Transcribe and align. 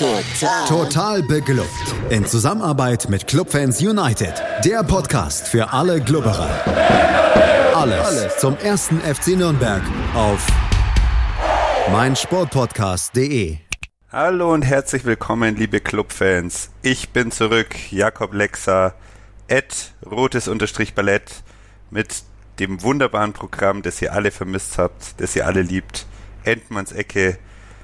Total. 0.00 0.66
Total 0.66 1.22
beglückt. 1.22 1.68
In 2.08 2.24
Zusammenarbeit 2.24 3.10
mit 3.10 3.26
Clubfans 3.26 3.82
United. 3.82 4.32
Der 4.64 4.82
Podcast 4.82 5.46
für 5.46 5.74
alle 5.74 6.00
Glubberer. 6.00 6.48
Alles, 7.74 8.06
Alles 8.06 8.38
zum 8.38 8.56
ersten 8.56 8.98
FC 9.02 9.36
Nürnberg 9.36 9.82
auf 10.14 10.46
meinsportpodcast.de. 11.92 13.58
Hallo 14.10 14.54
und 14.54 14.62
herzlich 14.62 15.04
willkommen, 15.04 15.56
liebe 15.56 15.80
Clubfans. 15.80 16.70
Ich 16.80 17.10
bin 17.10 17.30
zurück, 17.30 17.92
Jakob 17.92 18.32
Lexer, 18.32 18.94
at 19.50 19.92
rotes-ballett 20.10 21.42
mit 21.90 22.22
dem 22.58 22.82
wunderbaren 22.82 23.34
Programm, 23.34 23.82
das 23.82 24.00
ihr 24.00 24.14
alle 24.14 24.30
vermisst 24.30 24.78
habt, 24.78 25.20
das 25.20 25.36
ihr 25.36 25.46
alle 25.46 25.60
liebt. 25.60 26.06
Endmanns 26.44 26.92
Ecke. 26.92 27.36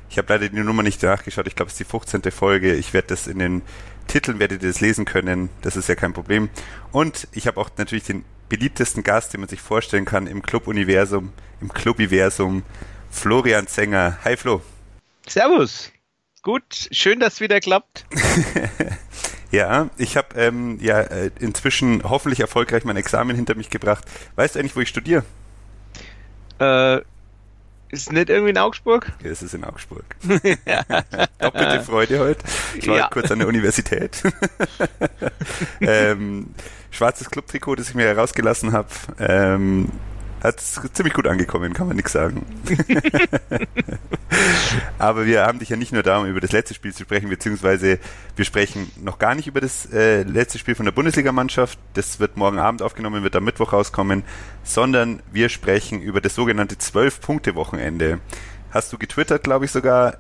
Ich 0.08 0.18
habe 0.18 0.32
leider 0.32 0.48
die 0.48 0.56
Nummer 0.56 0.82
nicht 0.82 1.02
nachgeschaut. 1.02 1.46
Ich 1.46 1.56
glaube, 1.56 1.68
es 1.68 1.74
ist 1.74 1.80
die 1.80 1.90
15. 1.90 2.22
Folge. 2.32 2.74
Ich 2.74 2.92
werde 2.92 3.08
das 3.08 3.26
in 3.26 3.38
den 3.38 3.62
Titeln, 4.06 4.38
werdet 4.38 4.62
ihr 4.62 4.68
das 4.68 4.80
lesen 4.80 5.04
können. 5.04 5.48
Das 5.62 5.76
ist 5.76 5.88
ja 5.88 5.94
kein 5.94 6.12
Problem. 6.12 6.48
Und 6.92 7.28
ich 7.32 7.46
habe 7.46 7.60
auch 7.60 7.70
natürlich 7.76 8.04
den 8.04 8.24
beliebtesten 8.48 9.02
Gast, 9.02 9.32
den 9.32 9.40
man 9.40 9.48
sich 9.48 9.60
vorstellen 9.60 10.04
kann 10.04 10.26
im 10.26 10.42
Club-Universum, 10.42 11.32
im 11.60 11.72
Club-Universum, 11.72 12.62
Florian 13.10 13.66
Zenger. 13.66 14.18
Hi 14.24 14.36
Flo. 14.36 14.62
Servus. 15.26 15.90
Gut, 16.42 16.88
schön, 16.92 17.18
dass 17.18 17.34
es 17.34 17.40
wieder 17.40 17.58
klappt. 17.58 18.06
ja, 19.50 19.90
ich 19.98 20.16
habe 20.16 20.40
ähm, 20.40 20.78
ja 20.80 21.00
äh, 21.00 21.32
inzwischen 21.40 22.04
hoffentlich 22.04 22.38
erfolgreich 22.38 22.84
mein 22.84 22.96
Examen 22.96 23.34
hinter 23.34 23.56
mich 23.56 23.68
gebracht. 23.68 24.04
Weißt 24.36 24.54
du 24.54 24.60
eigentlich, 24.60 24.76
wo 24.76 24.80
ich 24.80 24.88
studiere? 24.88 25.24
Äh, 26.60 27.00
ist 27.90 28.12
nicht 28.12 28.30
irgendwie 28.30 28.50
in 28.50 28.58
Augsburg? 28.58 29.12
Ja, 29.22 29.30
es 29.30 29.42
ist 29.42 29.54
in 29.54 29.64
Augsburg. 29.64 30.04
Doppelte 31.38 31.82
Freude 31.82 32.18
heute. 32.18 32.44
Ich 32.76 32.88
war 32.88 32.96
ja. 32.96 33.08
kurz 33.08 33.30
an 33.30 33.38
der 33.38 33.48
Universität. 33.48 34.22
ähm, 35.80 36.48
schwarzes 36.90 37.30
Clubtrikot, 37.30 37.76
das 37.76 37.90
ich 37.90 37.94
mir 37.94 38.06
herausgelassen 38.06 38.72
habe. 38.72 38.88
Ähm, 39.18 39.90
hat 40.46 40.60
ziemlich 40.60 41.14
gut 41.14 41.26
angekommen, 41.26 41.72
kann 41.72 41.88
man 41.88 41.96
nichts 41.96 42.12
sagen. 42.12 42.46
Aber 44.98 45.26
wir 45.26 45.42
haben 45.42 45.58
dich 45.58 45.68
ja 45.68 45.76
nicht 45.76 45.92
nur 45.92 46.02
da, 46.02 46.18
um 46.18 46.26
über 46.26 46.40
das 46.40 46.52
letzte 46.52 46.74
Spiel 46.74 46.94
zu 46.94 47.02
sprechen, 47.02 47.28
beziehungsweise 47.28 47.98
wir 48.34 48.44
sprechen 48.44 48.90
noch 49.02 49.18
gar 49.18 49.34
nicht 49.34 49.46
über 49.46 49.60
das 49.60 49.86
äh, 49.92 50.22
letzte 50.22 50.58
Spiel 50.58 50.74
von 50.74 50.84
der 50.84 50.92
Bundesligamannschaft. 50.92 51.78
Das 51.94 52.20
wird 52.20 52.36
morgen 52.36 52.58
Abend 52.58 52.82
aufgenommen, 52.82 53.22
wird 53.22 53.36
am 53.36 53.44
Mittwoch 53.44 53.72
rauskommen, 53.72 54.22
sondern 54.62 55.20
wir 55.32 55.48
sprechen 55.48 56.00
über 56.00 56.20
das 56.20 56.34
sogenannte 56.34 56.78
Zwölf-Punkte-Wochenende. 56.78 58.20
Hast 58.70 58.92
du 58.92 58.98
getwittert, 58.98 59.42
glaube 59.42 59.64
ich 59.64 59.70
sogar. 59.70 60.18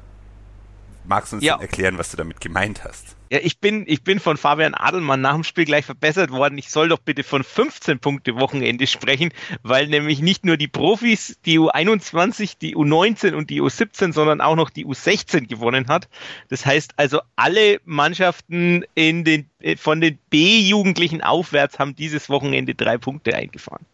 Magst 1.06 1.32
du 1.32 1.36
uns 1.36 1.44
ja. 1.44 1.60
erklären, 1.60 1.98
was 1.98 2.10
du 2.10 2.16
damit 2.16 2.40
gemeint 2.40 2.84
hast? 2.84 3.16
Ja, 3.30 3.40
ich 3.42 3.58
bin, 3.58 3.84
ich 3.88 4.04
bin 4.04 4.20
von 4.20 4.36
Fabian 4.36 4.74
Adelmann 4.74 5.20
nach 5.20 5.34
dem 5.34 5.42
Spiel 5.42 5.64
gleich 5.64 5.84
verbessert 5.84 6.30
worden. 6.30 6.58
Ich 6.58 6.70
soll 6.70 6.88
doch 6.88 6.98
bitte 6.98 7.24
von 7.24 7.42
15 7.42 7.98
Punkte 7.98 8.36
Wochenende 8.36 8.86
sprechen, 8.86 9.30
weil 9.62 9.88
nämlich 9.88 10.20
nicht 10.20 10.44
nur 10.44 10.56
die 10.56 10.68
Profis, 10.68 11.38
die 11.44 11.58
U21, 11.58 12.58
die 12.60 12.76
U19 12.76 13.34
und 13.34 13.50
die 13.50 13.60
U17, 13.60 14.12
sondern 14.12 14.40
auch 14.40 14.54
noch 14.54 14.70
die 14.70 14.86
U16 14.86 15.48
gewonnen 15.48 15.88
hat. 15.88 16.08
Das 16.48 16.64
heißt 16.64 16.94
also, 16.96 17.20
alle 17.34 17.80
Mannschaften 17.84 18.84
in 18.94 19.24
den, 19.24 19.50
äh, 19.60 19.76
von 19.76 20.00
den 20.00 20.18
B-Jugendlichen 20.30 21.20
aufwärts 21.20 21.78
haben 21.78 21.96
dieses 21.96 22.28
Wochenende 22.28 22.74
drei 22.74 22.96
Punkte 22.96 23.34
eingefahren. 23.34 23.86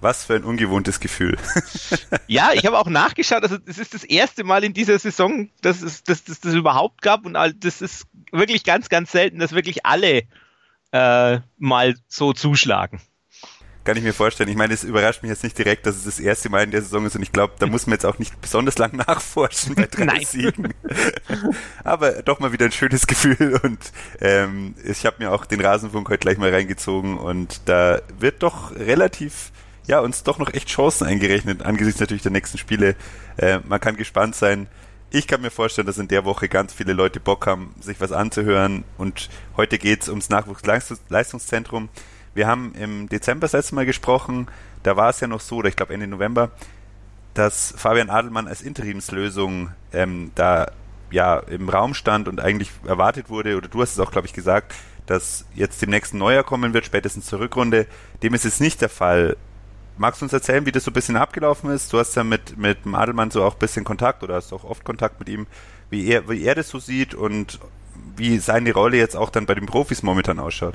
Was 0.00 0.24
für 0.24 0.34
ein 0.34 0.44
ungewohntes 0.44 1.00
Gefühl. 1.00 1.36
ja, 2.28 2.50
ich 2.54 2.64
habe 2.66 2.78
auch 2.78 2.86
nachgeschaut. 2.86 3.42
Also 3.42 3.58
es 3.66 3.78
ist 3.78 3.94
das 3.94 4.04
erste 4.04 4.44
Mal 4.44 4.62
in 4.62 4.72
dieser 4.72 4.98
Saison, 4.98 5.50
dass 5.60 5.82
es 5.82 6.04
dass, 6.04 6.24
dass 6.24 6.40
das 6.40 6.54
überhaupt 6.54 7.02
gab 7.02 7.26
und 7.26 7.34
das 7.34 7.82
ist 7.82 8.06
wirklich 8.30 8.64
ganz, 8.64 8.88
ganz 8.88 9.10
selten, 9.10 9.40
dass 9.40 9.52
wirklich 9.52 9.84
alle 9.86 10.22
äh, 10.92 11.40
mal 11.58 11.96
so 12.06 12.32
zuschlagen. 12.32 13.00
Kann 13.88 13.96
ich 13.96 14.02
mir 14.02 14.12
vorstellen. 14.12 14.50
Ich 14.50 14.56
meine, 14.56 14.74
es 14.74 14.84
überrascht 14.84 15.22
mich 15.22 15.30
jetzt 15.30 15.42
nicht 15.42 15.56
direkt, 15.56 15.86
dass 15.86 15.96
es 15.96 16.04
das 16.04 16.20
erste 16.20 16.50
Mal 16.50 16.62
in 16.62 16.70
der 16.70 16.82
Saison 16.82 17.06
ist 17.06 17.16
und 17.16 17.22
ich 17.22 17.32
glaube, 17.32 17.54
da 17.58 17.66
muss 17.66 17.86
man 17.86 17.94
jetzt 17.94 18.04
auch 18.04 18.18
nicht 18.18 18.38
besonders 18.40 18.76
lang 18.76 18.94
nachforschen 19.08 19.74
bei 19.74 19.86
drei 19.86 20.04
Nein. 20.04 20.24
Siegen. 20.24 20.74
Aber 21.84 22.22
doch 22.22 22.38
mal 22.38 22.52
wieder 22.52 22.66
ein 22.66 22.72
schönes 22.72 23.06
Gefühl 23.06 23.58
und 23.62 23.78
ähm, 24.20 24.74
ich 24.84 25.06
habe 25.06 25.16
mir 25.20 25.32
auch 25.32 25.46
den 25.46 25.62
Rasenfunk 25.62 26.08
heute 26.10 26.18
gleich 26.18 26.36
mal 26.36 26.50
reingezogen 26.50 27.16
und 27.16 27.62
da 27.64 28.02
wird 28.18 28.42
doch 28.42 28.76
relativ 28.76 29.52
ja, 29.88 30.00
uns 30.00 30.22
doch 30.22 30.38
noch 30.38 30.52
echt 30.52 30.68
Chancen 30.68 31.06
eingerechnet, 31.06 31.62
angesichts 31.62 31.98
natürlich 31.98 32.22
der 32.22 32.30
nächsten 32.30 32.58
Spiele. 32.58 32.94
Äh, 33.38 33.60
man 33.66 33.80
kann 33.80 33.96
gespannt 33.96 34.36
sein. 34.36 34.68
Ich 35.10 35.26
kann 35.26 35.40
mir 35.40 35.50
vorstellen, 35.50 35.86
dass 35.86 35.96
in 35.96 36.08
der 36.08 36.26
Woche 36.26 36.48
ganz 36.48 36.74
viele 36.74 36.92
Leute 36.92 37.18
Bock 37.18 37.46
haben, 37.46 37.74
sich 37.80 37.98
was 37.98 38.12
anzuhören. 38.12 38.84
Und 38.98 39.30
heute 39.56 39.78
geht's 39.78 40.10
ums 40.10 40.28
Nachwuchsleistungszentrum. 40.28 41.88
Wir 42.34 42.46
haben 42.46 42.74
im 42.74 43.08
Dezember 43.08 43.46
das 43.46 43.52
letzte 43.54 43.74
Mal 43.74 43.86
gesprochen. 43.86 44.48
Da 44.82 44.96
war 44.96 45.08
es 45.08 45.20
ja 45.20 45.26
noch 45.26 45.40
so, 45.40 45.56
oder 45.56 45.70
ich 45.70 45.76
glaube 45.76 45.94
Ende 45.94 46.06
November, 46.06 46.50
dass 47.32 47.72
Fabian 47.74 48.10
Adelmann 48.10 48.46
als 48.46 48.60
Interimslösung 48.60 49.70
ähm, 49.94 50.32
da 50.34 50.70
ja 51.10 51.38
im 51.38 51.70
Raum 51.70 51.94
stand 51.94 52.28
und 52.28 52.40
eigentlich 52.40 52.70
erwartet 52.86 53.30
wurde, 53.30 53.56
oder 53.56 53.68
du 53.68 53.80
hast 53.80 53.92
es 53.92 54.00
auch, 54.00 54.12
glaube 54.12 54.26
ich, 54.26 54.34
gesagt, 54.34 54.74
dass 55.06 55.46
jetzt 55.54 55.80
demnächst 55.80 56.12
ein 56.12 56.18
neuer 56.18 56.44
kommen 56.44 56.74
wird, 56.74 56.84
spätestens 56.84 57.24
zur 57.24 57.40
Rückrunde. 57.40 57.86
Dem 58.22 58.34
ist 58.34 58.44
es 58.44 58.60
nicht 58.60 58.82
der 58.82 58.90
Fall. 58.90 59.38
Magst 59.98 60.20
du 60.20 60.26
uns 60.26 60.32
erzählen, 60.32 60.64
wie 60.64 60.72
das 60.72 60.84
so 60.84 60.92
ein 60.92 60.94
bisschen 60.94 61.16
abgelaufen 61.16 61.70
ist? 61.70 61.92
Du 61.92 61.98
hast 61.98 62.14
ja 62.14 62.22
mit, 62.22 62.56
mit 62.56 62.84
dem 62.84 62.94
Adelmann 62.94 63.32
so 63.32 63.42
auch 63.44 63.54
ein 63.54 63.58
bisschen 63.58 63.84
Kontakt 63.84 64.22
oder 64.22 64.36
hast 64.36 64.52
auch 64.52 64.62
oft 64.62 64.84
Kontakt 64.84 65.18
mit 65.18 65.28
ihm, 65.28 65.48
wie 65.90 66.06
er, 66.06 66.28
wie 66.28 66.44
er 66.44 66.54
das 66.54 66.68
so 66.68 66.78
sieht 66.78 67.14
und 67.14 67.58
wie 68.16 68.38
seine 68.38 68.72
Rolle 68.72 68.96
jetzt 68.96 69.16
auch 69.16 69.30
dann 69.30 69.46
bei 69.46 69.54
den 69.54 69.66
Profis 69.66 70.04
momentan 70.04 70.38
ausschaut. 70.38 70.74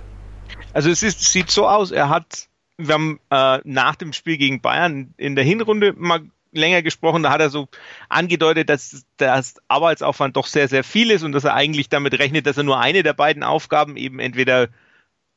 Also 0.74 0.90
es 0.90 1.04
ist, 1.04 1.22
sieht 1.22 1.52
so 1.52 1.68
aus, 1.68 1.92
er 1.92 2.10
hat, 2.10 2.50
wir 2.78 2.94
haben 2.94 3.20
äh, 3.30 3.60
nach 3.64 3.96
dem 3.96 4.12
Spiel 4.12 4.38
gegen 4.38 4.60
Bayern 4.60 5.14
in 5.16 5.36
der 5.36 5.46
Hinrunde 5.46 5.94
mal 5.96 6.22
länger 6.52 6.82
gesprochen, 6.82 7.24
da 7.24 7.32
hat 7.32 7.42
er 7.42 7.50
so 7.50 7.68
angedeutet, 8.10 8.70
dass 8.70 9.06
das 9.18 9.56
Arbeitsaufwand 9.70 10.36
doch 10.36 10.48
sehr, 10.48 10.68
sehr 10.68 10.84
viel 10.84 11.12
ist 11.12 11.24
und 11.24 11.32
dass 11.32 11.46
er 11.46 11.54
eigentlich 11.54 11.90
damit 11.90 12.20
rechnet, 12.20 12.46
dass 12.46 12.58
er 12.58 12.64
nur 12.64 12.80
eine 12.80 13.04
der 13.04 13.14
beiden 13.14 13.44
Aufgaben 13.44 13.96
eben 13.96 14.20
entweder 14.20 14.68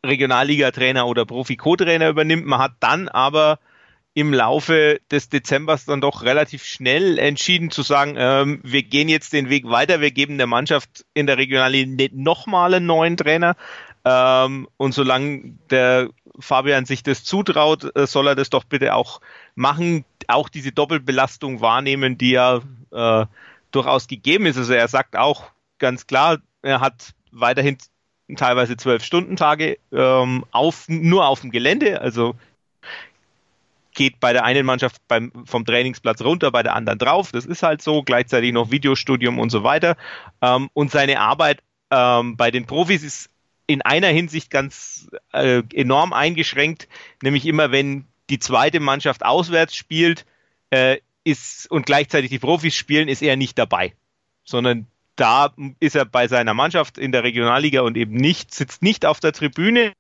Regionalliga-Trainer 0.04 1.06
oder 1.06 1.24
Profi-Co-Trainer 1.24 2.08
übernimmt. 2.08 2.46
Man 2.46 2.58
hat 2.58 2.72
dann 2.80 3.08
aber 3.08 3.58
im 4.16 4.32
Laufe 4.32 4.98
des 5.10 5.28
Dezembers 5.28 5.84
dann 5.84 6.00
doch 6.00 6.22
relativ 6.22 6.64
schnell 6.64 7.18
entschieden 7.18 7.70
zu 7.70 7.82
sagen, 7.82 8.14
ähm, 8.16 8.60
wir 8.62 8.82
gehen 8.82 9.10
jetzt 9.10 9.34
den 9.34 9.50
Weg 9.50 9.68
weiter, 9.68 10.00
wir 10.00 10.10
geben 10.10 10.38
der 10.38 10.46
Mannschaft 10.46 11.04
in 11.12 11.26
der 11.26 11.36
Regionalliga 11.36 12.08
nochmal 12.14 12.72
einen 12.72 12.86
neuen 12.86 13.18
Trainer. 13.18 13.56
Ähm, 14.06 14.68
und 14.78 14.92
solange 14.92 15.52
der 15.68 16.08
Fabian 16.40 16.86
sich 16.86 17.02
das 17.02 17.24
zutraut, 17.24 17.94
äh, 17.94 18.06
soll 18.06 18.28
er 18.28 18.34
das 18.34 18.48
doch 18.48 18.64
bitte 18.64 18.94
auch 18.94 19.20
machen, 19.54 20.06
auch 20.28 20.48
diese 20.48 20.72
Doppelbelastung 20.72 21.60
wahrnehmen, 21.60 22.16
die 22.16 22.30
ja 22.30 22.62
äh, 22.92 23.26
durchaus 23.70 24.08
gegeben 24.08 24.46
ist. 24.46 24.56
Also 24.56 24.72
er 24.72 24.88
sagt 24.88 25.14
auch 25.18 25.50
ganz 25.78 26.06
klar, 26.06 26.38
er 26.62 26.80
hat 26.80 27.12
weiterhin 27.32 27.76
teilweise 28.34 28.78
zwölf 28.78 29.04
Stunden 29.04 29.36
Tage 29.36 29.76
ähm, 29.92 30.46
auf, 30.52 30.88
nur 30.88 31.26
auf 31.26 31.42
dem 31.42 31.50
Gelände. 31.50 32.00
Also 32.00 32.34
geht 33.96 34.20
bei 34.20 34.32
der 34.32 34.44
einen 34.44 34.64
Mannschaft 34.64 35.02
beim, 35.08 35.32
vom 35.44 35.64
Trainingsplatz 35.64 36.22
runter, 36.22 36.52
bei 36.52 36.62
der 36.62 36.76
anderen 36.76 37.00
drauf. 37.00 37.32
Das 37.32 37.44
ist 37.44 37.64
halt 37.64 37.82
so. 37.82 38.04
Gleichzeitig 38.04 38.52
noch 38.52 38.70
Videostudium 38.70 39.40
und 39.40 39.50
so 39.50 39.64
weiter. 39.64 39.96
Ähm, 40.40 40.70
und 40.74 40.92
seine 40.92 41.18
Arbeit 41.18 41.62
ähm, 41.90 42.36
bei 42.36 42.52
den 42.52 42.66
Profis 42.66 43.02
ist 43.02 43.30
in 43.66 43.82
einer 43.82 44.08
Hinsicht 44.08 44.50
ganz 44.50 45.08
äh, 45.32 45.62
enorm 45.74 46.12
eingeschränkt, 46.12 46.88
nämlich 47.22 47.46
immer 47.46 47.72
wenn 47.72 48.04
die 48.30 48.38
zweite 48.38 48.78
Mannschaft 48.78 49.24
auswärts 49.24 49.74
spielt 49.74 50.24
äh, 50.70 50.98
ist 51.24 51.68
und 51.70 51.86
gleichzeitig 51.86 52.30
die 52.30 52.38
Profis 52.38 52.76
spielen, 52.76 53.08
ist 53.08 53.22
er 53.22 53.36
nicht 53.36 53.58
dabei, 53.58 53.94
sondern 54.44 54.86
da 55.16 55.52
ist 55.80 55.96
er 55.96 56.04
bei 56.04 56.28
seiner 56.28 56.54
Mannschaft 56.54 56.98
in 56.98 57.10
der 57.10 57.24
Regionalliga 57.24 57.80
und 57.80 57.96
eben 57.96 58.14
nicht, 58.14 58.54
sitzt 58.54 58.82
nicht 58.82 59.04
auf 59.06 59.18
der 59.18 59.32
Tribüne, 59.32 59.92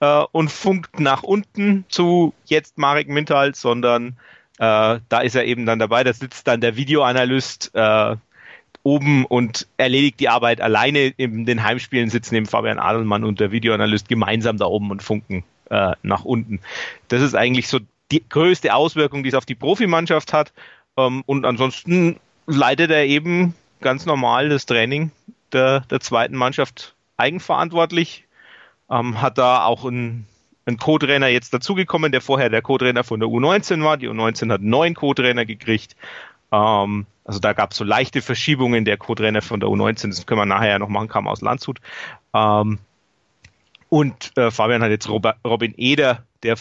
äh, 0.00 0.24
und 0.32 0.50
funkt 0.50 1.00
nach 1.00 1.22
unten 1.22 1.84
zu 1.88 2.34
jetzt 2.46 2.78
Marek 2.78 3.08
Mintal, 3.08 3.54
sondern 3.54 4.16
äh, 4.58 5.00
da 5.08 5.20
ist 5.22 5.34
er 5.34 5.44
eben 5.44 5.66
dann 5.66 5.78
dabei. 5.78 6.04
Da 6.04 6.12
sitzt 6.12 6.46
dann 6.46 6.60
der 6.60 6.76
Videoanalyst 6.76 7.70
äh, 7.74 8.16
oben 8.82 9.24
und 9.24 9.66
erledigt 9.76 10.20
die 10.20 10.28
Arbeit 10.28 10.60
alleine. 10.60 11.06
In 11.16 11.46
den 11.46 11.62
Heimspielen 11.62 12.10
sitzen 12.10 12.34
eben 12.36 12.46
Fabian 12.46 12.78
Adelmann 12.78 13.24
und 13.24 13.40
der 13.40 13.50
Videoanalyst 13.50 14.08
gemeinsam 14.08 14.58
da 14.58 14.66
oben 14.66 14.90
und 14.90 15.02
funken 15.02 15.42
äh, 15.70 15.92
nach 16.02 16.24
unten. 16.24 16.60
Das 17.08 17.22
ist 17.22 17.34
eigentlich 17.34 17.68
so 17.68 17.80
die 18.12 18.22
größte 18.28 18.74
Auswirkung, 18.74 19.22
die 19.22 19.30
es 19.30 19.34
auf 19.34 19.46
die 19.46 19.54
Profimannschaft 19.54 20.32
hat. 20.32 20.52
Ähm, 20.96 21.22
und 21.26 21.44
ansonsten 21.44 22.20
leitet 22.46 22.90
er 22.90 23.06
eben 23.06 23.54
ganz 23.80 24.06
normal 24.06 24.48
das 24.50 24.66
Training 24.66 25.10
der, 25.52 25.80
der 25.80 26.00
zweiten 26.00 26.36
Mannschaft 26.36 26.94
eigenverantwortlich 27.16 28.24
ähm, 28.90 29.20
hat 29.20 29.38
da 29.38 29.64
auch 29.64 29.84
ein, 29.84 30.26
ein 30.66 30.76
Co-Trainer 30.76 31.28
jetzt 31.28 31.52
dazugekommen, 31.54 32.12
der 32.12 32.20
vorher 32.20 32.50
der 32.50 32.62
Co-Trainer 32.62 33.04
von 33.04 33.20
der 33.20 33.28
U19 33.28 33.82
war. 33.82 33.96
Die 33.96 34.08
U19 34.08 34.52
hat 34.52 34.60
einen 34.60 34.70
neuen 34.70 34.94
Co-Trainer 34.94 35.44
gekriegt. 35.44 35.96
Ähm, 36.52 37.06
Also 37.24 37.40
da 37.40 37.54
gab 37.54 37.72
es 37.72 37.78
so 37.78 37.84
leichte 37.84 38.20
Verschiebungen. 38.22 38.84
Der 38.84 38.96
Co-Trainer 38.98 39.42
von 39.42 39.60
der 39.60 39.68
U19, 39.70 40.08
das 40.08 40.26
können 40.26 40.40
wir 40.40 40.46
nachher 40.46 40.70
ja 40.70 40.78
noch 40.78 40.88
machen, 40.88 41.08
kam 41.08 41.26
aus 41.26 41.40
Landshut. 41.40 41.80
Ähm, 42.34 42.78
und 43.88 44.36
äh, 44.36 44.50
Fabian 44.50 44.82
hat 44.82 44.90
jetzt 44.90 45.08
Robin 45.08 45.74
Eder, 45.76 46.24
der 46.42 46.56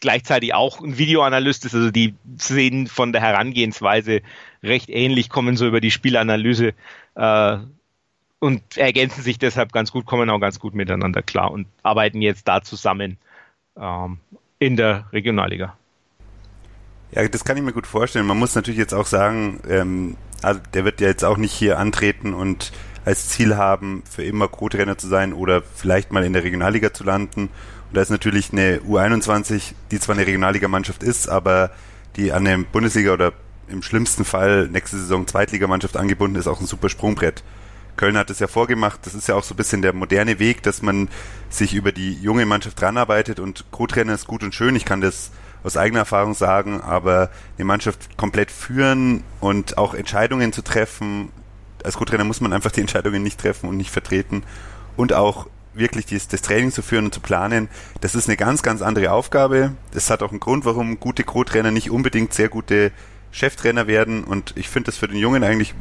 gleichzeitig 0.00 0.52
auch 0.54 0.80
ein 0.80 0.98
Videoanalyst 0.98 1.64
ist. 1.64 1.74
Also 1.74 1.90
die 1.90 2.14
sehen 2.36 2.86
von 2.86 3.12
der 3.12 3.22
Herangehensweise 3.22 4.20
recht 4.62 4.90
ähnlich, 4.90 5.30
kommen 5.30 5.56
so 5.56 5.66
über 5.66 5.80
die 5.80 5.90
Spielanalyse 5.90 6.74
äh, 7.14 7.56
und 8.44 8.76
ergänzen 8.76 9.22
sich 9.22 9.38
deshalb 9.38 9.72
ganz 9.72 9.90
gut, 9.90 10.04
kommen 10.04 10.28
auch 10.28 10.38
ganz 10.38 10.60
gut 10.60 10.74
miteinander 10.74 11.22
klar 11.22 11.50
und 11.50 11.66
arbeiten 11.82 12.20
jetzt 12.20 12.46
da 12.46 12.60
zusammen 12.60 13.16
ähm, 13.74 14.18
in 14.58 14.76
der 14.76 15.06
Regionalliga. 15.14 15.78
Ja, 17.12 17.26
das 17.26 17.46
kann 17.46 17.56
ich 17.56 17.62
mir 17.62 17.72
gut 17.72 17.86
vorstellen. 17.86 18.26
Man 18.26 18.38
muss 18.38 18.54
natürlich 18.54 18.78
jetzt 18.78 18.92
auch 18.92 19.06
sagen, 19.06 19.62
ähm, 19.66 20.18
also 20.42 20.60
der 20.74 20.84
wird 20.84 21.00
ja 21.00 21.08
jetzt 21.08 21.24
auch 21.24 21.38
nicht 21.38 21.54
hier 21.54 21.78
antreten 21.78 22.34
und 22.34 22.72
als 23.06 23.30
Ziel 23.30 23.56
haben, 23.56 24.02
für 24.04 24.24
immer 24.24 24.48
Co-Trainer 24.48 24.98
zu 24.98 25.08
sein 25.08 25.32
oder 25.32 25.62
vielleicht 25.62 26.12
mal 26.12 26.22
in 26.22 26.34
der 26.34 26.44
Regionalliga 26.44 26.92
zu 26.92 27.02
landen. 27.02 27.44
Und 27.48 27.94
da 27.94 28.02
ist 28.02 28.10
natürlich 28.10 28.52
eine 28.52 28.80
U21, 28.80 29.72
die 29.90 29.98
zwar 29.98 30.16
eine 30.16 30.26
Regionalligamannschaft 30.26 31.02
ist, 31.02 31.30
aber 31.30 31.70
die 32.16 32.30
an 32.30 32.46
eine 32.46 32.62
Bundesliga 32.64 33.14
oder 33.14 33.32
im 33.68 33.80
schlimmsten 33.80 34.26
Fall 34.26 34.68
nächste 34.68 34.98
Saison 34.98 35.26
Zweitligamannschaft 35.26 35.96
angebunden 35.96 36.36
ist, 36.36 36.46
auch 36.46 36.60
ein 36.60 36.66
super 36.66 36.90
Sprungbrett. 36.90 37.42
Köln 37.96 38.16
hat 38.16 38.30
es 38.30 38.38
ja 38.38 38.46
vorgemacht, 38.46 39.00
das 39.04 39.14
ist 39.14 39.28
ja 39.28 39.34
auch 39.34 39.44
so 39.44 39.54
ein 39.54 39.56
bisschen 39.56 39.82
der 39.82 39.92
moderne 39.92 40.38
Weg, 40.38 40.62
dass 40.62 40.82
man 40.82 41.08
sich 41.48 41.74
über 41.74 41.92
die 41.92 42.14
junge 42.14 42.46
Mannschaft 42.46 42.82
ranarbeitet 42.82 43.40
und 43.40 43.64
Co-Trainer 43.70 44.14
ist 44.14 44.26
gut 44.26 44.42
und 44.42 44.54
schön, 44.54 44.76
ich 44.76 44.84
kann 44.84 45.00
das 45.00 45.30
aus 45.62 45.76
eigener 45.76 46.00
Erfahrung 46.00 46.34
sagen, 46.34 46.80
aber 46.80 47.30
eine 47.56 47.64
Mannschaft 47.64 48.16
komplett 48.16 48.50
führen 48.50 49.22
und 49.40 49.78
auch 49.78 49.94
Entscheidungen 49.94 50.52
zu 50.52 50.62
treffen, 50.62 51.30
als 51.82 51.96
Co-Trainer 51.96 52.24
muss 52.24 52.40
man 52.40 52.52
einfach 52.52 52.72
die 52.72 52.80
Entscheidungen 52.82 53.22
nicht 53.22 53.40
treffen 53.40 53.68
und 53.68 53.76
nicht 53.76 53.90
vertreten 53.90 54.42
und 54.96 55.12
auch 55.12 55.46
wirklich 55.72 56.06
dies, 56.06 56.28
das 56.28 56.42
Training 56.42 56.70
zu 56.70 56.82
führen 56.82 57.06
und 57.06 57.14
zu 57.14 57.20
planen, 57.20 57.68
das 58.00 58.14
ist 58.14 58.28
eine 58.28 58.36
ganz, 58.36 58.62
ganz 58.62 58.80
andere 58.80 59.10
Aufgabe. 59.10 59.72
Das 59.92 60.08
hat 60.08 60.22
auch 60.22 60.30
einen 60.30 60.38
Grund, 60.38 60.64
warum 60.64 61.00
gute 61.00 61.24
Co-Trainer 61.24 61.72
nicht 61.72 61.90
unbedingt 61.90 62.32
sehr 62.32 62.48
gute 62.48 62.92
Cheftrainer 63.32 63.88
werden 63.88 64.22
und 64.22 64.52
ich 64.56 64.68
finde 64.68 64.86
das 64.86 64.96
für 64.96 65.08
den 65.08 65.16
Jungen 65.16 65.42
eigentlich 65.42 65.74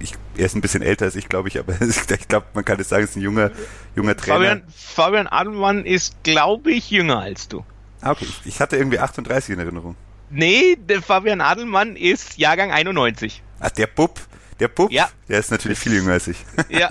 ich, 0.00 0.14
er 0.36 0.46
ist 0.46 0.56
ein 0.56 0.60
bisschen 0.60 0.82
älter 0.82 1.04
als 1.04 1.16
ich, 1.16 1.28
glaube 1.28 1.48
ich, 1.48 1.58
aber 1.58 1.74
ich 1.80 2.28
glaube, 2.28 2.46
man 2.54 2.64
kann 2.64 2.80
es 2.80 2.88
sagen, 2.88 3.04
ist 3.04 3.16
ein 3.16 3.22
junger, 3.22 3.50
junger 3.94 4.16
Trainer. 4.16 4.38
Fabian, 4.38 4.62
Fabian 4.74 5.26
Adelmann 5.26 5.84
ist, 5.84 6.22
glaube 6.24 6.72
ich, 6.72 6.90
jünger 6.90 7.20
als 7.20 7.48
du. 7.48 7.64
Ah, 8.00 8.12
okay. 8.12 8.26
Ich, 8.44 8.60
hatte 8.60 8.76
irgendwie 8.76 8.98
38 8.98 9.50
in 9.50 9.60
Erinnerung. 9.60 9.96
Nee, 10.30 10.76
der 10.76 11.02
Fabian 11.02 11.40
Adelmann 11.40 11.96
ist 11.96 12.38
Jahrgang 12.38 12.70
91. 12.70 13.42
Ach, 13.60 13.70
der 13.70 13.86
Bub. 13.86 14.20
Der 14.58 14.68
Bub, 14.68 14.90
ja. 14.92 15.08
der 15.26 15.38
ist 15.38 15.50
natürlich 15.50 15.78
viel 15.78 15.94
jünger 15.94 16.12
als 16.12 16.28
ich. 16.28 16.36
Ja, 16.68 16.90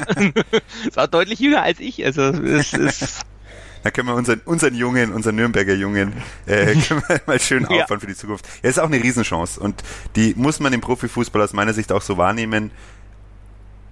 ist 0.87 0.97
auch 0.97 1.05
deutlich 1.05 1.39
jünger 1.39 1.61
als 1.61 1.79
ich. 1.79 2.03
Also 2.03 2.23
es 2.23 2.73
ist. 2.73 3.25
Da 3.81 3.91
können 3.91 4.09
wir 4.09 4.15
unseren, 4.15 4.41
unseren 4.43 4.75
Jungen, 4.75 5.13
unseren 5.13 5.37
Nürnberger 5.37 5.73
Jungen, 5.73 6.11
äh, 6.45 6.75
können 6.75 7.01
wir 7.07 7.21
mal 7.25 7.39
schön 7.39 7.65
aufbauen 7.65 7.85
ja. 7.89 7.99
für 7.99 8.07
die 8.07 8.15
Zukunft. 8.15 8.45
Ja, 8.61 8.69
ist 8.69 8.77
auch 8.77 8.87
eine 8.87 9.01
Riesenchance 9.01 9.57
und 9.57 9.83
die 10.17 10.33
muss 10.35 10.59
man 10.59 10.73
im 10.73 10.81
Profifußball 10.81 11.41
aus 11.41 11.53
meiner 11.53 11.73
Sicht 11.73 11.93
auch 11.93 12.01
so 12.01 12.17
wahrnehmen 12.17 12.71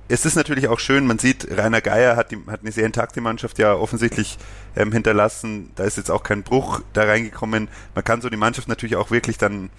es 0.10 0.26
ist 0.26 0.36
natürlich 0.36 0.68
auch 0.68 0.80
schön, 0.80 1.06
man 1.06 1.20
sieht, 1.20 1.48
Rainer 1.52 1.82
Geier 1.82 2.16
hat, 2.16 2.32
die, 2.32 2.38
hat 2.48 2.62
eine 2.62 2.72
sehr 2.72 2.86
intakte 2.86 3.22
Mannschaft 3.22 3.60
ja 3.60 3.74
offensichtlich 3.74 4.38
ähm, 4.76 4.92
hinterlassen. 4.92 5.72
Da 5.76 5.84
ist 5.84 5.98
jetzt 5.98 6.12
auch 6.12 6.24
kein 6.24 6.44
Bruch 6.44 6.82
da 6.94 7.04
reingekommen. 7.04 7.68
Man 7.94 8.04
kann 8.04 8.22
so 8.22 8.30
die 8.30 8.38
Mannschaft 8.38 8.68
natürlich 8.68 8.96
auch 8.96 9.12
wirklich 9.12 9.38
dann 9.38 9.70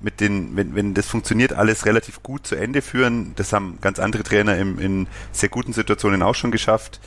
mit 0.00 0.20
den, 0.20 0.56
wenn, 0.56 0.74
wenn 0.74 0.94
das 0.94 1.06
funktioniert, 1.06 1.52
alles 1.52 1.86
relativ 1.86 2.22
gut 2.22 2.46
zu 2.46 2.54
Ende 2.54 2.82
führen. 2.82 3.32
Das 3.36 3.52
haben 3.52 3.78
ganz 3.80 3.98
andere 3.98 4.22
Trainer 4.22 4.56
im, 4.56 4.78
in 4.78 5.06
sehr 5.32 5.48
guten 5.48 5.72
Situationen 5.72 6.22
auch 6.22 6.34
schon 6.34 6.50
geschafft. 6.50 7.00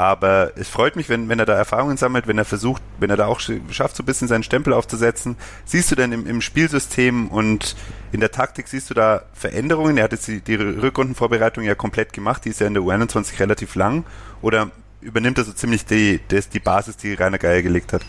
Aber 0.00 0.52
es 0.56 0.70
freut 0.70 0.96
mich, 0.96 1.10
wenn, 1.10 1.28
wenn 1.28 1.38
er 1.40 1.44
da 1.44 1.52
Erfahrungen 1.52 1.98
sammelt, 1.98 2.26
wenn 2.26 2.38
er 2.38 2.46
versucht, 2.46 2.80
wenn 3.00 3.10
er 3.10 3.18
da 3.18 3.26
auch 3.26 3.38
schafft, 3.38 3.96
so 3.96 4.02
ein 4.02 4.06
bisschen 4.06 4.28
seinen 4.28 4.42
Stempel 4.42 4.72
aufzusetzen. 4.72 5.36
Siehst 5.66 5.90
du 5.90 5.94
denn 5.94 6.10
im, 6.12 6.26
im 6.26 6.40
Spielsystem 6.40 7.28
und 7.28 7.76
in 8.10 8.20
der 8.20 8.30
Taktik, 8.30 8.66
siehst 8.66 8.88
du 8.88 8.94
da 8.94 9.24
Veränderungen? 9.34 9.98
Er 9.98 10.04
hat 10.04 10.12
jetzt 10.12 10.26
die, 10.26 10.40
die 10.40 10.54
Rückrundenvorbereitung 10.54 11.64
ja 11.64 11.74
komplett 11.74 12.14
gemacht, 12.14 12.46
die 12.46 12.48
ist 12.48 12.60
ja 12.60 12.66
in 12.66 12.72
der 12.72 12.82
U21 12.82 13.40
relativ 13.40 13.74
lang. 13.74 14.06
Oder 14.40 14.70
übernimmt 15.02 15.36
er 15.36 15.44
so 15.44 15.52
ziemlich 15.52 15.84
die, 15.84 16.18
die, 16.30 16.40
die 16.50 16.60
Basis, 16.60 16.96
die 16.96 17.12
Rainer 17.12 17.36
Geier 17.36 17.60
gelegt 17.60 17.92
hat? 17.92 18.00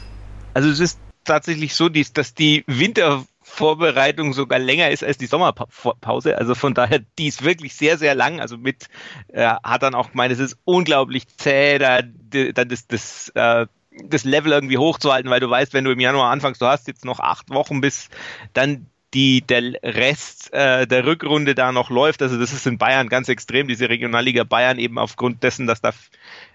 Also 0.54 0.70
es 0.70 0.80
ist 0.80 0.98
tatsächlich 1.26 1.76
so, 1.76 1.90
dass 1.90 2.34
die 2.34 2.64
Winter 2.68 3.26
Vorbereitung 3.54 4.34
sogar 4.34 4.60
länger 4.60 4.90
ist 4.92 5.04
als 5.04 5.18
die 5.18 5.26
Sommerpause. 5.26 6.38
Also 6.38 6.56
von 6.56 6.74
daher, 6.74 7.00
die 7.20 7.28
ist 7.28 7.44
wirklich 7.44 7.76
sehr, 7.76 7.98
sehr 7.98 8.16
lang. 8.16 8.40
Also 8.40 8.58
mit, 8.58 8.88
äh, 9.28 9.44
hat 9.44 9.84
dann 9.84 9.94
auch 9.94 10.12
gemeint, 10.12 10.32
es 10.32 10.40
ist 10.40 10.58
unglaublich 10.64 11.28
zäh, 11.28 11.78
da, 11.78 12.02
da 12.02 12.66
das, 12.66 12.88
das, 12.88 13.30
äh, 13.36 13.68
das 14.06 14.24
Level 14.24 14.54
irgendwie 14.54 14.78
hochzuhalten, 14.78 15.30
weil 15.30 15.42
du 15.42 15.50
weißt, 15.50 15.74
wenn 15.74 15.84
du 15.84 15.92
im 15.92 16.00
Januar 16.00 16.32
anfängst, 16.32 16.62
du 16.62 16.66
hast 16.66 16.88
jetzt 16.88 17.04
noch 17.04 17.20
acht 17.20 17.50
Wochen, 17.50 17.82
bis 17.82 18.10
dann 18.54 18.88
die, 19.14 19.42
der 19.42 19.74
Rest 19.84 20.54
äh, 20.54 20.88
der 20.88 21.06
Rückrunde 21.06 21.54
da 21.54 21.74
noch 21.74 21.90
läuft. 21.90 22.22
Also 22.22 22.40
das 22.40 22.54
ist 22.54 22.66
in 22.66 22.78
Bayern 22.78 23.10
ganz 23.10 23.28
extrem, 23.28 23.68
diese 23.68 23.90
Regionalliga 23.90 24.46
Bayern 24.46 24.80
eben 24.80 24.98
aufgrund 24.98 25.44
dessen, 25.44 25.68
dass 25.68 25.82
da 25.82 25.92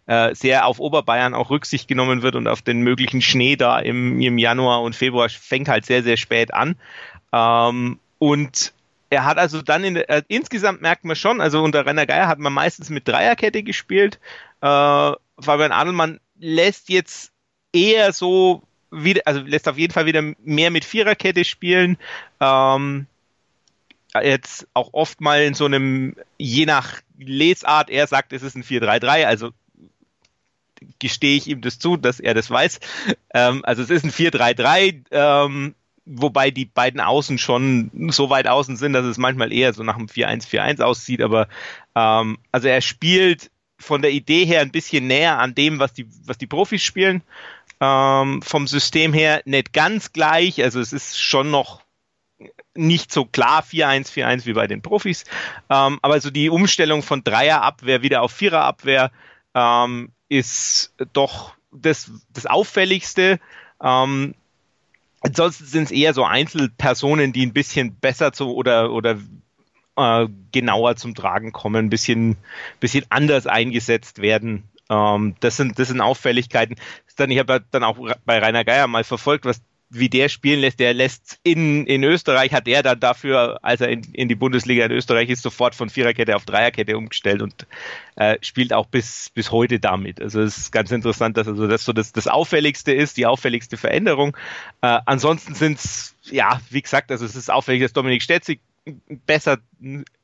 äh, 0.07 0.35
sehr 0.35 0.67
auf 0.67 0.79
Oberbayern 0.79 1.35
auch 1.35 1.51
Rücksicht 1.51 1.89
genommen 1.89 2.23
wird 2.23 2.37
und 2.37 2.47
auf 2.49 2.63
den 2.63 2.81
möglichen 2.81 3.23
Schnee 3.23 3.57
da 3.57 3.79
im, 3.79 4.21
im 4.21 4.39
Januar 4.39 4.83
und 4.83 4.95
Februar 4.95 5.29
fängt 5.29 5.69
halt 5.69 5.87
sehr, 5.87 6.03
sehr 6.03 6.17
spät 6.17 6.55
an. 6.55 6.77
Ähm, 7.33 7.99
und 8.19 8.73
er 9.11 9.25
hat 9.25 9.39
also 9.39 9.63
dann 9.63 9.85
in 9.85 9.97
äh, 9.97 10.23
insgesamt 10.29 10.83
merkt 10.83 11.05
man 11.05 11.17
schon, 11.17 11.41
also 11.41 11.63
unter 11.63 11.87
Renner 11.87 12.07
Geier 12.07 12.29
hat 12.29 12.39
man 12.39 12.53
meistens 12.53 12.91
mit 12.91 13.07
Dreierkette 13.07 13.63
gespielt. 13.63 14.19
Äh, 14.61 15.13
Fabian 15.39 15.73
Adelmann 15.73 16.21
lässt 16.39 16.89
jetzt 16.89 17.33
eher 17.73 18.13
so 18.13 18.63
wieder, 18.91 19.23
also 19.25 19.41
lässt 19.41 19.69
auf 19.69 19.79
jeden 19.79 19.93
Fall 19.93 20.07
wieder 20.07 20.23
mehr 20.45 20.71
mit 20.71 20.85
Viererkette 20.85 21.45
spielen. 21.45 21.99
Ähm, 22.41 23.07
jetzt 24.23 24.67
auch 24.73 24.91
oft 24.93 25.21
mal 25.21 25.43
in 25.43 25.55
so 25.55 25.67
einem, 25.67 26.17
je 26.39 26.67
nach 26.67 27.01
Lesart, 27.19 27.91
er 27.91 28.07
sagt, 28.07 28.33
es 28.33 28.43
ist 28.43 28.57
ein 28.57 28.63
4-3-3, 28.65 29.25
also 29.27 29.51
gestehe 30.99 31.37
ich 31.37 31.49
ihm 31.49 31.61
das 31.61 31.79
zu, 31.79 31.97
dass 31.97 32.21
er 32.21 32.35
das 32.35 32.51
weiß. 32.51 32.81
Ähm, 33.35 33.65
also 33.65 33.83
es 33.83 33.91
ist 33.91 34.05
ein 34.05 34.11
4-3-3, 34.11 35.05
ähm, 35.11 35.75
wobei 36.05 36.51
die 36.51 36.67
beiden 36.67 37.01
Außen 37.01 37.39
schon 37.39 37.91
so 38.11 38.31
weit 38.31 38.47
außen 38.47 38.77
sind, 38.77 38.93
dass 38.93 39.05
es 39.05 39.19
manchmal 39.19 39.53
eher 39.53 39.73
so 39.73 39.83
nach 39.83 39.97
einem 39.97 40.07
4-1-4-1 40.07 40.83
aussieht, 40.83 41.21
aber 41.21 41.49
ähm, 41.95 42.39
also 42.53 42.69
er 42.69 42.81
spielt 42.81 43.51
von 43.79 44.03
der 44.03 44.13
Idee 44.13 44.45
her 44.47 44.61
ein 44.61 44.71
bisschen 44.71 45.07
näher 45.07 45.39
an 45.39 45.55
dem, 45.55 45.79
was 45.79 45.93
die, 45.93 46.07
was 46.25 46.39
die 46.39 46.47
Profis 46.47 46.83
spielen. 46.83 47.23
Ähm, 47.79 48.41
vom 48.41 48.67
System 48.67 49.13
her 49.13 49.43
nicht 49.45 49.75
ganz 49.75 50.13
gleich, 50.13 50.63
also 50.63 50.81
es 50.81 50.95
ist 50.95 51.21
schon 51.21 51.51
noch 51.51 51.83
nicht 52.75 53.13
so 53.13 53.25
klar 53.27 53.63
4-1-4-1 53.63 54.47
wie 54.47 54.53
bei 54.55 54.67
den 54.67 54.81
Profis, 54.81 55.25
ähm, 55.69 55.99
aber 56.01 56.21
so 56.21 56.31
die 56.31 56.49
Umstellung 56.49 57.03
von 57.03 57.23
Dreierabwehr 57.23 58.03
wieder 58.03 58.23
auf 58.23 58.33
Viererabwehr 58.33 59.11
ähm, 59.57 60.11
ist 60.29 60.93
doch 61.15 61.55
das, 61.73 62.11
das 62.33 62.47
Auffälligste. 62.47 63.41
Ähm, 63.83 64.35
ansonsten 65.21 65.65
sind 65.65 65.85
es 65.85 65.91
eher 65.91 66.15
so 66.15 66.25
Einzelpersonen, 66.25 67.33
die 67.33 67.45
ein 67.47 67.55
bisschen 67.55 67.95
besser 67.95 68.33
zu 68.33 68.55
oder, 68.55 68.93
oder 68.93 69.19
äh, 69.97 70.29
genauer 70.53 70.97
zum 70.97 71.15
Tragen 71.15 71.53
kommen, 71.53 71.87
ein 71.87 71.91
bisschen, 71.91 72.37
bisschen 72.81 73.07
anders 73.09 73.47
eingesetzt 73.47 74.21
werden. 74.21 74.65
Ähm, 74.91 75.37
das, 75.41 75.57
sind, 75.57 75.79
das 75.79 75.89
sind 75.89 76.03
Auffälligkeiten. 76.03 76.77
Dann, 77.17 77.31
ich 77.31 77.39
habe 77.39 77.65
dann 77.71 77.83
auch 77.83 77.97
bei 78.27 78.39
Rainer 78.39 78.65
Geier 78.65 78.87
mal 78.89 79.05
verfolgt, 79.05 79.47
was 79.47 79.63
wie 79.89 80.09
der 80.09 80.29
spielen 80.29 80.61
lässt, 80.61 80.81
der 80.81 80.95
lässt 80.95 81.39
in, 81.45 81.87
in 81.87 82.03
Österreich, 82.03 82.53
hat 82.53 82.67
er 82.67 82.83
dann 82.83 82.99
dafür, 82.99 83.61
als 83.63 83.81
er 83.81 83.89
in, 83.89 84.03
in 84.13 84.29
die 84.29 84.35
Bundesliga 84.35 84.85
in 84.85 84.91
Österreich 84.91 85.29
ist, 85.29 85.43
sofort 85.43 85.75
von 85.75 85.91
Viererkette 85.91 86.35
auf 86.35 86.45
Dreierkette 86.45 86.97
umgestellt 86.97 87.41
und 87.41 87.67
äh, 88.17 88.37
spielt 88.41 88.73
auch 88.73 88.87
bis, 88.87 89.31
bis 89.31 89.53
heute 89.53 89.79
damit. 89.79 90.21
Also 90.21 90.41
es 90.41 90.59
ist 90.59 90.73
ganz 90.73 90.91
interessant, 90.91 91.37
dass 91.37 91.47
also 91.47 91.69
das 91.69 91.85
so 91.85 91.93
das, 91.93 92.13
das 92.13 92.27
Auffälligste 92.27 92.93
ist, 92.93 93.17
die 93.17 93.27
auffälligste 93.27 93.77
Veränderung. 93.77 94.37
Äh, 94.83 94.99
ansonsten 95.07 95.55
sind 95.55 95.79
es, 95.79 96.17
ja, 96.25 96.61
wie 96.71 96.83
gesagt, 96.83 97.13
also 97.13 97.25
es 97.25 97.37
ist 97.37 97.51
auffällig, 97.51 97.83
dass 97.83 97.93
Dominik 97.93 98.23
Stetzig 98.23 98.61
besser 99.27 99.59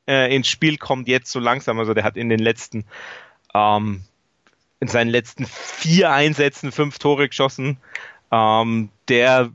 äh, 0.07 0.35
ins 0.35 0.49
Spiel 0.49 0.77
kommt 0.77 1.07
jetzt 1.07 1.31
so 1.31 1.39
langsam. 1.39 1.79
Also 1.79 1.93
der 1.93 2.03
hat 2.03 2.17
in 2.17 2.29
den 2.29 2.39
letzten 2.39 2.85
ähm, 3.53 4.03
in 4.83 4.89
seinen 4.89 5.09
letzten 5.09 5.45
vier 5.45 6.11
Einsätzen 6.11 6.73
fünf 6.73 6.99
Tore 6.99 7.29
geschossen. 7.29 7.77
Ähm, 8.33 8.89
der 9.09 9.51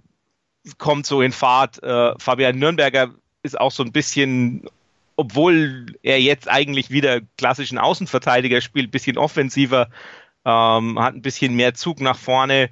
kommt 0.78 1.04
so 1.04 1.20
in 1.20 1.32
Fahrt. 1.32 1.82
Äh, 1.82 2.12
Fabian 2.18 2.58
Nürnberger 2.58 3.10
ist 3.42 3.60
auch 3.60 3.72
so 3.72 3.82
ein 3.82 3.90
bisschen, 3.90 4.68
obwohl 5.16 5.86
er 6.02 6.20
jetzt 6.20 6.48
eigentlich 6.48 6.90
wieder 6.90 7.20
klassischen 7.36 7.78
Außenverteidiger 7.78 8.60
spielt, 8.60 8.88
ein 8.88 8.92
bisschen 8.92 9.18
offensiver, 9.18 9.88
ähm, 10.44 10.98
hat 11.00 11.14
ein 11.14 11.22
bisschen 11.22 11.56
mehr 11.56 11.74
Zug 11.74 12.00
nach 12.00 12.16
vorne. 12.16 12.70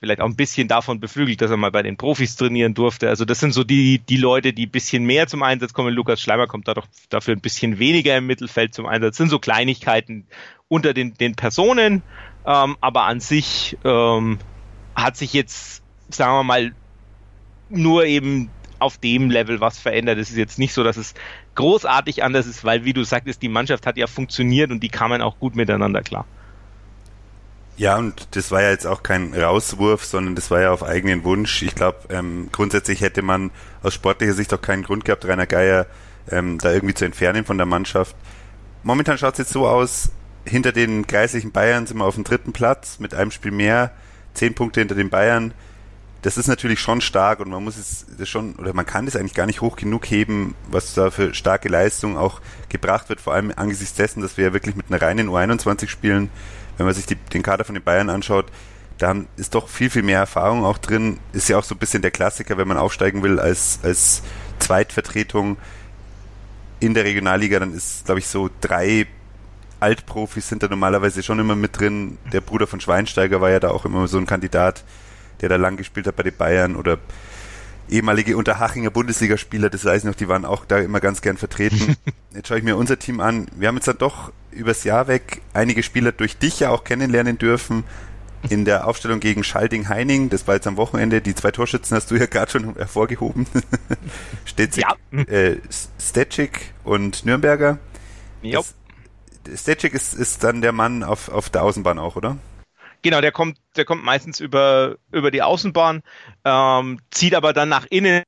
vielleicht 0.00 0.20
auch 0.20 0.26
ein 0.26 0.36
bisschen 0.36 0.68
davon 0.68 1.00
beflügelt, 1.00 1.40
dass 1.40 1.50
er 1.50 1.56
mal 1.56 1.70
bei 1.70 1.82
den 1.82 1.96
Profis 1.96 2.36
trainieren 2.36 2.74
durfte. 2.74 3.08
Also 3.08 3.24
das 3.24 3.40
sind 3.40 3.52
so 3.52 3.64
die, 3.64 3.98
die 3.98 4.16
Leute, 4.18 4.52
die 4.52 4.66
ein 4.66 4.70
bisschen 4.70 5.04
mehr 5.04 5.26
zum 5.26 5.42
Einsatz 5.42 5.72
kommen. 5.72 5.94
Lukas 5.94 6.20
Schleimer 6.20 6.48
kommt 6.48 6.68
da 6.68 6.74
doch 6.74 6.86
dafür 7.08 7.34
ein 7.34 7.40
bisschen 7.40 7.78
weniger 7.78 8.16
im 8.16 8.26
Mittelfeld 8.26 8.74
zum 8.74 8.86
Einsatz. 8.86 9.12
Das 9.12 9.18
sind 9.18 9.30
so 9.30 9.38
Kleinigkeiten 9.38 10.26
unter 10.68 10.92
den, 10.92 11.14
den 11.14 11.34
Personen, 11.34 12.02
ähm, 12.46 12.76
aber 12.80 13.04
an 13.04 13.20
sich 13.20 13.76
ähm, 13.84 14.38
hat 14.94 15.16
sich 15.16 15.32
jetzt, 15.32 15.82
sagen 16.08 16.32
wir 16.32 16.44
mal, 16.44 16.72
nur 17.68 18.04
eben 18.04 18.50
auf 18.78 18.98
dem 18.98 19.30
Level 19.30 19.60
was 19.60 19.78
verändert. 19.78 20.18
Es 20.18 20.30
ist 20.30 20.36
jetzt 20.36 20.58
nicht 20.58 20.72
so, 20.72 20.82
dass 20.82 20.96
es 20.96 21.14
großartig 21.54 22.22
anders 22.22 22.46
ist, 22.46 22.64
weil, 22.64 22.84
wie 22.84 22.92
du 22.92 23.04
sagtest, 23.04 23.42
die 23.42 23.48
Mannschaft 23.48 23.86
hat 23.86 23.96
ja 23.96 24.06
funktioniert 24.06 24.70
und 24.70 24.80
die 24.80 24.88
kamen 24.88 25.22
auch 25.22 25.38
gut 25.38 25.54
miteinander 25.54 26.02
klar. 26.02 26.24
Ja, 27.76 27.96
und 27.96 28.28
das 28.32 28.50
war 28.50 28.62
ja 28.62 28.70
jetzt 28.70 28.86
auch 28.86 29.02
kein 29.02 29.32
Rauswurf, 29.32 30.04
sondern 30.04 30.34
das 30.34 30.50
war 30.50 30.60
ja 30.60 30.72
auf 30.72 30.82
eigenen 30.82 31.24
Wunsch. 31.24 31.62
Ich 31.62 31.74
glaube, 31.74 31.98
ähm, 32.10 32.48
grundsätzlich 32.52 33.00
hätte 33.00 33.22
man 33.22 33.50
aus 33.82 33.94
sportlicher 33.94 34.34
Sicht 34.34 34.52
auch 34.52 34.60
keinen 34.60 34.82
Grund 34.82 35.04
gehabt, 35.04 35.24
Rainer 35.24 35.46
Geier 35.46 35.86
ähm, 36.30 36.58
da 36.58 36.72
irgendwie 36.72 36.94
zu 36.94 37.04
entfernen 37.04 37.44
von 37.44 37.56
der 37.56 37.66
Mannschaft. 37.66 38.14
Momentan 38.82 39.16
schaut 39.16 39.34
es 39.34 39.38
jetzt 39.38 39.52
so 39.52 39.66
aus, 39.66 40.10
hinter 40.44 40.72
den 40.72 41.06
kreislichen 41.06 41.52
Bayern 41.52 41.86
sind 41.86 41.98
wir 41.98 42.04
auf 42.04 42.14
dem 42.14 42.24
dritten 42.24 42.52
Platz 42.52 42.98
mit 42.98 43.14
einem 43.14 43.30
Spiel 43.30 43.52
mehr, 43.52 43.92
zehn 44.34 44.54
Punkte 44.54 44.80
hinter 44.80 44.94
den 44.94 45.10
Bayern. 45.10 45.54
Das 46.22 46.36
ist 46.36 46.48
natürlich 46.48 46.80
schon 46.80 47.00
stark 47.00 47.40
und 47.40 47.50
man 47.50 47.64
muss 47.64 47.78
es 47.78 48.06
das 48.18 48.28
schon, 48.28 48.54
oder 48.56 48.74
man 48.74 48.84
kann 48.84 49.06
das 49.06 49.16
eigentlich 49.16 49.34
gar 49.34 49.46
nicht 49.46 49.62
hoch 49.62 49.76
genug 49.76 50.10
heben, 50.10 50.54
was 50.70 50.92
da 50.92 51.10
für 51.10 51.32
starke 51.32 51.68
Leistung 51.68 52.18
auch 52.18 52.40
gebracht 52.68 53.08
wird, 53.08 53.20
vor 53.20 53.32
allem 53.32 53.52
angesichts 53.56 53.94
dessen, 53.94 54.20
dass 54.20 54.36
wir 54.36 54.46
ja 54.46 54.52
wirklich 54.52 54.76
mit 54.76 54.86
einer 54.90 55.00
reinen 55.00 55.28
U21 55.28 55.88
spielen 55.88 56.28
wenn 56.80 56.86
man 56.86 56.94
sich 56.94 57.04
die, 57.04 57.16
den 57.16 57.42
Kader 57.42 57.64
von 57.64 57.74
den 57.74 57.84
Bayern 57.84 58.08
anschaut, 58.08 58.46
da 58.96 59.14
ist 59.36 59.54
doch 59.54 59.68
viel, 59.68 59.90
viel 59.90 60.02
mehr 60.02 60.18
Erfahrung 60.18 60.64
auch 60.64 60.78
drin. 60.78 61.18
Ist 61.34 61.50
ja 61.50 61.58
auch 61.58 61.64
so 61.64 61.74
ein 61.74 61.78
bisschen 61.78 62.00
der 62.00 62.10
Klassiker, 62.10 62.56
wenn 62.56 62.68
man 62.68 62.78
aufsteigen 62.78 63.22
will 63.22 63.38
als, 63.38 63.80
als 63.82 64.22
Zweitvertretung 64.60 65.58
in 66.80 66.94
der 66.94 67.04
Regionalliga, 67.04 67.58
dann 67.58 67.74
ist, 67.74 68.06
glaube 68.06 68.20
ich, 68.20 68.28
so 68.28 68.48
drei 68.62 69.06
Altprofis 69.80 70.48
sind 70.48 70.62
da 70.62 70.68
normalerweise 70.68 71.22
schon 71.22 71.38
immer 71.38 71.56
mit 71.56 71.78
drin. 71.78 72.18
Der 72.32 72.40
Bruder 72.40 72.66
von 72.66 72.80
Schweinsteiger 72.80 73.40
war 73.40 73.50
ja 73.50 73.60
da 73.60 73.70
auch 73.70 73.84
immer 73.84 74.06
so 74.08 74.18
ein 74.18 74.26
Kandidat, 74.26 74.84
der 75.40 75.48
da 75.48 75.56
lang 75.56 75.76
gespielt 75.76 76.06
hat 76.06 76.16
bei 76.16 76.22
den 76.22 76.36
Bayern 76.36 76.76
oder 76.76 76.98
ehemalige 77.90 78.36
Unterhachinger 78.36 78.90
Bundesligaspieler, 78.90 79.68
das 79.68 79.84
weiß 79.84 80.02
ich 80.02 80.04
noch, 80.04 80.14
die 80.14 80.28
waren 80.28 80.44
auch 80.44 80.64
da 80.64 80.78
immer 80.78 81.00
ganz 81.00 81.22
gern 81.22 81.36
vertreten. 81.36 81.96
Jetzt 82.34 82.48
schaue 82.48 82.58
ich 82.58 82.64
mir 82.64 82.76
unser 82.76 82.98
Team 82.98 83.20
an. 83.20 83.48
Wir 83.56 83.68
haben 83.68 83.76
jetzt 83.76 83.88
dann 83.88 83.98
doch 83.98 84.32
übers 84.52 84.84
Jahr 84.84 85.08
weg 85.08 85.42
einige 85.52 85.82
Spieler 85.82 86.12
durch 86.12 86.38
dich 86.38 86.60
ja 86.60 86.70
auch 86.70 86.84
kennenlernen 86.84 87.38
dürfen. 87.38 87.82
In 88.48 88.64
der 88.64 88.86
Aufstellung 88.86 89.20
gegen 89.20 89.44
Schalding-Heining, 89.44 90.30
das 90.30 90.46
war 90.46 90.54
jetzt 90.54 90.66
am 90.66 90.76
Wochenende, 90.76 91.20
die 91.20 91.34
zwei 91.34 91.50
Torschützen 91.50 91.96
hast 91.96 92.10
du 92.10 92.14
ja 92.14 92.26
gerade 92.26 92.50
schon 92.50 92.74
hervorgehoben. 92.76 93.46
Steht 94.46 94.76
ja. 94.76 94.94
äh, 95.26 95.56
Stetschik 96.00 96.72
und 96.84 97.26
Nürnberger. 97.26 97.78
Ja. 98.42 98.60
Stetschik 99.54 99.94
ist, 99.94 100.14
ist 100.14 100.44
dann 100.44 100.60
der 100.60 100.72
Mann 100.72 101.02
auf, 101.02 101.28
auf 101.28 101.50
der 101.50 101.62
Außenbahn 101.62 101.98
auch, 101.98 102.16
oder? 102.16 102.36
Genau, 103.02 103.20
der 103.20 103.32
kommt, 103.32 103.58
der 103.76 103.84
kommt 103.84 104.04
meistens 104.04 104.40
über, 104.40 104.96
über 105.10 105.30
die 105.30 105.42
Außenbahn, 105.42 106.02
ähm, 106.44 107.00
zieht 107.10 107.34
aber 107.34 107.52
dann 107.52 107.68
nach 107.68 107.86
innen 107.88 108.22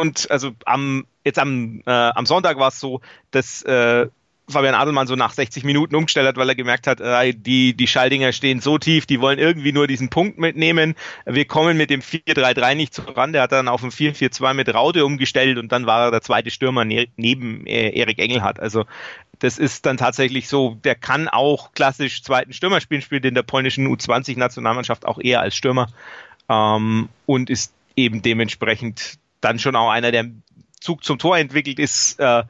und 0.00 0.30
also 0.30 0.52
am 0.64 1.06
jetzt 1.24 1.38
am, 1.38 1.82
äh, 1.86 1.90
am 1.90 2.26
Sonntag 2.26 2.58
war 2.58 2.68
es 2.68 2.80
so, 2.80 3.00
dass 3.30 3.62
äh, 3.62 4.08
Fabian 4.50 4.74
Adelmann 4.74 5.06
so 5.06 5.14
nach 5.14 5.32
60 5.32 5.64
Minuten 5.64 5.94
umgestellt 5.94 6.26
hat, 6.26 6.36
weil 6.36 6.48
er 6.48 6.54
gemerkt 6.54 6.86
hat, 6.86 7.00
äh, 7.00 7.34
die, 7.34 7.74
die 7.74 7.86
Schaldinger 7.86 8.32
stehen 8.32 8.60
so 8.60 8.78
tief, 8.78 9.06
die 9.06 9.20
wollen 9.20 9.38
irgendwie 9.38 9.72
nur 9.72 9.86
diesen 9.86 10.08
Punkt 10.08 10.38
mitnehmen. 10.38 10.94
Wir 11.26 11.44
kommen 11.44 11.76
mit 11.76 11.90
dem 11.90 12.00
4-3-3 12.00 12.74
nicht 12.74 12.94
voran. 12.94 13.32
Der 13.32 13.42
hat 13.42 13.52
dann 13.52 13.68
auf 13.68 13.82
ein 13.82 13.90
4-4-2 13.90 14.54
mit 14.54 14.72
Raude 14.72 15.04
umgestellt 15.04 15.58
und 15.58 15.70
dann 15.70 15.86
war 15.86 16.06
er 16.06 16.10
der 16.10 16.22
zweite 16.22 16.50
Stürmer 16.50 16.84
ne 16.84 17.08
neben 17.16 17.66
äh, 17.66 17.90
Erik 17.90 18.18
Engelhardt. 18.18 18.60
Also 18.60 18.84
das 19.38 19.58
ist 19.58 19.86
dann 19.86 19.96
tatsächlich 19.96 20.48
so, 20.48 20.76
der 20.82 20.94
kann 20.94 21.28
auch 21.28 21.72
klassisch 21.72 22.22
zweiten 22.22 22.52
Stürmer 22.52 22.80
spielen, 22.80 23.02
spielt 23.02 23.24
in 23.24 23.34
der 23.34 23.42
polnischen 23.42 23.86
U20-Nationalmannschaft 23.86 25.06
auch 25.06 25.18
eher 25.20 25.40
als 25.40 25.54
Stürmer 25.54 25.88
ähm, 26.48 27.08
und 27.26 27.50
ist 27.50 27.72
eben 27.96 28.22
dementsprechend 28.22 29.18
dann 29.40 29.58
schon 29.58 29.76
auch 29.76 29.90
einer, 29.90 30.10
der 30.10 30.30
Zug 30.80 31.04
zum 31.04 31.18
Tor 31.18 31.38
entwickelt 31.38 31.78
ist. 31.78 32.18
Äh, 32.18 32.44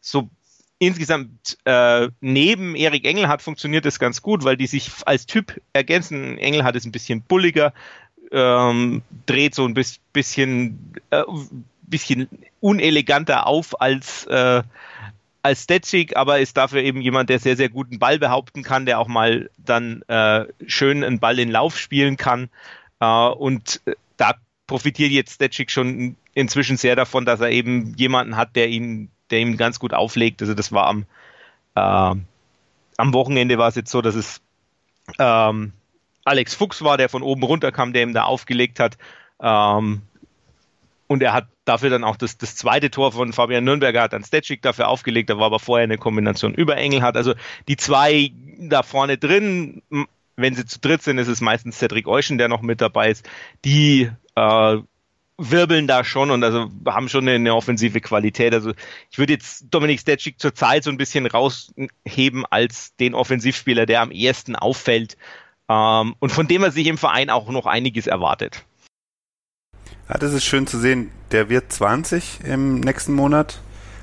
so 0.00 0.28
insgesamt 0.78 1.58
äh, 1.64 2.08
neben 2.20 2.74
Erik 2.74 3.06
Engelhardt 3.06 3.42
funktioniert 3.42 3.84
das 3.84 3.98
ganz 3.98 4.22
gut, 4.22 4.44
weil 4.44 4.56
die 4.56 4.66
sich 4.66 4.90
als 5.06 5.26
Typ 5.26 5.60
ergänzen. 5.72 6.38
Engelhardt 6.38 6.76
ist 6.76 6.86
ein 6.86 6.92
bisschen 6.92 7.22
bulliger, 7.22 7.72
ähm, 8.32 9.02
dreht 9.26 9.54
so 9.54 9.64
ein 9.66 9.74
bisschen, 10.12 10.94
äh, 11.10 11.22
bisschen 11.82 12.28
uneleganter 12.60 13.46
auf 13.46 13.80
als 13.80 14.26
äh, 14.26 14.62
als 15.46 15.62
Stetschik, 15.62 16.16
aber 16.16 16.40
ist 16.40 16.56
dafür 16.56 16.82
eben 16.82 17.00
jemand, 17.00 17.30
der 17.30 17.38
sehr, 17.38 17.56
sehr 17.56 17.68
guten 17.68 18.00
Ball 18.00 18.18
behaupten 18.18 18.64
kann, 18.64 18.84
der 18.84 18.98
auch 18.98 19.06
mal 19.06 19.48
dann 19.56 20.02
äh, 20.08 20.44
schön 20.66 21.04
einen 21.04 21.20
Ball 21.20 21.38
in 21.38 21.52
Lauf 21.52 21.78
spielen 21.78 22.16
kann. 22.16 22.48
Äh, 22.98 23.06
und 23.06 23.80
äh, 23.86 23.92
da 24.16 24.34
profitiert 24.66 25.12
jetzt 25.12 25.34
Stetschik 25.34 25.70
schon 25.70 26.16
inzwischen 26.34 26.76
sehr 26.76 26.96
davon, 26.96 27.24
dass 27.24 27.40
er 27.40 27.50
eben 27.50 27.94
jemanden 27.96 28.36
hat, 28.36 28.56
der 28.56 28.68
ihn, 28.68 29.08
der 29.30 29.40
ihm 29.40 29.56
ganz 29.56 29.78
gut 29.78 29.94
auflegt. 29.94 30.40
Also 30.42 30.54
das 30.54 30.72
war 30.72 30.86
am, 30.86 31.06
äh, 31.74 32.20
am 32.96 33.12
Wochenende 33.12 33.58
war 33.58 33.68
es 33.68 33.74
jetzt 33.74 33.90
so, 33.90 34.02
dass 34.02 34.14
es 34.14 34.40
ähm, 35.18 35.72
Alex 36.24 36.54
Fuchs 36.54 36.82
war, 36.82 36.96
der 36.96 37.08
von 37.08 37.22
oben 37.22 37.42
runterkam, 37.42 37.92
der 37.92 38.02
ihm 38.02 38.14
da 38.14 38.24
aufgelegt 38.24 38.80
hat. 38.80 38.98
Ähm, 39.40 40.02
und 41.08 41.22
er 41.22 41.32
hat 41.32 41.46
dafür 41.64 41.90
dann 41.90 42.04
auch 42.04 42.16
das, 42.16 42.36
das 42.36 42.56
zweite 42.56 42.90
Tor 42.90 43.12
von 43.12 43.32
Fabian 43.32 43.64
Nürnberger 43.64 44.02
hat 44.02 44.12
dann 44.12 44.24
Stetschik 44.24 44.62
dafür 44.62 44.88
aufgelegt, 44.88 45.30
da 45.30 45.38
war 45.38 45.46
aber 45.46 45.60
vorher 45.60 45.84
eine 45.84 45.98
Kombination 45.98 46.54
über 46.54 46.76
Engel 46.76 47.02
hat. 47.02 47.16
Also 47.16 47.34
die 47.68 47.76
zwei 47.76 48.32
da 48.58 48.82
vorne 48.82 49.18
drin, 49.18 49.82
wenn 50.36 50.54
sie 50.54 50.66
zu 50.66 50.80
dritt 50.80 51.02
sind, 51.02 51.18
ist 51.18 51.28
es 51.28 51.40
meistens 51.40 51.78
Cedric 51.78 52.06
Euschen, 52.08 52.38
der 52.38 52.48
noch 52.48 52.62
mit 52.62 52.80
dabei 52.80 53.10
ist. 53.10 53.28
Die 53.64 54.10
äh, 54.34 54.76
wirbeln 55.38 55.86
da 55.86 56.02
schon 56.02 56.30
und 56.30 56.42
also 56.42 56.70
haben 56.86 57.08
schon 57.08 57.24
eine, 57.24 57.34
eine 57.34 57.54
offensive 57.54 58.00
Qualität. 58.00 58.54
Also 58.54 58.72
ich 59.10 59.18
würde 59.18 59.34
jetzt 59.34 59.66
Dominik 59.70 60.00
Stetschik 60.00 60.40
zurzeit 60.40 60.84
so 60.84 60.90
ein 60.90 60.96
bisschen 60.96 61.26
rausheben 61.26 62.46
als 62.48 62.96
den 62.96 63.14
Offensivspieler, 63.14 63.86
der 63.86 64.00
am 64.00 64.10
ehesten 64.10 64.56
auffällt 64.56 65.16
ähm, 65.68 66.14
und 66.18 66.30
von 66.30 66.48
dem 66.48 66.62
er 66.62 66.70
sich 66.70 66.86
im 66.86 66.98
Verein 66.98 67.30
auch 67.30 67.48
noch 67.50 67.66
einiges 67.66 68.06
erwartet. 68.06 68.64
Ja, 70.08 70.18
das 70.18 70.32
ist 70.32 70.44
schön 70.44 70.66
zu 70.66 70.78
sehen. 70.78 71.10
Der 71.32 71.48
wird 71.48 71.72
20 71.72 72.40
im 72.44 72.80
nächsten 72.80 73.12
Monat. 73.12 73.60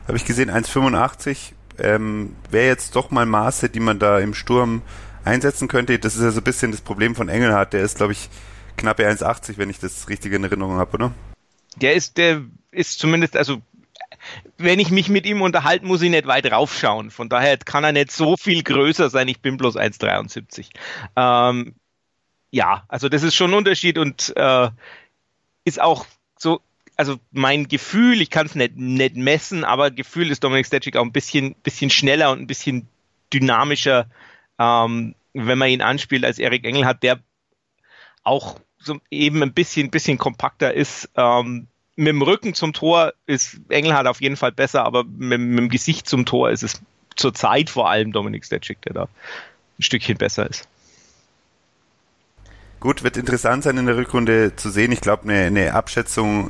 Habe 0.08 0.18
ich 0.18 0.26
gesehen, 0.26 0.52
1,85. 0.52 1.54
Ähm, 1.80 2.36
Wäre 2.52 2.68
jetzt 2.68 2.96
doch 2.96 3.10
mal 3.10 3.26
Maße, 3.26 3.70
die 3.70 3.80
man 3.80 4.00
da 4.00 4.20
im 4.20 4.34
Sturm 4.34 4.82
einsetzen 5.24 5.70
könnte. 5.70 5.98
Das 5.98 6.16
ist 6.16 6.22
ja 6.22 6.32
so 6.32 6.42
ein 6.42 6.44
bisschen 6.44 6.72
das 6.72 6.82
Problem 6.82 7.16
von 7.16 7.30
Engelhardt. 7.30 7.72
Der 7.72 7.84
ist, 7.84 7.98
glaube 7.98 8.12
ich, 8.12 8.30
knappe 8.78 9.08
1,80, 9.08 9.58
wenn 9.58 9.70
ich 9.70 9.80
das 9.80 10.10
richtig 10.10 10.34
in 10.34 10.44
Erinnerung 10.44 10.78
habe, 10.78 10.94
oder? 10.94 11.14
Der 11.78 11.94
ist, 11.94 12.18
der 12.18 12.44
ist 12.72 13.00
zumindest, 13.00 13.36
also 13.36 13.62
wenn 14.58 14.80
ich 14.80 14.92
mich 14.92 15.10
mit 15.10 15.26
ihm 15.26 15.42
unterhalte, 15.42 15.86
muss 15.86 16.02
ich 16.02 16.10
nicht 16.10 16.28
weit 16.28 16.52
raufschauen. 16.52 17.12
Von 17.12 17.30
daher 17.30 17.58
kann 17.58 17.84
er 17.84 17.92
nicht 17.92 18.12
so 18.12 18.38
viel 18.38 18.64
größer 18.64 19.10
sein. 19.10 19.28
Ich 19.28 19.42
bin 19.42 19.58
bloß 19.58 19.76
1,73. 19.76 20.70
Ähm, 21.16 21.76
ja, 22.52 22.84
also 22.88 23.10
das 23.10 23.24
ist 23.24 23.36
schon 23.36 23.52
ein 23.52 23.58
Unterschied 23.58 23.98
und 23.98 24.32
äh, 24.36 24.70
ist 25.66 25.82
auch 25.82 26.06
so, 26.38 26.62
also 26.96 27.18
mein 27.32 27.68
Gefühl, 27.68 28.22
ich 28.22 28.30
kann 28.30 28.46
es 28.46 28.56
nicht, 28.56 28.78
nicht 28.78 29.16
messen, 29.16 29.64
aber 29.64 29.92
Gefühl 29.92 30.30
ist 30.30 30.44
Dominik 30.44 30.68
Stetschik 30.68 30.96
auch 30.96 31.04
ein 31.04 31.12
bisschen, 31.12 31.56
bisschen 31.64 31.90
schneller 31.90 32.32
und 32.32 32.40
ein 32.40 32.48
bisschen 32.48 32.88
dynamischer, 33.34 34.08
ähm, 34.60 35.16
wenn 35.34 35.58
man 35.58 35.70
ihn 35.70 35.82
anspielt, 35.82 36.26
als 36.26 36.38
Erik 36.38 36.64
Engel 36.66 36.86
hat, 36.86 37.02
der 37.02 37.20
auch 38.24 38.60
so 38.78 38.98
eben 39.10 39.42
ein 39.44 39.54
bisschen, 39.54 39.90
bisschen 39.90 40.18
kompakter 40.18 40.74
ist. 40.74 41.10
Ähm, 41.16 41.68
mit 41.96 42.08
dem 42.08 42.22
Rücken 42.22 42.54
zum 42.54 42.74
Tor 42.74 43.14
ist 43.26 43.60
Engelhardt 43.70 44.08
auf 44.08 44.22
jeden 44.22 44.36
Fall 44.36 44.52
besser, 44.52 44.84
aber 44.84 45.04
mit, 45.04 45.40
mit 45.40 45.60
dem 45.60 45.70
Gesicht 45.70 46.08
zum 46.08 46.26
Tor 46.26 46.50
ist 46.50 46.64
es 46.64 46.82
zurzeit 47.16 47.70
vor 47.70 47.90
allem 47.90 48.12
Dominik 48.12 48.46
Stetschik, 48.46 48.82
der 48.82 48.94
da 48.94 49.04
ein 49.04 49.84
Stückchen 49.84 50.18
besser 50.18 50.50
ist. 50.50 50.68
Gut, 52.80 53.04
wird 53.04 53.16
interessant 53.16 53.64
sein 53.64 53.78
in 53.78 53.86
der 53.86 53.96
Rückrunde 53.96 54.56
zu 54.56 54.70
sehen. 54.70 54.92
Ich 54.92 55.02
glaube, 55.02 55.24
eine, 55.24 55.46
eine 55.46 55.74
Abschätzung, 55.74 56.50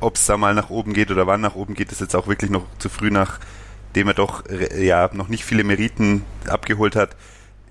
ob 0.00 0.16
es 0.16 0.26
da 0.26 0.36
mal 0.36 0.54
nach 0.54 0.70
oben 0.70 0.94
geht 0.94 1.10
oder 1.10 1.26
wann 1.26 1.40
nach 1.40 1.56
oben 1.56 1.74
geht, 1.74 1.92
ist 1.92 2.00
jetzt 2.00 2.16
auch 2.16 2.26
wirklich 2.26 2.50
noch 2.50 2.64
zu 2.78 2.88
früh, 2.88 3.10
nachdem 3.10 4.08
er 4.08 4.14
doch 4.14 4.44
ja 4.78 5.10
noch 5.12 5.28
nicht 5.28 5.44
viele 5.44 5.64
Meriten 5.64 6.24
abgeholt 6.48 6.96
hat. 6.96 7.16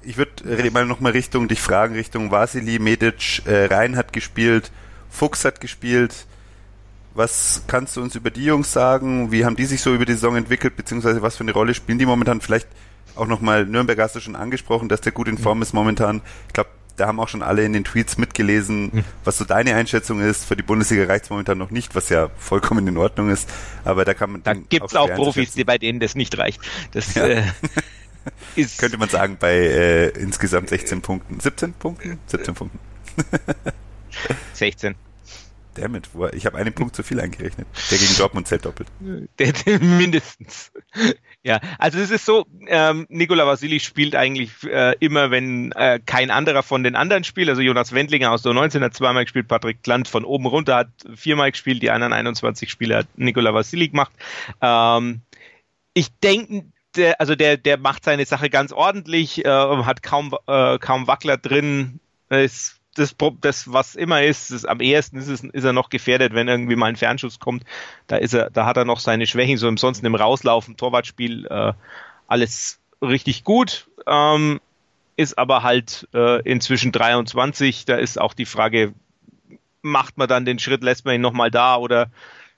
Ich 0.06 0.18
würde 0.18 0.72
mal 0.72 0.86
noch 0.86 1.00
mal 1.00 1.12
Richtung 1.12 1.48
dich 1.48 1.62
fragen, 1.62 1.96
Richtung 1.96 2.32
Vasili, 2.32 2.80
Medic, 2.80 3.42
äh, 3.46 3.66
Rhein 3.66 3.96
hat 3.96 4.14
gespielt, 4.14 4.72
Fuchs 5.10 5.46
hat 5.46 5.62
gespielt. 5.62 6.26
Was 7.16 7.64
kannst 7.68 7.96
du 7.96 8.02
uns 8.02 8.16
über 8.16 8.32
die 8.32 8.46
Jungs 8.46 8.74
sagen? 8.74 9.32
Wie 9.32 9.46
haben 9.46 9.56
die 9.56 9.66
sich 9.66 9.82
so 9.82 9.94
über 9.94 10.06
die 10.06 10.14
Saison 10.14 10.36
entwickelt, 10.36 10.76
beziehungsweise 10.76 11.22
was 11.22 11.38
für 11.38 11.44
eine 11.44 11.52
Rolle 11.52 11.74
spielen 11.74 12.00
die 12.00 12.06
momentan? 12.06 12.42
Vielleicht 12.42 12.68
auch 13.16 13.28
nochmal, 13.28 13.66
Nürnberg 13.66 14.00
hast 14.00 14.16
du 14.16 14.20
schon 14.20 14.36
angesprochen, 14.36 14.90
dass 14.90 15.02
der 15.02 15.12
gut 15.12 15.28
in 15.28 15.38
Form 15.38 15.62
ist 15.62 15.74
momentan. 15.74 16.22
Ich 16.48 16.54
glaube, 16.54 16.72
da 16.96 17.08
haben 17.08 17.20
auch 17.20 17.28
schon 17.28 17.42
alle 17.42 17.64
in 17.64 17.74
den 17.74 17.84
Tweets 17.84 18.18
mitgelesen, 18.18 18.92
hm. 18.92 19.04
was 19.24 19.38
so 19.38 19.46
deine 19.46 19.76
Einschätzung 19.76 20.22
ist. 20.22 20.46
Für 20.46 20.56
die 20.56 20.64
Bundesliga 20.64 21.06
reicht 21.06 21.26
es 21.26 21.30
momentan 21.30 21.58
noch 21.58 21.72
nicht, 21.72 21.96
was 21.96 22.10
ja 22.10 22.30
vollkommen 22.38 22.88
in 22.88 22.98
Ordnung 22.98 23.30
ist. 23.30 23.50
Aber 23.84 24.06
da 24.06 24.14
kann 24.14 24.32
man. 24.32 24.44
Da 24.44 24.54
gibt 24.54 24.86
es 24.86 24.96
auch, 24.96 25.10
auch 25.10 25.16
Profis, 25.16 25.54
die 25.54 25.64
bei 25.64 25.78
denen 25.78 26.00
das 26.00 26.16
nicht 26.16 26.38
reicht. 26.38 26.62
Das 26.92 27.16
ja. 27.16 27.26
äh, 27.26 27.44
ist 28.56 28.80
könnte 28.80 28.98
man 28.98 29.10
sagen 29.10 29.38
bei 29.40 29.54
äh, 29.54 30.08
insgesamt 30.10 30.70
16 30.70 31.02
Punkten, 31.02 31.40
17 31.40 31.74
Punkten, 31.74 32.20
17 32.28 32.54
Punkten. 32.54 32.80
16. 34.54 34.96
Damit, 35.76 36.10
ich 36.34 36.46
habe 36.46 36.58
einen 36.58 36.74
Punkt 36.74 36.96
zu 36.96 37.02
viel 37.02 37.20
eingerechnet. 37.20 37.68
Der 37.90 37.98
gegen 37.98 38.16
Dortmund 38.16 38.48
zählt 38.48 38.66
doppelt. 38.66 38.88
Der, 39.40 39.54
der, 39.54 39.80
mindestens. 39.80 40.72
Ja, 41.42 41.60
also 41.80 41.98
es 41.98 42.12
ist 42.12 42.26
so, 42.26 42.46
ähm, 42.68 43.08
Nikola 43.10 43.48
Vasili 43.48 43.80
spielt 43.80 44.16
eigentlich 44.16 44.52
äh, 44.66 44.96
immer, 45.00 45.32
wenn 45.32 45.72
äh, 45.72 46.00
kein 46.06 46.30
anderer 46.30 46.62
von 46.62 46.84
den 46.84 46.96
anderen 46.96 47.24
spielt. 47.24 47.50
Also 47.50 47.62
Jonas 47.62 47.92
Wendlinger 47.92 48.32
aus 48.32 48.44
der 48.44 48.54
19 48.54 48.84
hat 48.84 48.94
zweimal 48.94 49.24
gespielt, 49.24 49.48
Patrick 49.48 49.82
Klant 49.82 50.08
von 50.08 50.26
oben 50.26 50.46
runter 50.46 50.76
hat 50.76 50.90
viermal 51.16 51.52
gespielt, 51.52 51.82
die 51.82 51.90
anderen 51.90 52.14
21 52.14 52.70
Spiele 52.70 52.98
hat 52.98 53.08
Nikola 53.16 53.54
Vasili 53.54 53.88
gemacht. 53.88 54.12
Ähm, 54.62 55.22
ich 55.96 56.10
denke, 56.20 56.66
der, 56.96 57.20
also 57.20 57.36
der, 57.36 57.58
der 57.58 57.78
macht 57.78 58.06
seine 58.06 58.26
Sache 58.26 58.50
ganz 58.50 58.72
ordentlich, 58.72 59.46
äh, 59.46 59.50
hat 59.50 60.04
kaum, 60.04 60.36
äh, 60.48 60.78
kaum 60.80 61.08
Wackler 61.08 61.38
drin, 61.38 62.00
ist 62.30 62.80
das, 62.96 63.16
das, 63.42 63.72
was 63.72 63.96
immer 63.96 64.24
ist, 64.24 64.52
ist 64.52 64.66
am 64.66 64.80
ehesten 64.80 65.18
ist, 65.18 65.44
ist 65.44 65.64
er 65.64 65.74
noch 65.74 65.90
gefährdet, 65.90 66.34
wenn 66.34 66.48
irgendwie 66.48 66.76
mal 66.76 66.88
ein 66.88 66.96
Fernschuss 66.96 67.40
kommt. 67.40 67.64
Da 68.08 68.18
ist 68.18 68.34
er, 68.34 68.50
da 68.50 68.66
hat 68.66 68.78
er 68.78 68.86
noch 68.86 69.00
seine 69.00 69.26
Schwächen, 69.26 69.58
so 69.58 69.68
im 69.68 69.78
sonst 69.78 70.04
im 70.04 70.16
Rauslaufen, 70.16 70.78
Torwartspiel, 70.78 71.48
äh, 71.48 71.74
alles 72.28 72.80
richtig 73.02 73.44
gut. 73.44 73.88
Ähm, 74.06 74.60
ist 75.16 75.38
aber 75.38 75.64
halt 75.64 76.08
äh, 76.14 76.42
inzwischen 76.42 76.92
23. 76.92 77.86
Da 77.86 77.96
ist 77.96 78.20
auch 78.20 78.34
die 78.34 78.46
Frage, 78.46 78.94
macht 79.82 80.18
man 80.18 80.28
dann 80.28 80.46
den 80.46 80.60
Schritt, 80.60 80.84
lässt 80.84 81.06
man 81.06 81.16
ihn 81.16 81.22
nochmal 81.22 81.52
da 81.52 81.78
oder 81.78 82.10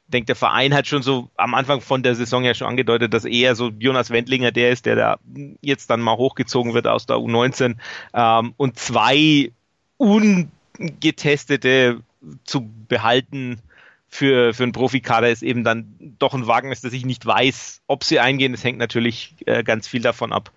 denkt 0.07 0.29
der 0.29 0.35
Verein 0.35 0.73
hat 0.73 0.87
schon 0.87 1.01
so 1.01 1.29
am 1.35 1.55
Anfang 1.55 1.81
von 1.81 2.03
der 2.03 2.15
Saison 2.15 2.43
ja 2.43 2.53
schon 2.53 2.67
angedeutet, 2.67 3.13
dass 3.13 3.25
eher 3.25 3.55
so 3.55 3.71
Jonas 3.79 4.09
Wendlinger 4.09 4.51
der 4.51 4.71
ist, 4.71 4.85
der 4.85 4.95
da 4.95 5.17
jetzt 5.61 5.89
dann 5.89 6.01
mal 6.01 6.17
hochgezogen 6.17 6.73
wird 6.73 6.87
aus 6.87 7.05
der 7.05 7.17
U19 7.17 7.75
ähm, 8.13 8.53
und 8.57 8.77
zwei 8.77 9.51
ungetestete 9.97 12.01
zu 12.43 12.69
behalten 12.87 13.61
für, 14.07 14.53
für 14.53 14.63
einen 14.63 14.71
Profikader 14.71 15.29
ist 15.29 15.43
eben 15.43 15.63
dann 15.63 15.95
doch 16.19 16.33
ein 16.33 16.47
Wagnis, 16.47 16.81
dass 16.81 16.93
ich 16.93 17.05
nicht 17.05 17.25
weiß, 17.25 17.81
ob 17.87 18.03
sie 18.03 18.19
eingehen. 18.19 18.53
Es 18.53 18.63
hängt 18.63 18.77
natürlich 18.77 19.35
äh, 19.45 19.63
ganz 19.63 19.87
viel 19.87 20.01
davon 20.01 20.31
ab, 20.31 20.51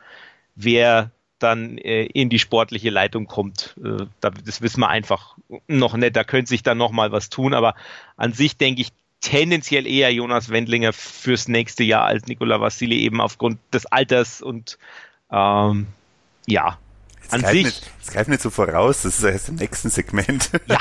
wer 0.55 1.11
dann 1.38 1.78
äh, 1.78 2.05
in 2.05 2.28
die 2.28 2.38
sportliche 2.38 2.90
Leitung 2.90 3.26
kommt. 3.26 3.76
Äh, 3.85 4.07
das 4.21 4.62
wissen 4.62 4.81
wir 4.81 4.88
einfach 4.88 5.37
noch 5.67 5.97
nicht. 5.97 6.14
Da 6.14 6.25
könnte 6.25 6.49
sich 6.49 6.62
dann 6.62 6.78
noch 6.78 6.93
mal 6.93 7.11
was 7.11 7.31
tun. 7.31 7.55
Aber 7.55 7.75
an 8.17 8.33
sich 8.33 8.57
denke 8.57 8.83
ich 8.83 8.93
tendenziell 9.21 9.87
eher 9.87 10.13
Jonas 10.13 10.51
Wendlinger 10.51 10.93
fürs 10.93 11.49
nächste 11.49 11.85
Jahr 11.85 12.05
als 12.05 12.27
Nikola 12.27 12.61
Vassili 12.61 12.99
eben 13.01 13.21
aufgrund 13.21 13.59
des 13.73 13.87
Alters 13.87 14.43
und 14.43 14.79
ähm, 15.31 15.87
ja, 16.47 16.79
an 17.31 17.45
sich. 17.45 17.65
Nicht, 17.65 17.91
das 18.01 18.13
greift 18.15 18.31
nicht 18.31 18.43
so 18.43 18.51
voraus, 18.51 19.03
das 19.03 19.19
ist 19.19 19.25
erst 19.25 19.49
im 19.49 19.57
nächsten 19.57 19.91
Segment. 19.91 20.51
Ja. 20.67 20.79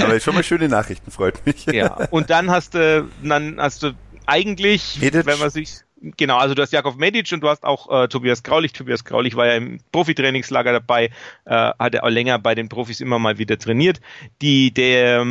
Aber 0.02 0.18
schon 0.20 0.34
mal 0.34 0.42
schöne 0.42 0.68
Nachrichten, 0.68 1.10
freut 1.10 1.44
mich. 1.46 1.66
Ja, 1.66 1.94
und 2.10 2.30
dann 2.30 2.50
hast 2.50 2.74
du, 2.74 3.08
dann 3.22 3.60
hast 3.60 3.82
du 3.82 3.92
eigentlich, 4.26 4.98
Medic. 5.00 5.26
wenn 5.26 5.38
man 5.38 5.50
sich, 5.50 5.80
genau, 6.16 6.38
also 6.38 6.54
du 6.54 6.62
hast 6.62 6.72
Jakov 6.72 6.96
Medic 6.96 7.30
und 7.32 7.42
du 7.42 7.48
hast 7.48 7.64
auch 7.64 8.04
äh, 8.04 8.08
Tobias 8.08 8.42
Graulich. 8.42 8.72
Tobias 8.72 9.04
Graulich 9.04 9.36
war 9.36 9.46
ja 9.46 9.54
im 9.54 9.80
Profitrainingslager 9.92 10.72
dabei, 10.72 11.10
äh, 11.44 11.70
hat 11.78 11.94
er 11.94 12.04
auch 12.04 12.10
länger 12.10 12.38
bei 12.38 12.54
den 12.54 12.68
Profis 12.68 13.00
immer 13.00 13.18
mal 13.18 13.38
wieder 13.38 13.58
trainiert. 13.58 14.00
Die, 14.42 14.72
der, 14.72 15.24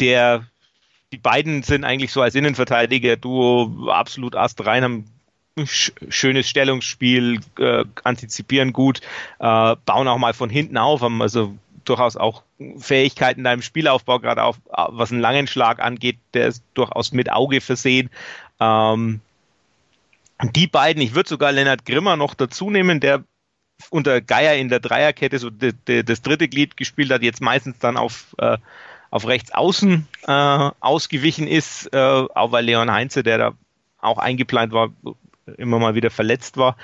der, 0.00 0.46
die 1.14 1.18
beiden 1.18 1.62
sind 1.62 1.84
eigentlich 1.84 2.10
so 2.10 2.22
als 2.22 2.34
Innenverteidiger-Duo 2.34 3.88
absolut 3.88 4.34
astrein, 4.34 4.82
haben 4.82 5.04
schönes 5.64 6.48
Stellungsspiel, 6.48 7.38
äh, 7.60 7.84
antizipieren 8.02 8.72
gut, 8.72 9.00
äh, 9.38 9.76
bauen 9.86 10.08
auch 10.08 10.18
mal 10.18 10.34
von 10.34 10.50
hinten 10.50 10.76
auf, 10.76 11.02
haben 11.02 11.22
also 11.22 11.54
durchaus 11.84 12.16
auch 12.16 12.42
Fähigkeiten 12.78 13.40
in 13.40 13.44
deinem 13.44 13.62
Spielaufbau, 13.62 14.18
gerade 14.18 14.42
auf 14.42 14.58
was 14.66 15.12
einen 15.12 15.20
langen 15.20 15.46
Schlag 15.46 15.78
angeht, 15.78 16.18
der 16.32 16.48
ist 16.48 16.64
durchaus 16.74 17.12
mit 17.12 17.30
Auge 17.30 17.60
versehen. 17.60 18.10
Ähm, 18.58 19.20
die 20.42 20.66
beiden, 20.66 21.00
ich 21.00 21.14
würde 21.14 21.28
sogar 21.28 21.52
Lennart 21.52 21.86
Grimmer 21.86 22.16
noch 22.16 22.34
dazu 22.34 22.70
nehmen, 22.70 22.98
der 22.98 23.22
unter 23.90 24.20
Geier 24.20 24.56
in 24.56 24.68
der 24.68 24.80
Dreierkette 24.80 25.38
so 25.38 25.50
de, 25.50 25.74
de, 25.86 26.02
das 26.02 26.22
dritte 26.22 26.48
Glied 26.48 26.76
gespielt 26.76 27.12
hat, 27.12 27.22
jetzt 27.22 27.40
meistens 27.40 27.78
dann 27.78 27.96
auf, 27.96 28.34
äh, 28.38 28.58
auf 29.14 29.28
rechts 29.28 29.52
außen 29.52 30.08
äh, 30.26 30.70
ausgewichen 30.80 31.46
ist, 31.46 31.86
äh, 31.92 31.96
auch 31.96 32.50
weil 32.50 32.64
Leon 32.64 32.90
Heinze, 32.90 33.22
der 33.22 33.38
da 33.38 33.52
auch 34.00 34.18
eingeplant 34.18 34.72
war, 34.72 34.90
immer 35.56 35.78
mal 35.78 35.94
wieder 35.94 36.10
verletzt 36.10 36.56
war. 36.56 36.76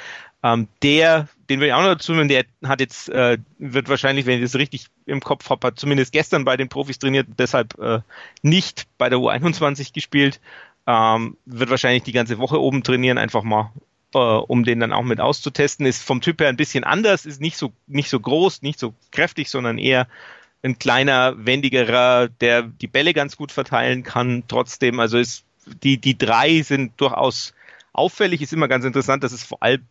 Ähm, 0.45 0.69
der, 0.81 1.27
den 1.49 1.59
will 1.59 1.66
ich 1.66 1.75
auch 1.75 1.81
noch 1.81 1.88
dazu 1.88 2.12
nehmen, 2.12 2.29
der 2.29 2.45
hat 2.64 2.79
jetzt, 2.79 3.09
äh, 3.09 3.38
wird 3.59 3.88
wahrscheinlich, 3.88 4.27
wenn 4.27 4.37
ich 4.37 4.45
das 4.45 4.55
richtig 4.55 4.87
im 5.07 5.21
Kopf 5.21 5.51
habe, 5.51 5.66
hat 5.66 5.81
zumindest 5.81 6.12
gestern 6.12 6.45
bei 6.45 6.57
den 6.57 6.69
Profis 6.69 7.01
trainiert, 7.01 7.27
deshalb 7.37 7.77
äh, 7.81 7.99
nicht 8.43 8.87
bei 8.97 9.09
der 9.09 9.19
U21 9.19 9.93
gespielt. 9.93 10.40
Ähm, 10.87 11.37
wird 11.47 11.71
wahrscheinlich 11.71 12.05
die 12.05 12.12
ganze 12.12 12.38
Woche 12.38 12.61
oben 12.61 12.85
trainieren, 12.85 13.19
einfach 13.19 13.43
mal, 13.43 13.73
äh, 14.14 14.19
um 14.19 14.62
den 14.62 14.79
dann 14.79 14.93
auch 14.93 15.03
mit 15.03 15.19
auszutesten. 15.19 15.85
Ist 15.85 16.05
vom 16.05 16.21
Typ 16.21 16.40
her 16.40 16.49
ein 16.49 16.57
bisschen 16.57 16.85
anders, 16.85 17.27
ist 17.27 17.40
nicht 17.40 17.57
so, 17.57 17.73
nicht 17.88 18.09
so 18.09 18.21
groß, 18.21 18.62
nicht 18.62 18.79
so 18.79 18.95
kräftig, 19.11 19.51
sondern 19.51 19.79
eher 19.79 20.07
ein 20.62 20.79
kleiner, 20.79 21.35
wendigerer, 21.38 22.29
der 22.29 22.62
die 22.62 22.87
Bälle 22.87 23.14
ganz 23.14 23.37
gut 23.37 23.53
verteilen 23.53 24.03
kann. 24.03 24.44
Trotzdem, 24.49 25.01
also 25.01 25.18
ist, 25.18 25.44
die, 25.83 25.99
die 25.99 26.18
drei 26.18 26.62
sind 26.62 27.01
durchaus 27.01 27.55
Auffällig 27.92 28.40
ist 28.40 28.53
immer 28.53 28.68
ganz 28.68 28.85
interessant, 28.85 29.25
dass 29.25 29.33
es 29.33 29.44
vor 29.44 29.62
allem 29.62 29.83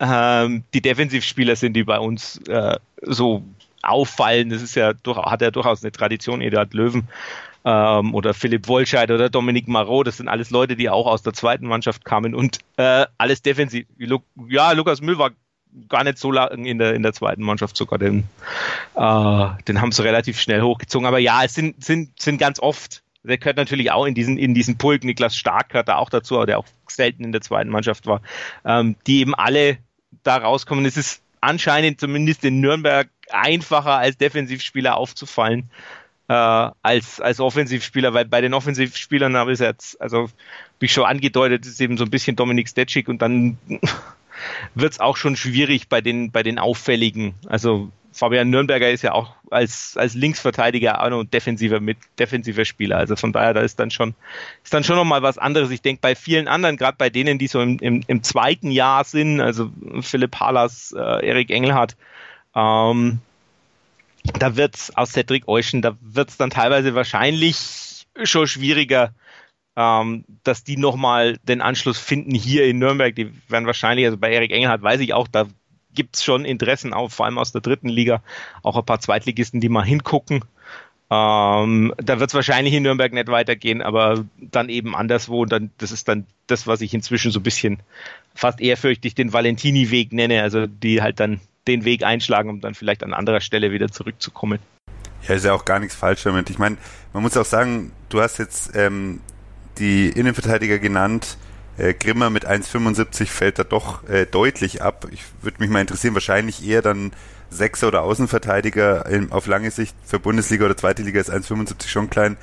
ähm, 0.00 0.64
die 0.74 0.80
Defensivspieler 0.80 1.56
sind, 1.56 1.74
die 1.74 1.84
bei 1.84 1.98
uns 1.98 2.38
äh, 2.48 2.76
so 3.02 3.44
auffallen. 3.82 4.50
Das 4.50 4.62
ist 4.62 4.74
ja 4.74 4.92
durch, 4.92 5.18
hat 5.18 5.40
ja 5.40 5.50
durchaus 5.50 5.82
eine 5.82 5.92
Tradition. 5.92 6.40
Eduard 6.40 6.74
Löwen 6.74 7.08
ähm, 7.64 8.14
oder 8.14 8.34
Philipp 8.34 8.66
Wollscheid 8.66 9.10
oder 9.10 9.28
Dominik 9.30 9.68
Marot, 9.68 10.06
das 10.06 10.16
sind 10.16 10.28
alles 10.28 10.50
Leute, 10.50 10.76
die 10.76 10.90
auch 10.90 11.06
aus 11.06 11.22
der 11.22 11.32
zweiten 11.32 11.66
Mannschaft 11.66 12.04
kamen 12.04 12.34
und 12.34 12.58
äh, 12.76 13.06
alles 13.18 13.42
defensiv. 13.42 13.86
Ja, 14.48 14.72
Lukas 14.72 15.00
Müll 15.00 15.18
war 15.18 15.30
gar 15.88 16.04
nicht 16.04 16.18
so 16.18 16.32
lange 16.32 16.68
in 16.68 16.78
der, 16.78 16.94
in 16.94 17.02
der 17.02 17.12
zweiten 17.12 17.42
Mannschaft 17.42 17.76
sogar, 17.76 17.98
den, 17.98 18.24
äh, 18.94 19.46
den 19.66 19.80
haben 19.80 19.92
sie 19.92 20.04
relativ 20.04 20.40
schnell 20.40 20.62
hochgezogen. 20.62 21.06
Aber 21.06 21.18
ja, 21.18 21.44
es 21.44 21.54
sind, 21.54 21.84
sind, 21.84 22.20
sind 22.20 22.38
ganz 22.38 22.60
oft 22.60 23.02
der 23.24 23.36
gehört 23.36 23.56
natürlich 23.56 23.90
auch 23.90 24.06
in 24.06 24.14
diesen, 24.14 24.38
in 24.38 24.54
diesen 24.54 24.78
Pulk. 24.78 25.04
Niklas 25.04 25.36
Stark 25.36 25.70
gehört 25.70 25.88
da 25.88 25.96
auch 25.96 26.08
dazu, 26.08 26.44
der 26.46 26.58
auch 26.58 26.64
selten 26.88 27.24
in 27.24 27.32
der 27.32 27.42
zweiten 27.42 27.68
Mannschaft 27.68 28.06
war, 28.06 28.22
ähm, 28.64 28.96
die 29.06 29.20
eben 29.20 29.34
alle 29.34 29.78
da 30.22 30.36
rauskommen. 30.36 30.86
Es 30.86 30.96
ist 30.96 31.20
anscheinend 31.40 32.00
zumindest 32.00 32.44
in 32.44 32.60
Nürnberg 32.60 33.08
einfacher 33.30 33.98
als 33.98 34.16
Defensivspieler 34.16 34.96
aufzufallen 34.96 35.68
äh, 36.28 36.32
als, 36.34 37.20
als 37.20 37.40
Offensivspieler, 37.40 38.14
weil 38.14 38.26
bei 38.26 38.40
den 38.40 38.54
Offensivspielern 38.54 39.36
habe 39.36 39.52
ich 39.52 39.58
jetzt, 39.58 40.00
also 40.00 40.28
wie 40.78 40.86
ich 40.86 40.92
schon 40.92 41.06
angedeutet, 41.06 41.66
ist 41.66 41.80
eben 41.80 41.96
so 41.96 42.04
ein 42.04 42.10
bisschen 42.10 42.36
Dominik 42.36 42.68
Stetschik 42.68 43.08
und 43.08 43.22
dann 43.22 43.58
wird 44.74 44.92
es 44.92 45.00
auch 45.00 45.16
schon 45.16 45.36
schwierig 45.36 45.88
bei 45.88 46.00
den, 46.00 46.30
bei 46.30 46.42
den 46.42 46.58
Auffälligen. 46.58 47.34
Also 47.46 47.90
Fabian 48.12 48.50
Nürnberger 48.50 48.90
ist 48.90 49.02
ja 49.02 49.12
auch 49.12 49.34
als, 49.50 49.96
als 49.96 50.14
Linksverteidiger 50.14 51.02
auch 51.02 51.10
noch 51.10 51.24
defensiver, 51.24 51.80
mit, 51.80 51.98
defensiver 52.18 52.64
Spieler. 52.64 52.98
Also 52.98 53.16
von 53.16 53.32
daher, 53.32 53.54
da 53.54 53.60
ist 53.60 53.78
dann 53.78 53.90
schon, 53.90 54.14
ist 54.64 54.74
dann 54.74 54.84
schon 54.84 54.96
nochmal 54.96 55.22
was 55.22 55.38
anderes. 55.38 55.70
Ich 55.70 55.82
denke, 55.82 56.00
bei 56.00 56.14
vielen 56.14 56.48
anderen, 56.48 56.76
gerade 56.76 56.96
bei 56.98 57.10
denen, 57.10 57.38
die 57.38 57.46
so 57.46 57.60
im, 57.60 57.78
im, 57.78 58.02
im 58.06 58.22
zweiten 58.22 58.70
Jahr 58.70 59.04
sind, 59.04 59.40
also 59.40 59.70
Philipp 60.00 60.36
Halas, 60.40 60.94
äh, 60.96 61.26
Erik 61.26 61.50
Engelhardt, 61.50 61.96
ähm, 62.54 63.20
da 64.38 64.56
wird's 64.56 64.94
aus 64.96 65.12
Cedric 65.12 65.46
Euschen, 65.46 65.80
da 65.80 65.96
wird's 66.00 66.36
dann 66.36 66.50
teilweise 66.50 66.94
wahrscheinlich 66.94 68.06
schon 68.24 68.46
schwieriger, 68.46 69.14
ähm, 69.78 70.24
dass 70.42 70.64
die 70.64 70.76
nochmal 70.76 71.38
den 71.44 71.60
Anschluss 71.60 71.98
finden 71.98 72.34
hier 72.34 72.66
in 72.66 72.80
Nürnberg. 72.80 73.14
Die 73.14 73.32
werden 73.48 73.66
wahrscheinlich, 73.66 74.06
also 74.06 74.18
bei 74.18 74.32
Erik 74.32 74.50
Engelhardt 74.50 74.82
weiß 74.82 74.98
ich 75.00 75.14
auch, 75.14 75.28
da 75.28 75.46
gibt 75.94 76.16
es 76.16 76.24
schon 76.24 76.44
Interessen, 76.44 76.92
auch 76.92 77.12
vor 77.12 77.26
allem 77.26 77.38
aus 77.38 77.52
der 77.52 77.60
dritten 77.60 77.88
Liga, 77.88 78.20
auch 78.64 78.76
ein 78.76 78.84
paar 78.84 78.98
Zweitligisten, 78.98 79.60
die 79.60 79.68
mal 79.68 79.84
hingucken. 79.84 80.44
Ähm, 81.10 81.94
da 81.96 82.18
wird 82.18 82.28
es 82.28 82.34
wahrscheinlich 82.34 82.74
in 82.74 82.82
Nürnberg 82.82 83.12
nicht 83.12 83.28
weitergehen, 83.28 83.80
aber 83.80 84.24
dann 84.36 84.68
eben 84.68 84.96
anderswo. 84.96 85.42
Und 85.42 85.52
dann, 85.52 85.70
das 85.78 85.92
ist 85.92 86.08
dann 86.08 86.26
das, 86.48 86.66
was 86.66 86.80
ich 86.80 86.92
inzwischen 86.92 87.30
so 87.30 87.38
ein 87.38 87.44
bisschen 87.44 87.78
fast 88.34 88.60
ehrfürchtig 88.60 89.14
den 89.14 89.32
Valentini-Weg 89.32 90.12
nenne, 90.12 90.42
also 90.42 90.66
die 90.66 91.02
halt 91.02 91.20
dann 91.20 91.40
den 91.68 91.84
Weg 91.84 92.02
einschlagen, 92.02 92.50
um 92.50 92.60
dann 92.60 92.74
vielleicht 92.74 93.04
an 93.04 93.14
anderer 93.14 93.40
Stelle 93.40 93.70
wieder 93.70 93.88
zurückzukommen. 93.88 94.58
Ja, 95.28 95.36
ist 95.36 95.44
ja 95.44 95.52
auch 95.52 95.64
gar 95.64 95.78
nichts 95.78 95.94
falsch 95.94 96.24
damit. 96.24 96.50
Ich 96.50 96.58
meine, 96.58 96.78
man 97.12 97.22
muss 97.22 97.36
auch 97.36 97.44
sagen, 97.44 97.92
du 98.08 98.20
hast 98.20 98.38
jetzt 98.38 98.74
ähm, 98.74 99.20
die 99.78 100.08
Innenverteidiger 100.10 100.78
genannt, 100.78 101.38
Äh, 101.78 101.94
Grimmer 101.94 102.28
mit 102.28 102.44
1,75 102.44 103.26
fällt 103.26 103.60
da 103.60 103.64
doch 103.64 104.06
äh, 104.08 104.26
deutlich 104.26 104.82
ab. 104.82 105.06
Ich 105.12 105.22
würde 105.42 105.58
mich 105.60 105.70
mal 105.70 105.80
interessieren, 105.80 106.14
wahrscheinlich 106.14 106.66
eher 106.66 106.82
dann 106.82 107.12
Sechser 107.50 107.86
oder 107.86 108.02
Außenverteidiger 108.02 109.06
in, 109.06 109.30
auf 109.30 109.46
lange 109.46 109.70
Sicht 109.70 109.94
für 110.04 110.18
Bundesliga 110.18 110.64
oder 110.64 110.76
Zweite 110.76 111.02
Liga 111.02 111.20
ist 111.20 111.30
1,75 111.30 111.88
schon 111.88 112.10
klein. 112.10 112.36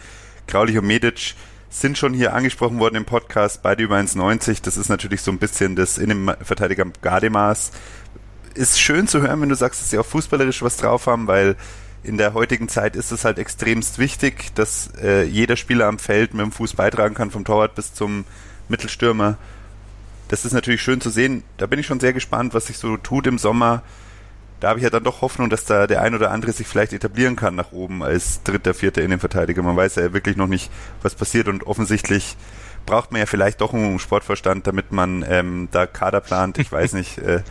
Graulich 0.47 0.77
und 0.77 0.87
Medic 0.87 1.35
sind 1.69 1.97
schon 1.97 2.13
hier 2.13 2.33
angesprochen 2.33 2.79
worden 2.79 2.95
im 2.95 3.03
Podcast, 3.03 3.61
beide 3.61 3.83
über 3.83 3.97
1,90. 3.97 4.63
Das 4.63 4.77
ist 4.77 4.87
natürlich 4.87 5.21
so 5.21 5.31
ein 5.31 5.37
bisschen 5.37 5.75
das 5.75 5.97
Innenverteidiger 5.97 6.85
Gardemaß. 7.01 7.71
Ist 8.53 8.79
schön 8.79 9.05
zu 9.09 9.21
hören, 9.21 9.41
wenn 9.41 9.49
du 9.49 9.55
sagst, 9.55 9.81
dass 9.81 9.89
sie 9.89 9.99
auch 9.99 10.05
fußballerisch 10.05 10.61
was 10.61 10.77
drauf 10.77 11.07
haben, 11.07 11.27
weil 11.27 11.57
in 12.05 12.17
der 12.17 12.33
heutigen 12.33 12.69
Zeit 12.69 12.95
ist 12.95 13.11
es 13.11 13.25
halt 13.25 13.39
extremst 13.39 13.99
wichtig, 13.99 14.53
dass 14.55 14.89
äh, 15.01 15.23
jeder 15.23 15.55
Spieler 15.55 15.87
am 15.87 15.99
Feld 15.99 16.33
mit 16.33 16.43
dem 16.43 16.51
Fuß 16.51 16.73
beitragen 16.73 17.15
kann, 17.15 17.31
vom 17.31 17.43
Torwart 17.43 17.75
bis 17.75 17.93
zum 17.93 18.25
Mittelstürmer. 18.69 19.37
Das 20.27 20.45
ist 20.45 20.53
natürlich 20.53 20.81
schön 20.81 21.01
zu 21.01 21.09
sehen. 21.09 21.43
Da 21.57 21.65
bin 21.65 21.79
ich 21.79 21.85
schon 21.85 21.99
sehr 21.99 22.13
gespannt, 22.13 22.53
was 22.53 22.67
sich 22.67 22.77
so 22.77 22.97
tut 22.97 23.27
im 23.27 23.37
Sommer. 23.37 23.83
Da 24.59 24.69
habe 24.69 24.79
ich 24.79 24.83
ja 24.83 24.89
dann 24.89 25.03
doch 25.03 25.21
Hoffnung, 25.21 25.49
dass 25.49 25.65
da 25.65 25.85
der 25.85 26.01
ein 26.01 26.15
oder 26.15 26.31
andere 26.31 26.51
sich 26.51 26.67
vielleicht 26.67 26.93
etablieren 26.93 27.35
kann 27.35 27.55
nach 27.55 27.71
oben 27.71 28.03
als 28.03 28.41
dritter, 28.43 28.73
vierter 28.73 29.03
Innenverteidiger. 29.03 29.61
Man 29.61 29.75
weiß 29.75 29.95
ja 29.95 30.13
wirklich 30.13 30.37
noch 30.37 30.47
nicht, 30.47 30.71
was 31.01 31.15
passiert 31.15 31.47
und 31.47 31.67
offensichtlich 31.67 32.37
braucht 32.85 33.11
man 33.11 33.19
ja 33.19 33.25
vielleicht 33.25 33.61
doch 33.61 33.73
einen 33.73 33.99
Sportverstand, 33.99 34.67
damit 34.67 34.91
man 34.91 35.25
ähm, 35.27 35.67
da 35.71 35.85
Kader 35.85 36.21
plant. 36.21 36.57
Ich 36.59 36.71
weiß 36.71 36.93
nicht. 36.93 37.17
Äh, 37.17 37.41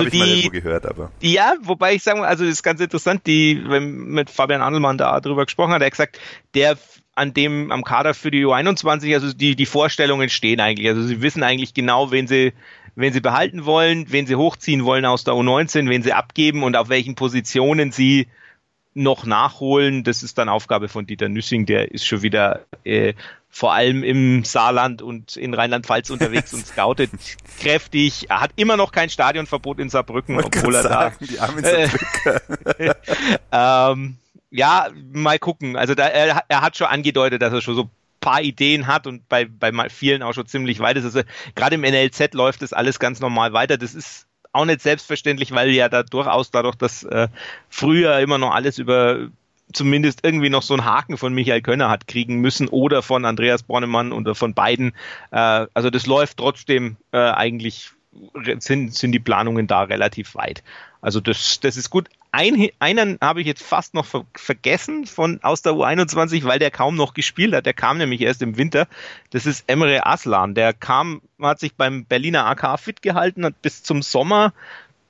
also 0.00 0.10
die, 0.10 0.48
gehört, 0.48 0.86
aber. 0.86 1.10
Ja, 1.20 1.54
wobei 1.62 1.94
ich 1.94 2.02
sagen, 2.02 2.24
also 2.24 2.44
das 2.44 2.54
ist 2.54 2.62
ganz 2.62 2.80
interessant, 2.80 3.26
die, 3.26 3.62
wenn 3.66 3.90
mit 3.90 4.30
Fabian 4.30 4.62
Andelmann 4.62 4.98
da 4.98 5.20
drüber 5.20 5.44
gesprochen 5.44 5.72
hat, 5.72 5.82
er 5.82 5.86
hat 5.86 5.92
gesagt, 5.92 6.20
der 6.54 6.76
an 7.14 7.34
dem 7.34 7.70
am 7.70 7.84
Kader 7.84 8.14
für 8.14 8.30
die 8.30 8.44
U21, 8.44 9.12
also 9.14 9.32
die, 9.32 9.54
die 9.54 9.66
Vorstellungen 9.66 10.28
stehen 10.28 10.60
eigentlich. 10.60 10.88
Also 10.88 11.02
sie 11.02 11.20
wissen 11.20 11.42
eigentlich 11.42 11.74
genau, 11.74 12.10
wen 12.10 12.26
sie, 12.26 12.52
wen 12.94 13.12
sie 13.12 13.20
behalten 13.20 13.64
wollen, 13.64 14.06
wen 14.10 14.26
sie 14.26 14.36
hochziehen 14.36 14.84
wollen 14.84 15.04
aus 15.04 15.24
der 15.24 15.34
U19, 15.34 15.88
wen 15.90 16.02
sie 16.02 16.12
abgeben 16.12 16.62
und 16.62 16.76
auf 16.76 16.88
welchen 16.88 17.14
Positionen 17.14 17.92
sie 17.92 18.28
noch 18.94 19.26
nachholen. 19.26 20.04
Das 20.04 20.22
ist 20.22 20.38
dann 20.38 20.48
Aufgabe 20.48 20.88
von 20.88 21.06
Dieter 21.06 21.28
Nüssing, 21.28 21.66
der 21.66 21.92
ist 21.92 22.06
schon 22.06 22.22
wieder 22.22 22.60
äh, 22.84 23.14
vor 23.54 23.74
allem 23.74 24.02
im 24.02 24.44
Saarland 24.44 25.02
und 25.02 25.36
in 25.36 25.52
Rheinland-Pfalz 25.52 26.08
unterwegs 26.08 26.54
und 26.54 26.66
scoutet 26.66 27.10
kräftig. 27.60 28.30
Er 28.30 28.40
hat 28.40 28.50
immer 28.56 28.78
noch 28.78 28.92
kein 28.92 29.10
Stadionverbot 29.10 29.78
in 29.78 29.90
Saarbrücken, 29.90 30.40
obwohl 30.42 30.74
er 30.74 30.82
sagen, 30.82 31.16
da. 31.20 31.26
Die 31.26 31.38
armen 31.38 31.62
äh, 31.62 31.88
ähm, 33.52 34.16
ja, 34.50 34.88
mal 35.12 35.38
gucken. 35.38 35.76
Also 35.76 35.94
da, 35.94 36.06
er, 36.06 36.44
er 36.48 36.60
hat 36.62 36.78
schon 36.78 36.86
angedeutet, 36.86 37.42
dass 37.42 37.52
er 37.52 37.60
schon 37.60 37.74
so 37.74 37.90
paar 38.20 38.40
Ideen 38.40 38.86
hat 38.86 39.06
und 39.06 39.28
bei, 39.28 39.44
bei 39.44 39.70
vielen 39.90 40.22
auch 40.22 40.32
schon 40.32 40.46
ziemlich 40.46 40.80
weit 40.80 40.96
ist. 40.96 41.04
Also 41.04 41.20
gerade 41.54 41.74
im 41.74 41.82
NLZ 41.82 42.32
läuft 42.32 42.62
das 42.62 42.72
alles 42.72 42.98
ganz 42.98 43.20
normal 43.20 43.52
weiter. 43.52 43.76
Das 43.76 43.94
ist 43.94 44.26
auch 44.52 44.64
nicht 44.64 44.80
selbstverständlich, 44.80 45.52
weil 45.52 45.68
ja 45.70 45.90
da 45.90 46.02
durchaus 46.02 46.50
dadurch, 46.50 46.76
dass 46.76 47.02
äh, 47.02 47.28
früher 47.68 48.18
immer 48.20 48.38
noch 48.38 48.54
alles 48.54 48.78
über 48.78 49.28
zumindest 49.72 50.20
irgendwie 50.22 50.50
noch 50.50 50.62
so 50.62 50.74
einen 50.74 50.84
Haken 50.84 51.16
von 51.16 51.32
Michael 51.34 51.62
Könner 51.62 51.90
hat 51.90 52.06
kriegen 52.06 52.36
müssen 52.36 52.68
oder 52.68 53.02
von 53.02 53.24
Andreas 53.24 53.62
Bornemann 53.62 54.12
oder 54.12 54.34
von 54.34 54.54
beiden. 54.54 54.92
Äh, 55.30 55.66
also 55.74 55.90
das 55.90 56.06
läuft 56.06 56.38
trotzdem 56.38 56.96
äh, 57.12 57.18
eigentlich 57.18 57.90
sind, 58.58 58.94
sind 58.94 59.12
die 59.12 59.18
Planungen 59.18 59.66
da 59.66 59.82
relativ 59.82 60.34
weit. 60.34 60.62
Also 61.00 61.20
das, 61.20 61.60
das 61.60 61.76
ist 61.76 61.90
gut. 61.90 62.08
Ein, 62.30 62.68
einen 62.78 63.18
habe 63.20 63.40
ich 63.40 63.46
jetzt 63.46 63.62
fast 63.62 63.94
noch 63.94 64.06
ver 64.06 64.24
vergessen 64.34 65.06
von 65.06 65.40
aus 65.42 65.62
der 65.62 65.72
U21, 65.72 66.44
weil 66.44 66.58
der 66.58 66.70
kaum 66.70 66.94
noch 66.94 67.14
gespielt 67.14 67.54
hat. 67.54 67.66
Der 67.66 67.74
kam 67.74 67.98
nämlich 67.98 68.20
erst 68.20 68.42
im 68.42 68.56
Winter. 68.56 68.86
Das 69.30 69.44
ist 69.44 69.64
Emre 69.66 70.06
Aslan. 70.06 70.54
Der 70.54 70.72
kam, 70.72 71.20
hat 71.40 71.60
sich 71.60 71.74
beim 71.74 72.04
Berliner 72.04 72.46
AK 72.46 72.78
fit 72.78 73.02
gehalten, 73.02 73.44
hat 73.44 73.60
bis 73.62 73.82
zum 73.82 74.02
Sommer 74.02 74.52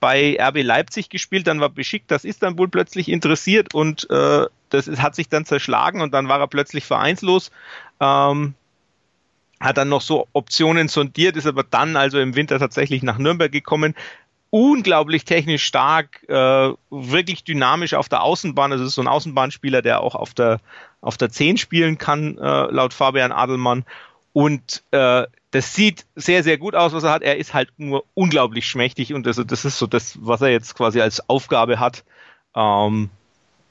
bei 0.02 0.36
RB 0.36 0.64
Leipzig 0.64 1.10
gespielt, 1.10 1.46
dann 1.46 1.60
war 1.60 1.68
beschickt, 1.68 2.10
dass 2.10 2.24
Istanbul 2.24 2.66
plötzlich 2.66 3.08
interessiert 3.08 3.72
und 3.72 4.10
äh, 4.10 4.46
das 4.68 4.88
ist, 4.88 5.00
hat 5.00 5.14
sich 5.14 5.28
dann 5.28 5.44
zerschlagen 5.44 6.00
und 6.00 6.12
dann 6.12 6.26
war 6.26 6.40
er 6.40 6.48
plötzlich 6.48 6.84
vereinslos. 6.84 7.52
Ähm, 8.00 8.54
hat 9.60 9.76
dann 9.76 9.88
noch 9.88 10.00
so 10.00 10.26
Optionen 10.32 10.88
sondiert, 10.88 11.36
ist 11.36 11.46
aber 11.46 11.62
dann 11.62 11.94
also 11.94 12.18
im 12.18 12.34
Winter 12.34 12.58
tatsächlich 12.58 13.04
nach 13.04 13.18
Nürnberg 13.18 13.52
gekommen. 13.52 13.94
Unglaublich 14.50 15.24
technisch 15.24 15.62
stark, 15.62 16.28
äh, 16.28 16.72
wirklich 16.90 17.44
dynamisch 17.44 17.94
auf 17.94 18.08
der 18.08 18.24
Außenbahn. 18.24 18.72
Also 18.72 18.84
ist 18.84 18.94
so 18.94 19.02
ein 19.02 19.08
Außenbahnspieler, 19.08 19.82
der 19.82 20.00
auch 20.00 20.16
auf 20.16 20.34
der, 20.34 20.58
auf 21.00 21.16
der 21.16 21.30
10 21.30 21.58
spielen 21.58 21.96
kann, 21.96 22.38
äh, 22.38 22.66
laut 22.72 22.92
Fabian 22.92 23.30
Adelmann. 23.30 23.84
Und 24.32 24.82
äh, 24.90 25.26
das 25.52 25.74
sieht 25.74 26.06
sehr, 26.16 26.42
sehr 26.42 26.58
gut 26.58 26.74
aus, 26.74 26.92
was 26.92 27.04
er 27.04 27.10
hat. 27.10 27.22
Er 27.22 27.36
ist 27.36 27.54
halt 27.54 27.70
nur 27.76 28.04
unglaublich 28.14 28.66
schmächtig 28.66 29.14
und 29.14 29.26
also 29.26 29.44
das 29.44 29.64
ist 29.64 29.78
so 29.78 29.86
das, 29.86 30.18
was 30.20 30.40
er 30.40 30.48
jetzt 30.48 30.74
quasi 30.74 31.00
als 31.00 31.28
Aufgabe 31.28 31.78
hat, 31.78 32.04
ähm, 32.56 33.10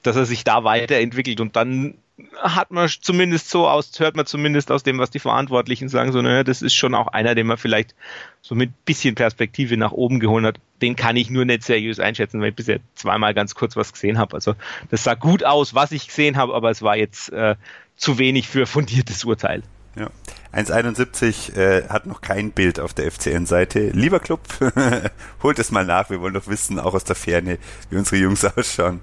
dass 0.04 0.16
er 0.16 0.26
sich 0.26 0.44
da 0.44 0.64
weiterentwickelt 0.64 1.42
und 1.42 1.56
dann 1.56 1.96
hat 2.38 2.70
man 2.70 2.88
zumindest 2.88 3.50
so 3.50 3.68
aus, 3.68 4.00
hört 4.00 4.16
man 4.16 4.28
zumindest 4.28 4.72
aus 4.72 4.84
dem, 4.84 5.00
was 5.00 5.10
die 5.10 5.18
Verantwortlichen 5.18 5.90
sagen, 5.90 6.12
so, 6.12 6.22
naja, 6.22 6.44
das 6.44 6.62
ist 6.62 6.76
schon 6.76 6.94
auch 6.94 7.08
einer, 7.08 7.34
den 7.34 7.48
man 7.48 7.58
vielleicht 7.58 7.96
so 8.44 8.54
mit 8.54 8.86
bisschen 8.86 9.16
Perspektive 9.16 9.76
nach 9.76 9.92
oben 9.92 10.20
geholt 10.20 10.46
hat. 10.46 10.60
Den 10.84 10.96
kann 10.96 11.16
ich 11.16 11.32
nur 11.32 11.46
nicht 11.46 11.64
seriös 11.64 12.00
einschätzen, 12.00 12.40
weil 12.40 12.50
ich 12.50 12.56
bisher 12.56 12.80
zweimal 12.94 13.34
ganz 13.34 13.56
kurz 13.56 13.76
was 13.76 13.92
gesehen 13.92 14.20
habe. 14.20 14.36
Also 14.36 14.54
das 14.92 15.04
sah 15.04 15.16
gut 15.16 15.44
aus, 15.44 15.74
was 15.74 15.92
ich 15.92 16.08
gesehen 16.08 16.38
habe, 16.38 16.54
aber 16.54 16.70
es 16.70 16.84
war 16.84 16.96
jetzt 16.96 17.32
äh, 17.32 17.56
zu 17.96 18.20
wenig 18.20 18.48
für 18.48 18.68
fundiertes 18.68 19.24
Urteil. 19.24 19.64
Ja. 19.96 20.10
1,71 20.54 21.56
äh, 21.56 21.88
hat 21.88 22.06
noch 22.06 22.22
kein 22.22 22.52
Bild 22.52 22.80
auf 22.80 22.94
der 22.94 23.10
FCN-Seite. 23.10 23.90
Lieber 23.90 24.20
Club, 24.20 24.42
holt 25.44 25.60
es 25.60 25.72
mal 25.72 25.86
nach. 25.86 26.10
Wir 26.10 26.22
wollen 26.22 26.34
doch 26.34 26.48
wissen, 26.48 26.80
auch 26.80 26.94
aus 26.94 27.04
der 27.04 27.16
Ferne, 27.16 27.58
wie 27.90 27.98
unsere 27.98 28.18
Jungs 28.18 28.44
ausschauen. 28.58 29.02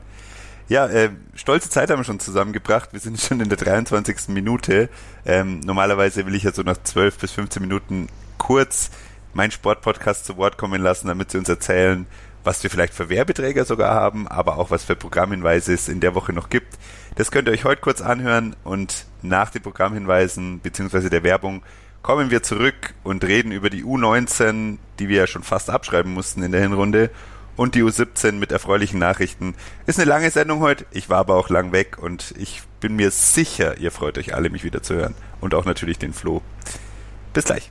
Ja, 0.69 0.87
äh, 0.87 1.11
stolze 1.35 1.71
Zeit 1.71 1.91
haben 1.91 2.01
wir 2.01 2.05
schon 2.05 2.21
zusammengebracht. 2.21 2.93
Wir 2.93 3.01
sind 3.01 3.19
schon 3.19 3.41
in 3.41 3.49
der 3.49 3.57
23. 3.57 4.29
Minute. 4.29 4.91
Ähm, 5.25 5.61
normalerweise 5.61 6.27
will 6.27 6.35
ich 6.35 6.43
ja 6.43 6.53
so 6.53 6.63
nach 6.63 6.77
12 6.83 7.19
bis 7.19 7.33
15 7.33 7.63
Minuten 7.63 8.09
kurz 8.37 8.91
meinen 9.33 9.51
Sportpodcast 9.51 10.27
zu 10.27 10.37
Wort 10.37 10.59
kommen 10.59 10.83
lassen, 10.83 11.09
damit 11.09 11.31
sie 11.31 11.39
uns 11.39 11.49
erzählen, 11.49 12.07
was 12.49 12.63
wir 12.63 12.71
vielleicht 12.71 12.95
für 12.95 13.11
Werbeträger 13.11 13.67
sogar 13.67 13.95
haben, 13.95 14.27
aber 14.27 14.57
auch 14.57 14.71
was 14.71 14.83
für 14.83 14.97
Programmhinweise 14.97 15.75
es 15.75 15.87
in 15.87 16.01
der 16.01 16.15
Woche 16.15 16.33
noch 16.33 16.49
gibt. 16.49 16.79
Das 17.15 17.31
könnt 17.31 17.47
ihr 17.47 17.53
euch 17.53 17.67
heute 17.67 17.83
kurz 17.83 18.01
anhören 18.01 18.57
und 18.65 19.05
nach 19.21 19.51
den 19.51 19.61
Programmhinweisen 19.61 20.61
bzw. 20.61 21.11
der 21.11 21.23
Werbung 21.25 21.63
kommen 22.01 22.31
wir 22.31 22.43
zurück 22.43 22.95
und 23.05 23.23
reden 23.23 23.53
über 23.53 23.69
die 23.69 23.85
U19, 23.85 24.79
die 24.99 25.11
wir 25.11 25.19
ja 25.19 25.27
schon 25.27 25.43
fast 25.43 25.69
abschreiben 25.69 26.15
mussten 26.15 26.43
in 26.43 26.53
der 26.53 26.63
Hinrunde 26.63 27.11
und 27.57 27.75
die 27.75 27.83
U17 27.83 28.33
mit 28.33 28.51
erfreulichen 28.51 28.99
Nachrichten. 28.99 29.55
Ist 29.85 30.01
eine 30.01 30.09
lange 30.09 30.31
Sendung 30.31 30.61
heute, 30.61 30.87
ich 30.91 31.11
war 31.11 31.19
aber 31.19 31.35
auch 31.35 31.51
lang 31.51 31.73
weg 31.73 31.99
und 32.01 32.33
ich 32.39 32.63
bin 32.81 32.97
mir 32.97 33.11
sicher, 33.11 33.77
ihr 33.77 33.91
freut 33.91 34.17
euch 34.17 34.35
alle, 34.35 34.49
mich 34.49 34.65
wieder 34.65 34.83
zu 34.83 34.95
hören. 34.95 35.15
Und 35.43 35.53
auch 35.53 35.67
natürlich 35.67 35.99
den 35.99 36.15
Flo. 36.15 36.41
Bis 37.35 37.45
gleich. 37.45 37.71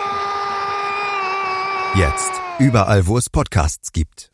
Jetzt. 1.95 2.31
Überall, 2.57 3.05
wo 3.05 3.17
es 3.17 3.29
Podcasts 3.29 3.91
gibt. 3.91 4.31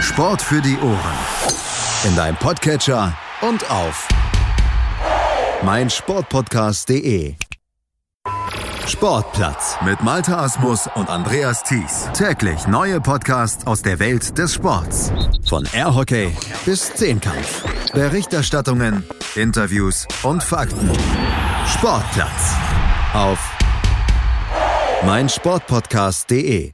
Sport 0.00 0.40
für 0.40 0.60
die 0.62 0.76
Ohren. 0.78 1.18
In 2.04 2.14
deinem 2.14 2.36
Podcatcher 2.36 3.16
und 3.40 3.68
auf 3.70 4.06
meinsportpodcast.de. 5.64 7.34
Sportplatz 8.86 9.78
mit 9.84 10.00
Malta 10.02 10.44
Asmus 10.44 10.88
und 10.94 11.08
Andreas 11.08 11.64
Thies. 11.64 12.08
Täglich 12.12 12.68
neue 12.68 13.00
Podcasts 13.00 13.66
aus 13.66 13.82
der 13.82 13.98
Welt 13.98 14.38
des 14.38 14.54
Sports. 14.54 15.10
Von 15.48 15.66
Airhockey 15.72 16.30
bis 16.64 16.94
Zehnkampf. 16.94 17.64
Berichterstattungen, 17.92 19.02
Interviews 19.34 20.06
und 20.22 20.44
Fakten. 20.44 20.92
Sportplatz 21.66 22.54
auf 23.14 23.53
meinsportpodcast.de. 25.02 26.72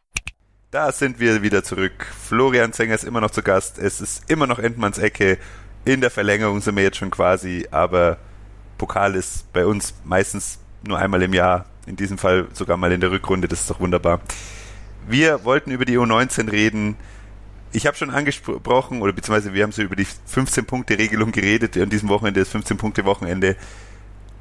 Da 0.71 0.93
sind 0.93 1.19
wir 1.19 1.43
wieder 1.43 1.65
zurück. 1.65 2.07
Florian 2.29 2.73
Zenger 2.73 2.95
ist 2.95 3.05
immer 3.05 3.21
noch 3.21 3.31
zu 3.31 3.43
Gast. 3.43 3.79
Es 3.79 4.01
ist 4.01 4.31
immer 4.31 4.47
noch 4.47 4.59
Endmanns 4.59 4.99
Ecke. 4.99 5.39
in 5.85 6.01
der 6.01 6.11
Verlängerung 6.11 6.61
sind 6.61 6.77
wir 6.77 6.83
jetzt 6.83 6.99
schon 6.99 7.11
quasi, 7.11 7.67
aber 7.71 8.19
Pokal 8.79 9.15
ist 9.15 9.53
bei 9.53 9.67
uns 9.67 9.95
meistens 10.05 10.59
nur 10.87 10.99
einmal 10.99 11.23
im 11.23 11.33
Jahr, 11.33 11.67
in 11.87 11.97
diesem 11.97 12.19
Fall 12.19 12.49
sogar 12.53 12.77
mal 12.77 12.93
in 12.93 13.01
der 13.01 13.11
Rückrunde, 13.11 13.49
das 13.49 13.63
ist 13.63 13.71
doch 13.71 13.81
wunderbar. 13.81 14.21
Wir 15.09 15.45
wollten 15.45 15.71
über 15.71 15.85
die 15.85 15.99
U19 15.99 16.53
reden. 16.53 16.97
Ich 17.73 17.87
habe 17.87 17.97
schon 17.97 18.11
angesprochen, 18.11 19.03
oder 19.03 19.13
beziehungsweise 19.13 19.55
wir 19.55 19.63
haben 19.63 19.73
so 19.73 19.83
über 19.83 19.97
die 19.97 20.07
15-Punkte-Regelung 20.07 21.33
geredet 21.33 21.77
an 21.77 21.91
diesem 21.91 22.09
Wochenende, 22.09 22.41
das 22.41 22.55
15-Punkte-Wochenende. 22.55 23.57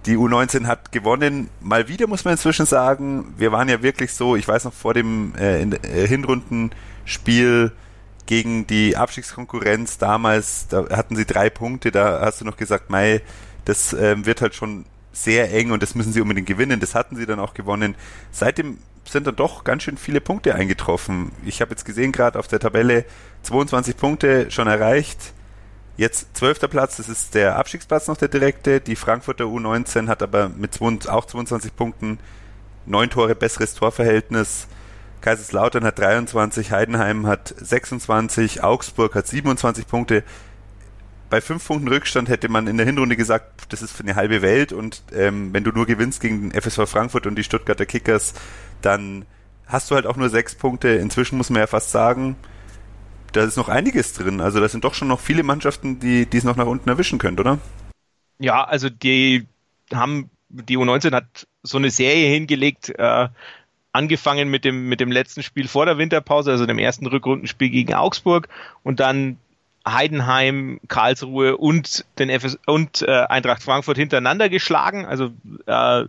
Die 0.05 0.17
U19 0.17 0.65
hat 0.65 0.91
gewonnen. 0.91 1.49
Mal 1.59 1.87
wieder 1.87 2.07
muss 2.07 2.23
man 2.23 2.33
inzwischen 2.33 2.65
sagen, 2.65 3.33
wir 3.37 3.51
waren 3.51 3.67
ja 3.67 3.81
wirklich 3.81 4.13
so, 4.13 4.35
ich 4.35 4.47
weiß 4.47 4.63
noch 4.65 4.73
vor 4.73 4.93
dem 4.93 5.35
äh, 5.35 5.61
äh, 5.61 6.07
Hinrundenspiel 6.07 7.71
gegen 8.25 8.67
die 8.67 8.95
Abstiegskonkurrenz 8.95 9.97
damals, 9.97 10.67
da 10.69 10.87
hatten 10.89 11.15
sie 11.15 11.25
drei 11.25 11.49
Punkte, 11.49 11.91
da 11.91 12.21
hast 12.21 12.41
du 12.41 12.45
noch 12.45 12.57
gesagt, 12.57 12.89
Mai, 12.89 13.21
das 13.65 13.91
äh, 13.91 14.23
wird 14.25 14.41
halt 14.41 14.55
schon 14.55 14.85
sehr 15.11 15.53
eng 15.53 15.71
und 15.71 15.83
das 15.83 15.95
müssen 15.95 16.13
sie 16.13 16.21
unbedingt 16.21 16.47
gewinnen. 16.47 16.79
Das 16.79 16.95
hatten 16.95 17.15
sie 17.15 17.25
dann 17.25 17.39
auch 17.39 17.53
gewonnen. 17.53 17.95
Seitdem 18.31 18.77
sind 19.05 19.27
dann 19.27 19.35
doch 19.35 19.63
ganz 19.63 19.83
schön 19.83 19.97
viele 19.97 20.21
Punkte 20.21 20.55
eingetroffen. 20.55 21.31
Ich 21.45 21.61
habe 21.61 21.71
jetzt 21.71 21.85
gesehen, 21.85 22.11
gerade 22.11 22.39
auf 22.39 22.47
der 22.47 22.59
Tabelle 22.59 23.05
22 23.43 23.97
Punkte 23.97 24.51
schon 24.51 24.67
erreicht. 24.67 25.33
Jetzt 25.99 26.37
zwölfter 26.37 26.69
Platz, 26.69 26.95
das 26.95 27.09
ist 27.09 27.35
der 27.35 27.57
Abstiegsplatz 27.57 28.07
noch 28.07 28.15
der 28.15 28.29
direkte. 28.29 28.79
Die 28.79 28.95
Frankfurter 28.95 29.43
U19 29.43 30.07
hat 30.07 30.23
aber 30.23 30.47
mit 30.47 30.73
zwei, 30.73 30.97
auch 31.09 31.25
22 31.25 31.75
Punkten 31.75 32.19
neun 32.85 33.09
Tore 33.09 33.35
besseres 33.35 33.73
Torverhältnis. 33.73 34.67
Kaiserslautern 35.19 35.83
hat 35.83 35.99
23, 35.99 36.71
Heidenheim 36.71 37.27
hat 37.27 37.53
26, 37.53 38.63
Augsburg 38.63 39.13
hat 39.13 39.27
27 39.27 39.87
Punkte. 39.87 40.23
Bei 41.29 41.41
fünf 41.41 41.67
Punkten 41.67 41.89
Rückstand 41.89 42.29
hätte 42.29 42.47
man 42.47 42.67
in 42.67 42.77
der 42.77 42.85
Hinrunde 42.85 43.17
gesagt, 43.17 43.65
das 43.67 43.81
ist 43.81 43.91
für 43.91 44.03
eine 44.03 44.15
halbe 44.15 44.41
Welt 44.41 44.71
und 44.71 45.03
ähm, 45.13 45.51
wenn 45.51 45.65
du 45.65 45.71
nur 45.71 45.85
gewinnst 45.85 46.21
gegen 46.21 46.49
den 46.49 46.61
FSV 46.61 46.89
Frankfurt 46.89 47.27
und 47.27 47.35
die 47.35 47.43
Stuttgarter 47.43 47.85
Kickers, 47.85 48.35
dann 48.81 49.25
hast 49.65 49.91
du 49.91 49.95
halt 49.95 50.05
auch 50.05 50.15
nur 50.15 50.29
sechs 50.29 50.55
Punkte. 50.55 50.87
Inzwischen 50.91 51.37
muss 51.37 51.49
man 51.49 51.59
ja 51.59 51.67
fast 51.67 51.91
sagen, 51.91 52.37
da 53.31 53.43
ist 53.43 53.57
noch 53.57 53.69
einiges 53.69 54.13
drin. 54.13 54.41
Also 54.41 54.59
da 54.59 54.67
sind 54.67 54.83
doch 54.83 54.93
schon 54.93 55.07
noch 55.07 55.19
viele 55.19 55.43
Mannschaften, 55.43 55.99
die, 55.99 56.27
es 56.31 56.43
noch 56.43 56.55
nach 56.55 56.65
unten 56.65 56.89
erwischen 56.89 57.19
können, 57.19 57.39
oder? 57.39 57.59
Ja, 58.39 58.63
also 58.63 58.89
die 58.89 59.45
haben, 59.93 60.29
die 60.49 60.77
U19 60.77 61.13
hat 61.13 61.47
so 61.63 61.77
eine 61.77 61.91
Serie 61.91 62.29
hingelegt, 62.29 62.89
äh, 62.97 63.27
angefangen 63.91 64.49
mit 64.49 64.65
dem, 64.65 64.87
mit 64.87 64.99
dem 64.99 65.11
letzten 65.11 65.43
Spiel 65.43 65.67
vor 65.67 65.85
der 65.85 65.97
Winterpause, 65.97 66.51
also 66.51 66.65
dem 66.65 66.79
ersten 66.79 67.07
Rückrundenspiel 67.07 67.69
gegen 67.69 67.93
Augsburg 67.93 68.47
und 68.83 68.99
dann 68.99 69.37
Heidenheim, 69.87 70.79
Karlsruhe 70.87 71.57
und 71.57 72.05
den 72.17 72.29
FS 72.29 72.59
und 72.65 73.01
äh, 73.01 73.25
Eintracht 73.27 73.63
Frankfurt 73.63 73.97
hintereinander 73.97 74.49
geschlagen. 74.49 75.05
Also 75.05 75.31
äh, 75.65 76.05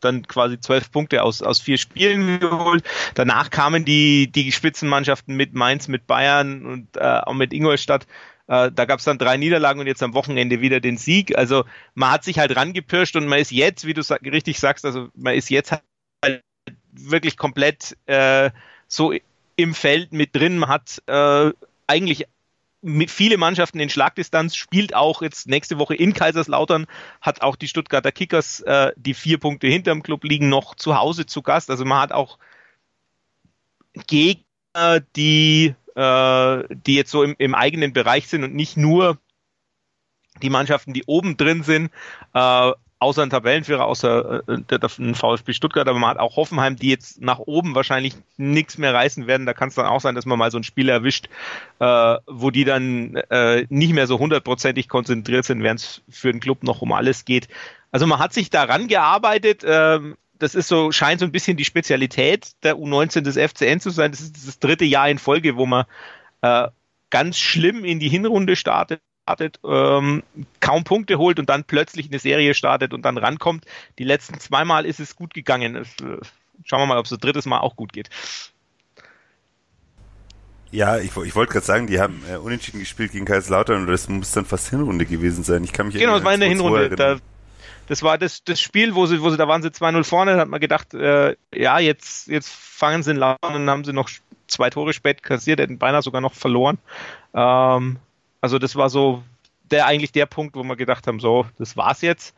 dann 0.00 0.26
quasi 0.26 0.58
zwölf 0.60 0.90
Punkte 0.90 1.22
aus, 1.22 1.42
aus 1.42 1.60
vier 1.60 1.78
Spielen 1.78 2.40
geholt. 2.40 2.84
Danach 3.14 3.50
kamen 3.50 3.84
die, 3.84 4.30
die 4.30 4.52
Spitzenmannschaften 4.52 5.36
mit 5.36 5.54
Mainz, 5.54 5.88
mit 5.88 6.06
Bayern 6.06 6.66
und 6.66 6.96
äh, 6.96 7.20
auch 7.24 7.34
mit 7.34 7.52
Ingolstadt. 7.52 8.06
Äh, 8.48 8.70
da 8.72 8.84
gab 8.84 8.98
es 8.98 9.04
dann 9.04 9.18
drei 9.18 9.36
Niederlagen 9.36 9.80
und 9.80 9.86
jetzt 9.86 10.02
am 10.02 10.14
Wochenende 10.14 10.60
wieder 10.60 10.80
den 10.80 10.96
Sieg. 10.96 11.36
Also 11.36 11.64
man 11.94 12.10
hat 12.10 12.24
sich 12.24 12.38
halt 12.38 12.54
rangepirscht 12.56 13.16
und 13.16 13.26
man 13.26 13.38
ist 13.38 13.52
jetzt, 13.52 13.86
wie 13.86 13.94
du 13.94 14.02
sa 14.02 14.16
richtig 14.16 14.58
sagst, 14.58 14.84
also 14.84 15.08
man 15.14 15.34
ist 15.34 15.50
jetzt 15.50 15.72
halt 15.72 16.42
wirklich 16.92 17.36
komplett 17.36 17.96
äh, 18.06 18.50
so 18.88 19.14
im 19.56 19.74
Feld 19.74 20.12
mit 20.12 20.34
drin. 20.34 20.58
Man 20.58 20.68
hat 20.68 21.02
äh, 21.06 21.52
eigentlich 21.86 22.26
viele 22.82 23.38
Mannschaften 23.38 23.80
in 23.80 23.90
Schlagdistanz, 23.90 24.56
spielt 24.56 24.94
auch 24.94 25.22
jetzt 25.22 25.46
nächste 25.46 25.78
Woche 25.78 25.94
in 25.94 26.14
Kaiserslautern, 26.14 26.86
hat 27.20 27.42
auch 27.42 27.56
die 27.56 27.68
Stuttgarter 27.68 28.12
Kickers, 28.12 28.60
äh, 28.60 28.92
die 28.96 29.14
vier 29.14 29.38
Punkte 29.38 29.68
hinterm 29.68 30.02
Club 30.02 30.24
liegen, 30.24 30.48
noch 30.48 30.74
zu 30.74 30.96
Hause 30.96 31.26
zu 31.26 31.42
Gast. 31.42 31.70
Also 31.70 31.84
man 31.84 32.00
hat 32.00 32.12
auch 32.12 32.38
Gegner, 34.06 35.00
die, 35.16 35.74
äh, 35.94 36.62
die 36.70 36.96
jetzt 36.96 37.10
so 37.10 37.22
im, 37.22 37.36
im 37.38 37.54
eigenen 37.54 37.92
Bereich 37.92 38.28
sind 38.28 38.42
und 38.42 38.54
nicht 38.54 38.76
nur 38.76 39.18
die 40.42 40.50
Mannschaften, 40.50 40.92
die 40.92 41.04
oben 41.04 41.36
drin 41.36 41.62
sind. 41.62 41.90
Äh, 42.34 42.72
außer 43.02 43.22
ein 43.22 43.30
Tabellenführer, 43.30 43.84
außer 43.84 44.48
äh, 44.48 44.58
der, 44.70 44.78
der 44.78 44.88
VfB 44.88 45.52
Stuttgart, 45.52 45.88
aber 45.88 45.98
man 45.98 46.10
hat 46.10 46.18
auch 46.18 46.36
Hoffenheim, 46.36 46.76
die 46.76 46.88
jetzt 46.88 47.20
nach 47.20 47.38
oben 47.38 47.74
wahrscheinlich 47.74 48.14
nichts 48.36 48.78
mehr 48.78 48.94
reißen 48.94 49.26
werden. 49.26 49.44
Da 49.44 49.52
kann 49.52 49.68
es 49.68 49.74
dann 49.74 49.86
auch 49.86 50.00
sein, 50.00 50.14
dass 50.14 50.24
man 50.24 50.38
mal 50.38 50.50
so 50.50 50.58
ein 50.58 50.64
Spiel 50.64 50.88
erwischt, 50.88 51.28
äh, 51.80 52.16
wo 52.26 52.50
die 52.50 52.64
dann 52.64 53.16
äh, 53.30 53.66
nicht 53.68 53.92
mehr 53.92 54.06
so 54.06 54.18
hundertprozentig 54.18 54.88
konzentriert 54.88 55.44
sind, 55.44 55.62
während 55.62 55.80
es 55.80 56.02
für 56.08 56.32
den 56.32 56.40
Club 56.40 56.62
noch 56.62 56.80
um 56.80 56.92
alles 56.92 57.24
geht. 57.24 57.48
Also 57.90 58.06
man 58.06 58.18
hat 58.18 58.32
sich 58.32 58.48
daran 58.48 58.88
gearbeitet. 58.88 59.62
Ähm, 59.66 60.16
das 60.38 60.54
ist 60.54 60.68
so, 60.68 60.90
scheint 60.90 61.20
so 61.20 61.26
ein 61.26 61.32
bisschen 61.32 61.56
die 61.56 61.64
Spezialität 61.64 62.52
der 62.62 62.76
U19 62.76 63.20
des 63.20 63.36
FCN 63.36 63.80
zu 63.80 63.90
sein. 63.90 64.10
Das 64.10 64.20
ist 64.20 64.46
das 64.46 64.58
dritte 64.58 64.84
Jahr 64.84 65.08
in 65.08 65.18
Folge, 65.18 65.56
wo 65.56 65.66
man 65.66 65.84
äh, 66.40 66.68
ganz 67.10 67.38
schlimm 67.38 67.84
in 67.84 68.00
die 68.00 68.08
Hinrunde 68.08 68.56
startet 68.56 69.00
startet, 69.22 69.60
ähm, 69.64 70.22
kaum 70.60 70.84
Punkte 70.84 71.18
holt 71.18 71.38
und 71.38 71.48
dann 71.48 71.64
plötzlich 71.64 72.08
eine 72.08 72.18
Serie 72.18 72.54
startet 72.54 72.92
und 72.92 73.02
dann 73.02 73.18
rankommt. 73.18 73.64
Die 73.98 74.04
letzten 74.04 74.38
zweimal 74.40 74.84
ist 74.84 75.00
es 75.00 75.16
gut 75.16 75.34
gegangen. 75.34 75.76
Es, 75.76 75.88
äh, 76.00 76.18
schauen 76.64 76.80
wir 76.80 76.86
mal, 76.86 76.98
ob 76.98 77.04
es 77.04 77.10
das 77.10 77.18
drittes 77.18 77.46
Mal 77.46 77.60
auch 77.60 77.76
gut 77.76 77.92
geht. 77.92 78.10
Ja, 80.70 80.98
ich, 80.98 81.14
ich 81.16 81.34
wollte 81.34 81.52
gerade 81.52 81.66
sagen, 81.66 81.86
die 81.86 82.00
haben 82.00 82.22
äh, 82.30 82.36
unentschieden 82.36 82.80
gespielt 82.80 83.12
gegen 83.12 83.26
Kaiserslautern 83.26 83.82
und 83.82 83.86
das 83.88 84.08
muss 84.08 84.32
dann 84.32 84.46
fast 84.46 84.70
Hinrunde 84.70 85.04
gewesen 85.04 85.44
sein. 85.44 85.62
Ich 85.64 85.72
kann 85.72 85.86
mich 85.86 85.96
Genau, 85.96 86.16
es 86.16 86.24
war 86.24 86.32
in 86.32 86.40
der 86.40 86.48
Hinrunde. 86.48 86.90
Da, 86.96 87.18
das 87.88 88.02
war 88.02 88.16
das, 88.16 88.42
das 88.42 88.60
Spiel, 88.60 88.94
wo 88.94 89.04
sie, 89.06 89.20
wo 89.20 89.28
sie, 89.28 89.36
da 89.36 89.46
waren 89.46 89.62
sie 89.62 89.68
2-0 89.68 90.04
vorne, 90.04 90.34
da 90.34 90.40
hat 90.40 90.48
man 90.48 90.60
gedacht, 90.60 90.94
äh, 90.94 91.36
ja, 91.54 91.78
jetzt, 91.78 92.26
jetzt 92.28 92.50
fangen 92.50 93.02
sie 93.02 93.10
in 93.10 93.18
Laune 93.18 93.36
und 93.42 93.68
haben 93.68 93.84
sie 93.84 93.92
noch 93.92 94.08
zwei 94.46 94.70
Tore 94.70 94.94
spät 94.94 95.22
kassiert, 95.22 95.60
hätten 95.60 95.78
beinahe 95.78 96.02
sogar 96.02 96.22
noch 96.22 96.32
verloren. 96.32 96.78
Ähm, 97.34 97.98
also 98.42 98.58
das 98.58 98.76
war 98.76 98.90
so 98.90 99.22
der 99.70 99.86
eigentlich 99.86 100.12
der 100.12 100.26
Punkt, 100.26 100.54
wo 100.54 100.62
wir 100.62 100.76
gedacht 100.76 101.06
haben, 101.06 101.18
so, 101.18 101.46
das 101.58 101.76
war's 101.76 102.02
jetzt. 102.02 102.34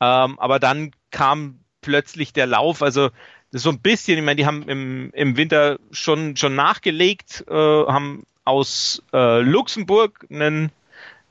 Ähm, 0.00 0.38
aber 0.38 0.58
dann 0.58 0.92
kam 1.10 1.58
plötzlich 1.82 2.32
der 2.32 2.46
Lauf, 2.46 2.82
also 2.82 3.10
das 3.52 3.62
so 3.62 3.70
ein 3.70 3.80
bisschen, 3.80 4.18
ich 4.18 4.24
meine, 4.24 4.36
die 4.36 4.46
haben 4.46 4.68
im, 4.68 5.10
im 5.12 5.36
Winter 5.36 5.78
schon, 5.90 6.36
schon 6.36 6.54
nachgelegt, 6.54 7.44
äh, 7.48 7.54
haben 7.54 8.24
aus 8.44 9.02
äh, 9.12 9.40
Luxemburg 9.40 10.26
einen, 10.30 10.70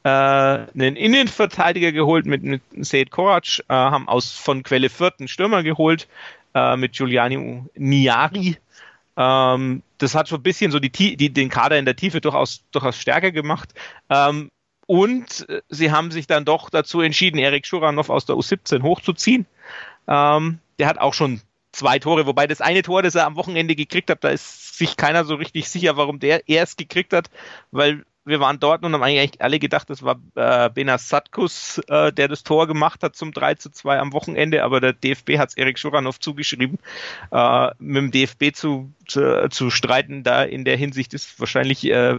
äh, 0.04 0.10
einen 0.10 0.96
Innenverteidiger 0.96 1.92
geholt 1.92 2.26
mit, 2.26 2.44
mit 2.44 2.62
Seyd 2.80 3.12
Korac, 3.12 3.60
äh, 3.68 3.74
haben 3.74 4.08
aus 4.08 4.32
von 4.32 4.64
Quelle 4.64 4.90
einen 5.00 5.28
Stürmer 5.28 5.64
geholt 5.64 6.08
äh, 6.54 6.76
mit 6.76 6.94
Giuliani 6.94 7.64
Niari, 7.76 8.58
ähm, 9.18 9.82
das 9.98 10.16
hat 10.16 10.30
schon 10.30 10.40
ein 10.40 10.44
bisschen 10.44 10.72
so 10.72 10.80
die, 10.80 10.92
die, 10.92 11.34
den 11.34 11.50
Kader 11.50 11.78
in 11.78 11.86
der 11.86 11.96
Tiefe 11.96 12.22
durchaus, 12.22 12.64
durchaus 12.72 12.98
stärker 12.98 13.32
gemacht. 13.32 13.74
Ähm, 14.10 14.52
und 14.86 15.50
äh, 15.50 15.62
sie 15.70 15.92
haben 15.92 16.12
sich 16.12 16.28
dann 16.28 16.46
doch 16.46 16.70
dazu 16.70 17.02
entschieden, 17.02 17.40
Erik 17.40 17.66
Schuranov 17.66 18.10
aus 18.10 18.26
der 18.26 18.36
U17 18.36 18.84
hochzuziehen. 18.84 19.46
Ähm, 20.08 20.60
der 20.80 20.88
hat 20.88 21.00
auch 21.00 21.14
schon 21.14 21.42
zwei 21.72 22.00
Tore, 22.00 22.26
wobei 22.26 22.48
das 22.48 22.62
eine 22.62 22.84
Tor, 22.84 23.02
das 23.02 23.16
er 23.16 23.26
am 23.26 23.36
Wochenende 23.36 23.76
gekriegt 23.76 24.10
hat, 24.10 24.24
da 24.24 24.30
ist 24.30 24.78
sich 24.78 24.98
keiner 24.98 25.26
so 25.26 25.36
richtig 25.36 25.70
sicher, 25.70 25.98
warum 25.98 26.20
der 26.20 26.48
erst 26.48 26.78
gekriegt 26.78 27.12
hat, 27.12 27.30
weil 27.72 28.06
wir 28.28 28.40
waren 28.40 28.60
dort 28.60 28.84
und 28.84 28.94
haben 28.94 29.04
eigentlich 29.04 29.42
alle 29.42 29.58
gedacht, 29.58 29.90
das 29.90 30.04
war 30.04 30.20
äh, 30.36 30.70
Benas 30.70 31.08
Satkus, 31.08 31.80
äh, 31.88 32.12
der 32.12 32.28
das 32.28 32.44
Tor 32.44 32.68
gemacht 32.68 33.02
hat 33.02 33.16
zum 33.16 33.32
3 33.32 33.56
zu 33.56 33.72
2 33.72 34.00
am 34.00 34.14
Wochenende, 34.14 34.64
aber 34.64 34.82
der 34.82 34.94
DFB 34.94 35.38
hat 35.38 35.50
es 35.50 35.58
Erik 35.58 35.80
Schuranov 35.80 36.20
zugeschrieben. 36.20 36.78
Äh, 37.32 37.70
mit 37.80 37.98
dem 37.98 38.12
DFB 38.12 38.54
zu, 38.54 38.92
zu, 39.08 39.50
zu, 39.50 39.70
streiten, 39.70 40.24
da 40.24 40.44
in 40.44 40.66
der 40.66 40.78
Hinsicht 40.78 41.14
ist 41.14 41.40
wahrscheinlich 41.40 41.86
äh, 41.86 42.18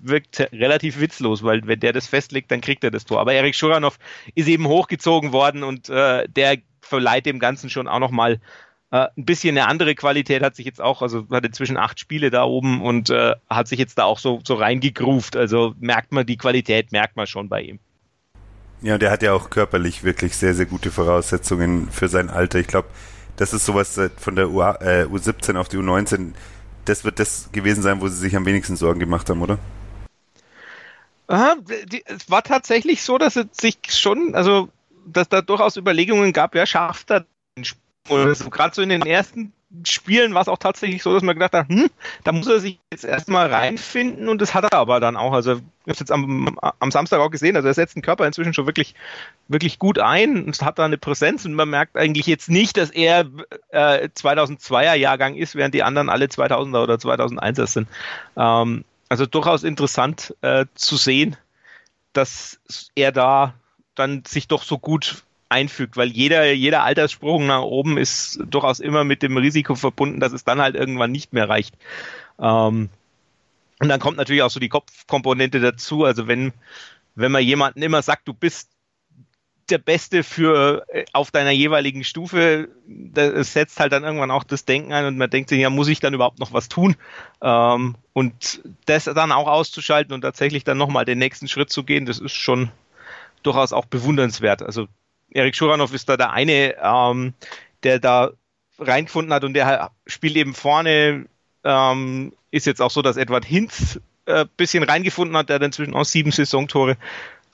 wirkt 0.00 0.40
relativ 0.52 1.00
witzlos, 1.00 1.42
weil 1.42 1.66
wenn 1.66 1.80
der 1.80 1.92
das 1.92 2.08
festlegt, 2.08 2.50
dann 2.50 2.60
kriegt 2.60 2.84
er 2.84 2.90
das 2.90 3.04
Tor. 3.04 3.20
Aber 3.20 3.32
Erik 3.32 3.54
Schuranov 3.54 3.98
ist 4.34 4.48
eben 4.48 4.66
hochgezogen 4.66 5.32
worden 5.32 5.62
und 5.62 5.88
äh, 5.88 6.28
der 6.28 6.58
verleiht 6.80 7.26
dem 7.26 7.38
Ganzen 7.38 7.70
schon 7.70 7.88
auch 7.88 8.00
nochmal 8.00 8.40
äh, 8.94 9.08
ein 9.16 9.24
bisschen 9.24 9.58
eine 9.58 9.66
andere 9.66 9.96
Qualität 9.96 10.40
hat 10.40 10.54
sich 10.54 10.66
jetzt 10.66 10.80
auch, 10.80 11.02
also 11.02 11.26
hat 11.32 11.44
inzwischen 11.44 11.76
acht 11.76 11.98
Spiele 11.98 12.30
da 12.30 12.44
oben 12.44 12.80
und 12.80 13.10
äh, 13.10 13.34
hat 13.50 13.66
sich 13.66 13.80
jetzt 13.80 13.98
da 13.98 14.04
auch 14.04 14.20
so, 14.20 14.40
so 14.46 14.54
reingegruft. 14.54 15.36
Also 15.36 15.74
merkt 15.80 16.12
man, 16.12 16.24
die 16.24 16.36
Qualität 16.36 16.92
merkt 16.92 17.16
man 17.16 17.26
schon 17.26 17.48
bei 17.48 17.62
ihm. 17.62 17.80
Ja, 18.82 18.94
und 18.94 19.02
der 19.02 19.10
hat 19.10 19.24
ja 19.24 19.32
auch 19.32 19.50
körperlich 19.50 20.04
wirklich 20.04 20.36
sehr, 20.36 20.54
sehr 20.54 20.66
gute 20.66 20.92
Voraussetzungen 20.92 21.90
für 21.90 22.06
sein 22.06 22.30
Alter. 22.30 22.60
Ich 22.60 22.68
glaube, 22.68 22.86
das 23.36 23.52
ist 23.52 23.66
sowas 23.66 23.98
äh, 23.98 24.10
von 24.16 24.36
der 24.36 24.50
U, 24.50 24.60
äh, 24.62 25.06
U17 25.10 25.56
auf 25.56 25.68
die 25.68 25.78
U19. 25.78 26.32
Das 26.84 27.04
wird 27.04 27.18
das 27.18 27.50
gewesen 27.50 27.82
sein, 27.82 28.00
wo 28.00 28.06
sie 28.06 28.18
sich 28.18 28.36
am 28.36 28.46
wenigsten 28.46 28.76
Sorgen 28.76 29.00
gemacht 29.00 29.28
haben, 29.28 29.42
oder? 29.42 29.58
Aha, 31.26 31.56
die, 31.90 32.04
es 32.06 32.30
war 32.30 32.44
tatsächlich 32.44 33.02
so, 33.02 33.18
dass 33.18 33.34
es 33.34 33.46
sich 33.60 33.78
schon, 33.88 34.36
also 34.36 34.68
dass 35.04 35.28
da 35.28 35.42
durchaus 35.42 35.76
Überlegungen 35.76 36.32
gab, 36.32 36.54
wer 36.54 36.66
schafft 36.66 37.10
da 37.10 37.24
den 37.56 37.64
oder 38.08 38.34
so 38.34 38.50
gerade 38.50 38.74
so 38.74 38.82
in 38.82 38.88
den 38.88 39.02
ersten 39.02 39.52
Spielen 39.82 40.34
war 40.34 40.42
es 40.42 40.48
auch 40.48 40.58
tatsächlich 40.58 41.02
so, 41.02 41.12
dass 41.12 41.22
man 41.22 41.34
gedacht 41.34 41.52
hat, 41.52 41.68
hm, 41.68 41.90
da 42.22 42.30
muss 42.30 42.46
er 42.46 42.60
sich 42.60 42.78
jetzt 42.92 43.04
erstmal 43.04 43.52
reinfinden 43.52 44.28
und 44.28 44.40
das 44.40 44.54
hat 44.54 44.64
er 44.64 44.78
aber 44.78 45.00
dann 45.00 45.16
auch. 45.16 45.32
Also 45.32 45.54
ich 45.54 45.58
habe 45.58 45.64
es 45.86 45.98
jetzt 45.98 46.12
am, 46.12 46.56
am 46.78 46.90
Samstag 46.92 47.18
auch 47.18 47.30
gesehen, 47.30 47.56
also 47.56 47.66
er 47.66 47.74
setzt 47.74 47.96
den 47.96 48.02
Körper 48.02 48.26
inzwischen 48.26 48.54
schon 48.54 48.66
wirklich, 48.66 48.94
wirklich 49.48 49.80
gut 49.80 49.98
ein 49.98 50.44
und 50.44 50.62
hat 50.62 50.78
da 50.78 50.84
eine 50.84 50.98
Präsenz 50.98 51.44
und 51.44 51.54
man 51.54 51.68
merkt 51.68 51.96
eigentlich 51.96 52.26
jetzt 52.26 52.48
nicht, 52.48 52.76
dass 52.76 52.90
er 52.90 53.26
äh, 53.70 54.08
2002er 54.08 54.94
Jahrgang 54.94 55.34
ist, 55.34 55.56
während 55.56 55.74
die 55.74 55.82
anderen 55.82 56.08
alle 56.08 56.26
2000er 56.26 56.82
oder 56.82 56.94
2001er 56.94 57.66
sind. 57.66 57.88
Ähm, 58.36 58.84
also 59.08 59.26
durchaus 59.26 59.64
interessant 59.64 60.34
äh, 60.42 60.66
zu 60.74 60.96
sehen, 60.96 61.36
dass 62.12 62.60
er 62.94 63.10
da 63.10 63.54
dann 63.96 64.24
sich 64.24 64.46
doch 64.46 64.62
so 64.62 64.78
gut 64.78 65.24
einfügt, 65.48 65.96
weil 65.96 66.08
jeder, 66.08 66.52
jeder 66.52 66.82
Alterssprung 66.82 67.46
nach 67.46 67.62
oben 67.62 67.98
ist 67.98 68.40
durchaus 68.46 68.80
immer 68.80 69.04
mit 69.04 69.22
dem 69.22 69.36
Risiko 69.36 69.74
verbunden, 69.74 70.20
dass 70.20 70.32
es 70.32 70.44
dann 70.44 70.60
halt 70.60 70.74
irgendwann 70.74 71.12
nicht 71.12 71.32
mehr 71.32 71.48
reicht. 71.48 71.74
Ähm, 72.40 72.88
und 73.80 73.88
dann 73.88 74.00
kommt 74.00 74.16
natürlich 74.16 74.42
auch 74.42 74.50
so 74.50 74.60
die 74.60 74.68
Kopfkomponente 74.68 75.60
dazu. 75.60 76.04
Also 76.04 76.26
wenn, 76.26 76.52
wenn 77.14 77.32
man 77.32 77.42
jemanden 77.42 77.82
immer 77.82 78.02
sagt, 78.02 78.28
du 78.28 78.34
bist 78.34 78.70
der 79.70 79.78
Beste 79.78 80.22
für 80.22 80.84
äh, 80.88 81.04
auf 81.12 81.30
deiner 81.30 81.50
jeweiligen 81.50 82.04
Stufe, 82.04 82.68
das 82.86 83.52
setzt 83.52 83.80
halt 83.80 83.92
dann 83.92 84.04
irgendwann 84.04 84.30
auch 84.30 84.44
das 84.44 84.64
Denken 84.64 84.92
ein 84.92 85.06
und 85.06 85.16
man 85.16 85.30
denkt 85.30 85.48
sich, 85.48 85.58
ja, 85.58 85.70
muss 85.70 85.88
ich 85.88 86.00
dann 86.00 86.14
überhaupt 86.14 86.38
noch 86.38 86.52
was 86.52 86.68
tun? 86.68 86.96
Ähm, 87.40 87.96
und 88.12 88.62
das 88.86 89.04
dann 89.04 89.32
auch 89.32 89.48
auszuschalten 89.48 90.12
und 90.12 90.20
tatsächlich 90.20 90.64
dann 90.64 90.78
nochmal 90.78 91.04
den 91.04 91.18
nächsten 91.18 91.48
Schritt 91.48 91.70
zu 91.70 91.84
gehen, 91.84 92.06
das 92.06 92.18
ist 92.18 92.34
schon 92.34 92.70
durchaus 93.42 93.72
auch 93.72 93.86
bewundernswert. 93.86 94.62
Also 94.62 94.86
Erik 95.34 95.54
Schuranov 95.54 95.92
ist 95.92 96.08
da 96.08 96.16
der 96.16 96.32
eine, 96.32 96.76
ähm, 96.82 97.34
der 97.82 97.98
da 97.98 98.30
reingefunden 98.78 99.34
hat 99.34 99.44
und 99.44 99.54
der 99.54 99.90
spielt 100.06 100.36
eben 100.36 100.54
vorne. 100.54 101.26
Ähm, 101.64 102.32
ist 102.50 102.66
jetzt 102.66 102.80
auch 102.80 102.90
so, 102.90 103.02
dass 103.02 103.16
Edward 103.16 103.44
Hinz 103.44 104.00
äh, 104.26 104.46
bisschen 104.56 104.84
reingefunden 104.84 105.36
hat, 105.36 105.48
der 105.48 105.56
hat 105.56 105.62
inzwischen 105.62 105.94
auch 105.94 106.04
sieben 106.04 106.30
Saisontore. 106.30 106.96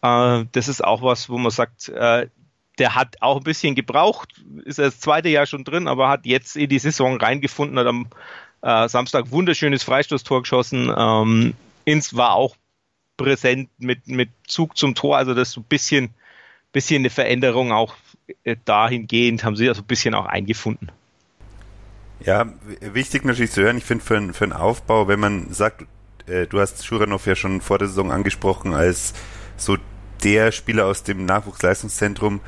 Äh, 0.03 0.45
das 0.53 0.69
ist 0.69 0.85
auch 0.85 1.03
was, 1.03 1.29
wo 1.29 1.39
man 1.39 1.51
sagt, 1.51 1.89
äh, 1.89 2.29
der 2.79 2.95
hat 2.95 3.17
auch 3.21 3.39
ein 3.39 3.45
bisschen 3.45 3.75
gebraucht, 3.75 4.43
ist 4.65 4.79
das 4.79 5.01
zweite 5.01 5.29
Jahr 5.29 5.47
schon 5.47 5.65
drin, 5.65 5.89
aber 5.89 6.09
hat 6.09 6.27
jetzt 6.27 6.57
in 6.57 6.69
die 6.69 6.79
Saison 6.79 7.19
reingefunden, 7.19 7.79
hat 7.79 7.87
am 7.87 8.07
äh, 8.63 8.89
Samstag 8.89 9.31
wunderschönes 9.31 9.83
Freistoßtor 9.83 10.43
geschossen. 10.43 10.93
Ähm, 10.97 11.55
Ins 11.85 12.15
war 12.15 12.35
auch 12.35 12.57
präsent 13.17 13.69
mit, 13.79 14.07
mit 14.07 14.31
Zug 14.47 14.77
zum 14.77 14.95
Tor, 14.95 15.17
also 15.17 15.35
das 15.35 15.53
so 15.53 15.61
ein 15.61 15.65
bisschen 15.65 16.15
bisschen 16.73 17.03
eine 17.03 17.11
Veränderung 17.11 17.73
auch 17.73 17.95
äh, 18.45 18.57
dahingehend, 18.65 19.45
haben 19.45 19.57
sie 19.57 19.69
also 19.69 19.83
ein 19.83 19.87
bisschen 19.87 20.15
auch 20.15 20.27
eingefunden. 20.27 20.91
Ja, 22.21 22.53
wichtig 22.81 23.25
natürlich 23.25 23.53
zu 23.53 23.63
hören, 23.63 23.79
ich 23.79 23.85
finde 23.85 24.05
für, 24.05 24.33
für 24.35 24.45
einen 24.45 24.53
Aufbau, 24.53 25.09
wenn 25.09 25.21
man 25.21 25.53
sagt, 25.53 25.87
äh, 26.27 26.47
du 26.47 26.61
hast 26.61 26.85
Schuranov 26.85 27.27
ja 27.27 27.35
schon 27.35 27.61
vor 27.61 27.79
der 27.79 27.89
Saison 27.89 28.13
angesprochen 28.13 28.75
als 28.75 29.15
so 29.57 29.79
der 30.23 30.53
Spieler 30.53 30.87
aus 30.87 31.03
dem 31.03 31.25
Nachwuchsleistungszentrum, 31.25 32.41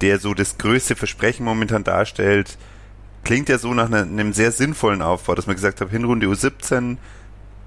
der 0.00 0.18
so 0.18 0.34
das 0.34 0.58
größte 0.58 0.94
Versprechen 0.94 1.44
momentan 1.44 1.84
darstellt, 1.84 2.58
klingt 3.24 3.48
ja 3.48 3.58
so 3.58 3.74
nach 3.74 3.90
einem 3.90 4.32
sehr 4.32 4.52
sinnvollen 4.52 5.02
Aufbau, 5.02 5.34
dass 5.34 5.46
man 5.46 5.56
gesagt 5.56 5.80
hat, 5.80 5.90
Hinrunde 5.90 6.26
U17, 6.26 6.96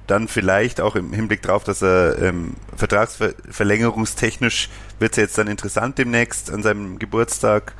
dann 0.08 0.28
vielleicht 0.28 0.82
auch 0.82 0.96
im 0.96 1.14
Hinblick 1.14 1.42
darauf, 1.42 1.64
dass 1.64 1.82
er 1.82 2.22
ähm, 2.22 2.56
vertragsverlängerungstechnisch 2.76 4.70
wird 5.00 5.12
es 5.12 5.18
jetzt 5.18 5.38
dann 5.38 5.48
interessant 5.48 5.98
demnächst 5.98 6.52
an 6.52 6.64
seinem 6.64 7.00
Geburtstag, 7.00 7.74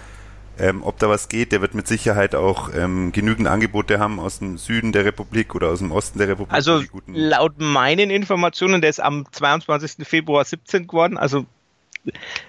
ähm, 0.58 0.84
ob 0.84 1.00
da 1.00 1.10
was 1.10 1.30
geht. 1.30 1.52
Der 1.52 1.62
wird 1.62 1.74
mit 1.74 1.88
Sicherheit 1.88 2.36
auch 2.36 2.74
ähm, 2.74 3.12
genügend 3.12 3.48
Angebote 3.48 4.00
haben 4.00 4.20
aus 4.20 4.40
dem 4.40 4.58
Süden 4.58 4.92
der 4.92 5.06
Republik 5.06 5.56
oder 5.56 5.70
aus 5.70 5.80
dem 5.80 5.92
Osten 5.92 6.20
der 6.20 6.30
Republik. 6.30 6.54
Also 6.54 6.84
laut 7.08 7.60
meinen 7.60 8.10
Informationen, 8.10 8.82
der 8.82 8.90
ist 8.90 9.02
am 9.02 9.26
22. 9.32 10.08
Februar 10.08 10.44
17 10.44 10.88
geworden. 10.88 11.18
Also 11.18 11.46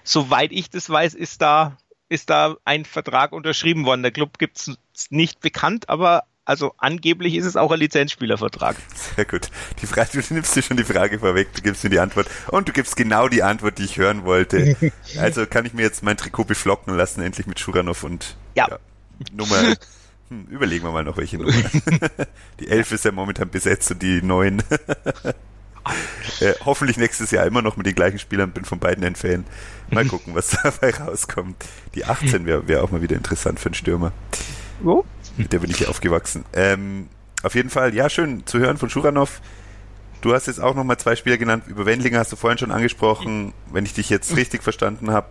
soweit 0.04 0.52
ich 0.52 0.70
das 0.70 0.88
weiß, 0.88 1.14
ist 1.14 1.42
da 1.42 1.76
ist 2.08 2.30
da 2.30 2.56
ein 2.64 2.84
Vertrag 2.84 3.32
unterschrieben 3.32 3.84
worden. 3.84 4.02
Der 4.02 4.12
Club 4.12 4.38
gibt 4.38 4.58
es 4.58 4.78
nicht 5.10 5.40
bekannt, 5.40 5.88
aber 5.88 6.24
also 6.46 6.72
angeblich 6.78 7.34
ist 7.34 7.44
es 7.44 7.56
auch 7.56 7.72
ein 7.72 7.80
Lizenzspielervertrag. 7.80 8.76
Sehr 9.16 9.24
gut. 9.24 9.50
Die 9.82 9.86
Frage, 9.86 10.22
du 10.22 10.34
nimmst 10.34 10.54
dir 10.54 10.62
schon 10.62 10.76
die 10.76 10.84
Frage 10.84 11.18
vorweg, 11.18 11.52
du 11.54 11.60
gibst 11.60 11.82
mir 11.82 11.90
die 11.90 11.98
Antwort 11.98 12.28
und 12.48 12.68
du 12.68 12.72
gibst 12.72 12.96
genau 12.96 13.28
die 13.28 13.42
Antwort, 13.42 13.78
die 13.78 13.84
ich 13.84 13.98
hören 13.98 14.24
wollte. 14.24 14.76
Also 15.18 15.46
kann 15.46 15.64
ich 15.64 15.72
mir 15.72 15.82
jetzt 15.82 16.02
mein 16.02 16.16
Trikot 16.16 16.44
beflocken 16.44 16.94
lassen, 16.94 17.22
endlich 17.22 17.46
mit 17.46 17.58
Schuranov 17.58 18.04
und 18.04 18.36
ja. 18.54 18.68
ja 18.68 18.78
Nummer. 19.32 19.74
Hm, 20.28 20.46
überlegen 20.48 20.84
wir 20.84 20.92
mal 20.92 21.04
noch 21.04 21.16
welche 21.16 21.38
Nummer. 21.38 21.52
die 22.60 22.68
elf 22.68 22.92
ist 22.92 23.04
ja 23.04 23.12
momentan 23.12 23.50
besetzt 23.50 23.90
und 23.90 24.02
die 24.02 24.22
neun. 24.22 24.62
äh, 26.40 26.52
hoffentlich 26.64 26.96
nächstes 26.96 27.30
Jahr 27.30 27.46
immer 27.46 27.62
noch 27.62 27.76
mit 27.76 27.86
den 27.86 27.94
gleichen 27.94 28.18
Spielern, 28.18 28.52
bin 28.52 28.64
von 28.64 28.78
beiden 28.78 29.04
ein 29.04 29.16
Fan. 29.16 29.44
Mal 29.90 30.04
gucken, 30.06 30.34
was 30.34 30.50
dabei 30.62 30.90
rauskommt. 30.90 31.56
Die 31.94 32.04
18 32.04 32.46
wäre 32.46 32.68
wär 32.68 32.84
auch 32.84 32.90
mal 32.90 33.02
wieder 33.02 33.16
interessant 33.16 33.58
für 33.58 33.66
einen 33.66 33.74
Stürmer. 33.74 34.12
Oh, 34.84 35.04
mit 35.36 35.52
der 35.52 35.60
bin 35.60 35.70
ich 35.70 35.78
hier 35.78 35.90
aufgewachsen. 35.90 36.44
Ähm, 36.52 37.08
auf 37.42 37.54
jeden 37.54 37.70
Fall, 37.70 37.94
ja, 37.94 38.08
schön 38.08 38.46
zu 38.46 38.58
hören 38.58 38.76
von 38.76 38.90
Schuranov. 38.90 39.40
Du 40.20 40.34
hast 40.34 40.46
jetzt 40.46 40.60
auch 40.60 40.74
nochmal 40.74 40.96
zwei 40.96 41.14
Spieler 41.14 41.36
genannt. 41.36 41.64
Über 41.68 41.86
Wendlinger 41.86 42.18
hast 42.18 42.32
du 42.32 42.36
vorhin 42.36 42.58
schon 42.58 42.72
angesprochen. 42.72 43.52
Wenn 43.70 43.84
ich 43.84 43.94
dich 43.94 44.10
jetzt 44.10 44.36
richtig 44.36 44.62
verstanden 44.62 45.10
habe, 45.10 45.28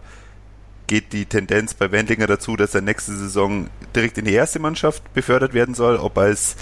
geht 0.88 1.14
die 1.14 1.26
Tendenz 1.26 1.74
bei 1.74 1.92
Wendlinger 1.92 2.28
dazu, 2.28 2.56
dass 2.56 2.76
er 2.76 2.82
nächste 2.82 3.14
Saison 3.16 3.70
direkt 3.96 4.18
in 4.18 4.26
die 4.26 4.34
erste 4.34 4.60
Mannschaft 4.60 5.14
befördert 5.14 5.54
werden 5.54 5.76
soll. 5.76 5.98
Ob 5.98 6.18
als 6.18 6.56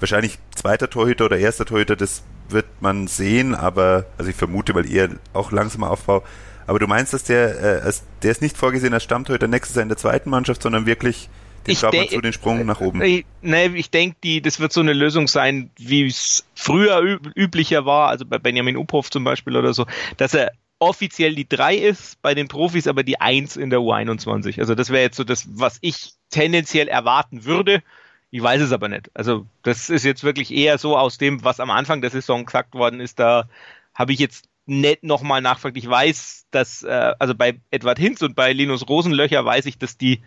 wahrscheinlich 0.00 0.38
zweiter 0.54 0.88
Torhüter 0.88 1.26
oder 1.26 1.38
erster 1.38 1.64
Torhüter, 1.64 1.96
das 1.96 2.22
wird 2.48 2.66
man 2.80 3.06
sehen, 3.06 3.54
aber, 3.54 4.06
also 4.18 4.30
ich 4.30 4.36
vermute, 4.36 4.74
weil 4.74 4.90
eher 4.90 5.08
auch 5.32 5.50
langsamer 5.50 5.90
Aufbau. 5.90 6.22
Aber 6.66 6.78
du 6.78 6.86
meinst, 6.86 7.12
dass 7.12 7.24
der, 7.24 7.84
äh, 7.84 7.92
der 8.22 8.30
ist 8.30 8.42
nicht 8.42 8.56
vorgesehen 8.56 8.94
als 8.94 9.04
Stammtorhüter 9.04 9.48
nächstes 9.48 9.76
Jahr 9.76 9.82
in 9.82 9.88
der 9.88 9.98
zweiten 9.98 10.30
Mannschaft, 10.30 10.62
sondern 10.62 10.86
wirklich 10.86 11.28
ich 11.66 11.80
denke, 11.80 12.20
den 12.20 12.32
Sprung 12.32 12.64
nach 12.66 12.80
oben. 12.80 13.00
Äh, 13.00 13.24
ne, 13.42 13.66
ich 13.76 13.90
denke, 13.90 14.40
das 14.40 14.60
wird 14.60 14.72
so 14.72 14.80
eine 14.80 14.92
Lösung 14.92 15.28
sein, 15.28 15.70
wie 15.78 16.06
es 16.06 16.44
früher 16.54 17.00
üb 17.00 17.30
üblicher 17.34 17.86
war, 17.86 18.08
also 18.08 18.24
bei 18.24 18.38
Benjamin 18.38 18.76
Uphoff 18.76 19.10
zum 19.10 19.24
Beispiel 19.24 19.56
oder 19.56 19.74
so, 19.74 19.86
dass 20.16 20.34
er 20.34 20.52
offiziell 20.78 21.34
die 21.34 21.48
3 21.48 21.76
ist 21.76 22.20
bei 22.20 22.34
den 22.34 22.48
Profis, 22.48 22.86
aber 22.86 23.02
die 23.02 23.20
1 23.20 23.56
in 23.56 23.70
der 23.70 23.80
U21. 23.80 24.58
Also 24.58 24.74
das 24.74 24.90
wäre 24.90 25.02
jetzt 25.02 25.16
so 25.16 25.24
das, 25.24 25.46
was 25.48 25.78
ich 25.80 26.12
tendenziell 26.30 26.88
erwarten 26.88 27.44
würde. 27.44 27.82
Ich 28.30 28.42
weiß 28.42 28.60
es 28.60 28.72
aber 28.72 28.88
nicht. 28.88 29.10
Also 29.14 29.46
das 29.62 29.88
ist 29.88 30.04
jetzt 30.04 30.24
wirklich 30.24 30.52
eher 30.52 30.78
so 30.78 30.96
aus 30.96 31.18
dem, 31.18 31.44
was 31.44 31.60
am 31.60 31.70
Anfang 31.70 32.00
der 32.00 32.10
Saison 32.10 32.44
gesagt 32.44 32.74
worden 32.74 33.00
ist, 33.00 33.18
da 33.18 33.48
habe 33.94 34.12
ich 34.12 34.18
jetzt 34.18 34.48
nicht 34.66 35.04
nochmal 35.04 35.40
nachfragt. 35.40 35.76
Ich 35.76 35.88
weiß, 35.88 36.46
dass, 36.50 36.82
äh, 36.82 37.12
also 37.18 37.34
bei 37.34 37.60
Edward 37.70 37.98
Hinz 37.98 38.22
und 38.22 38.34
bei 38.34 38.52
Linus 38.52 38.88
Rosenlöcher 38.88 39.44
weiß 39.44 39.66
ich, 39.66 39.78
dass 39.78 39.96
die 39.96 40.22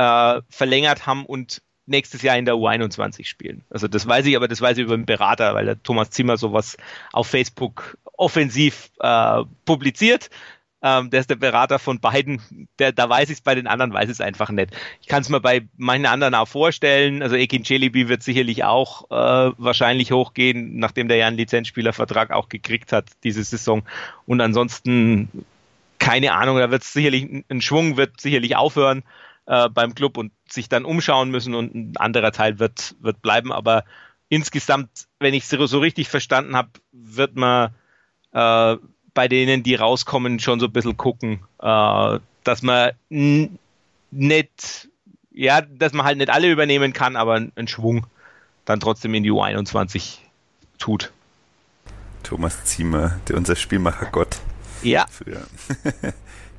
äh, 0.00 0.40
verlängert 0.48 1.06
haben 1.06 1.26
und 1.26 1.60
nächstes 1.84 2.22
Jahr 2.22 2.38
in 2.38 2.46
der 2.46 2.54
U21 2.54 3.26
spielen. 3.26 3.64
Also 3.68 3.86
das 3.86 4.06
weiß 4.06 4.24
ich, 4.24 4.36
aber 4.36 4.48
das 4.48 4.62
weiß 4.62 4.78
ich 4.78 4.84
über 4.84 4.96
den 4.96 5.04
Berater, 5.04 5.54
weil 5.54 5.66
der 5.66 5.82
Thomas 5.82 6.10
Zimmer 6.10 6.38
sowas 6.38 6.78
auf 7.12 7.26
Facebook 7.26 7.98
offensiv 8.16 8.90
äh, 9.00 9.42
publiziert. 9.66 10.30
Ähm, 10.82 11.10
der 11.10 11.20
ist 11.20 11.28
der 11.28 11.36
Berater 11.36 11.78
von 11.78 12.00
beiden. 12.00 12.40
Der, 12.78 12.92
da 12.92 13.10
weiß 13.10 13.28
ich 13.28 13.38
es, 13.38 13.40
bei 13.42 13.54
den 13.54 13.66
anderen 13.66 13.92
weiß 13.92 14.04
ich 14.04 14.12
es 14.12 14.20
einfach 14.22 14.48
nicht. 14.48 14.70
Ich 15.02 15.08
kann 15.08 15.20
es 15.20 15.28
mir 15.28 15.40
bei 15.40 15.68
manchen 15.76 16.06
anderen 16.06 16.34
auch 16.34 16.48
vorstellen. 16.48 17.22
Also 17.22 17.36
Ekin 17.36 17.66
Celebi 17.66 18.08
wird 18.08 18.22
sicherlich 18.22 18.64
auch 18.64 19.10
äh, 19.10 19.52
wahrscheinlich 19.58 20.12
hochgehen, 20.12 20.78
nachdem 20.78 21.08
der 21.08 21.18
ja 21.18 21.26
einen 21.26 21.36
Lizenzspielervertrag 21.36 22.30
auch 22.30 22.48
gekriegt 22.48 22.92
hat 22.92 23.04
diese 23.24 23.44
Saison. 23.44 23.82
Und 24.24 24.40
ansonsten 24.40 25.28
keine 25.98 26.32
Ahnung, 26.32 26.56
da 26.56 26.70
wird 26.70 26.84
sicherlich 26.84 27.44
ein 27.50 27.60
Schwung 27.60 27.98
wird 27.98 28.18
sicherlich 28.18 28.56
aufhören 28.56 29.02
äh, 29.50 29.68
beim 29.68 29.96
Club 29.96 30.16
und 30.16 30.30
sich 30.48 30.68
dann 30.68 30.84
umschauen 30.84 31.30
müssen 31.30 31.56
und 31.56 31.74
ein 31.74 31.96
anderer 31.96 32.30
Teil 32.30 32.60
wird, 32.60 32.94
wird 33.00 33.20
bleiben. 33.20 33.52
Aber 33.52 33.84
insgesamt, 34.28 35.08
wenn 35.18 35.34
ich 35.34 35.42
es 35.42 35.70
so 35.70 35.80
richtig 35.80 36.08
verstanden 36.08 36.54
habe, 36.54 36.70
wird 36.92 37.34
man 37.34 37.74
äh, 38.32 38.76
bei 39.12 39.26
denen, 39.26 39.64
die 39.64 39.74
rauskommen, 39.74 40.38
schon 40.38 40.60
so 40.60 40.66
ein 40.66 40.72
bisschen 40.72 40.96
gucken, 40.96 41.40
äh, 41.58 42.20
dass 42.44 42.62
man 42.62 42.92
nicht, 43.08 44.88
ja, 45.32 45.62
dass 45.62 45.92
man 45.94 46.06
halt 46.06 46.18
nicht 46.18 46.30
alle 46.30 46.48
übernehmen 46.48 46.92
kann, 46.92 47.16
aber 47.16 47.34
einen 47.34 47.68
Schwung 47.68 48.06
dann 48.64 48.78
trotzdem 48.78 49.14
in 49.14 49.24
die 49.24 49.32
U21 49.32 50.18
tut. 50.78 51.10
Thomas 52.22 52.64
Ziemer, 52.64 53.18
der 53.26 53.36
unser 53.36 53.56
Spielmacher 53.56 54.06
Gott. 54.12 54.38
Ja. 54.82 55.06
Für 55.10 55.42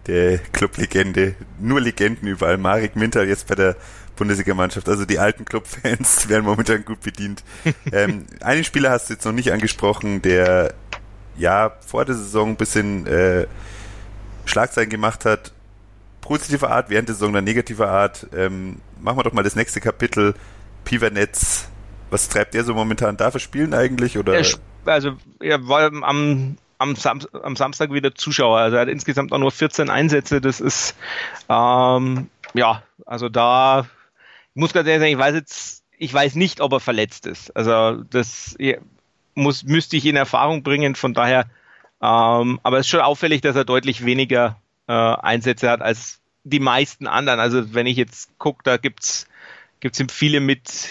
der 0.07 0.39
Clublegende, 0.39 1.35
nur 1.59 1.81
Legenden 1.81 2.27
überall. 2.27 2.57
Marek 2.57 2.95
Minter 2.95 3.23
jetzt 3.23 3.47
bei 3.47 3.55
der 3.55 3.75
Bundesligamannschaft. 4.15 4.87
Also 4.89 5.05
die 5.05 5.19
alten 5.19 5.45
Clubfans 5.45 6.29
werden 6.29 6.45
momentan 6.45 6.85
gut 6.85 7.01
bedient. 7.01 7.43
ähm, 7.91 8.25
einen 8.41 8.63
Spieler 8.63 8.91
hast 8.91 9.09
du 9.09 9.13
jetzt 9.13 9.25
noch 9.25 9.31
nicht 9.31 9.51
angesprochen, 9.51 10.21
der 10.21 10.73
ja 11.37 11.71
vor 11.85 12.05
der 12.05 12.15
Saison 12.15 12.49
ein 12.49 12.55
bisschen 12.55 13.07
äh, 13.07 13.47
Schlagzeilen 14.45 14.89
gemacht 14.89 15.25
hat. 15.25 15.53
Positiver 16.21 16.69
Art, 16.69 16.89
während 16.89 17.09
der 17.09 17.15
Saison 17.15 17.33
dann 17.33 17.43
negativer 17.43 17.89
Art. 17.89 18.27
Ähm, 18.35 18.77
machen 18.99 19.17
wir 19.17 19.23
doch 19.23 19.33
mal 19.33 19.43
das 19.43 19.55
nächste 19.55 19.81
Kapitel. 19.81 20.35
Pivernetz, 20.83 21.67
was 22.09 22.29
treibt 22.29 22.53
der 22.53 22.63
so 22.63 22.73
momentan? 22.73 23.17
Darf 23.17 23.33
er 23.33 23.39
spielen 23.39 23.73
eigentlich? 23.73 24.17
Oder? 24.17 24.33
Er, 24.33 24.45
also 24.85 25.13
er 25.39 25.67
war 25.67 25.91
am, 26.03 26.57
am, 26.81 26.95
Sam 26.95 27.21
am, 27.43 27.55
Samstag 27.55 27.93
wieder 27.93 28.13
Zuschauer. 28.15 28.59
Also 28.59 28.75
er 28.77 28.83
hat 28.83 28.89
insgesamt 28.89 29.31
auch 29.31 29.37
nur 29.37 29.51
14 29.51 29.89
Einsätze. 29.89 30.41
Das 30.41 30.59
ist 30.59 30.95
ähm, 31.49 32.29
ja, 32.53 32.83
also 33.05 33.29
da 33.29 33.87
ich 34.53 34.59
muss 34.59 34.73
ganz 34.73 34.87
ehrlich 34.87 35.01
sagen, 35.01 35.13
ich 35.13 35.17
weiß 35.17 35.35
jetzt, 35.35 35.83
ich 35.97 36.13
weiß 36.13 36.35
nicht, 36.35 36.59
ob 36.59 36.73
er 36.73 36.79
verletzt 36.79 37.25
ist. 37.25 37.55
Also 37.55 38.03
das 38.03 38.57
muss, 39.33 39.63
müsste 39.63 39.95
ich 39.95 40.05
in 40.05 40.17
Erfahrung 40.17 40.63
bringen. 40.63 40.95
Von 40.95 41.13
daher, 41.13 41.45
ähm, 42.01 42.59
aber 42.63 42.79
es 42.79 42.87
ist 42.87 42.89
schon 42.89 42.99
auffällig, 42.99 43.41
dass 43.41 43.55
er 43.55 43.63
deutlich 43.63 44.03
weniger 44.03 44.57
äh, 44.87 44.93
Einsätze 44.93 45.69
hat 45.69 45.81
als 45.81 46.19
die 46.43 46.59
meisten 46.59 47.07
anderen. 47.07 47.39
Also 47.39 47.73
wenn 47.73 47.87
ich 47.87 47.97
jetzt 47.97 48.37
gucke, 48.39 48.61
da 48.63 48.77
gibt's 48.77 49.27
gibt 49.79 49.99
es 49.99 50.13
viele 50.13 50.41
mit, 50.41 50.89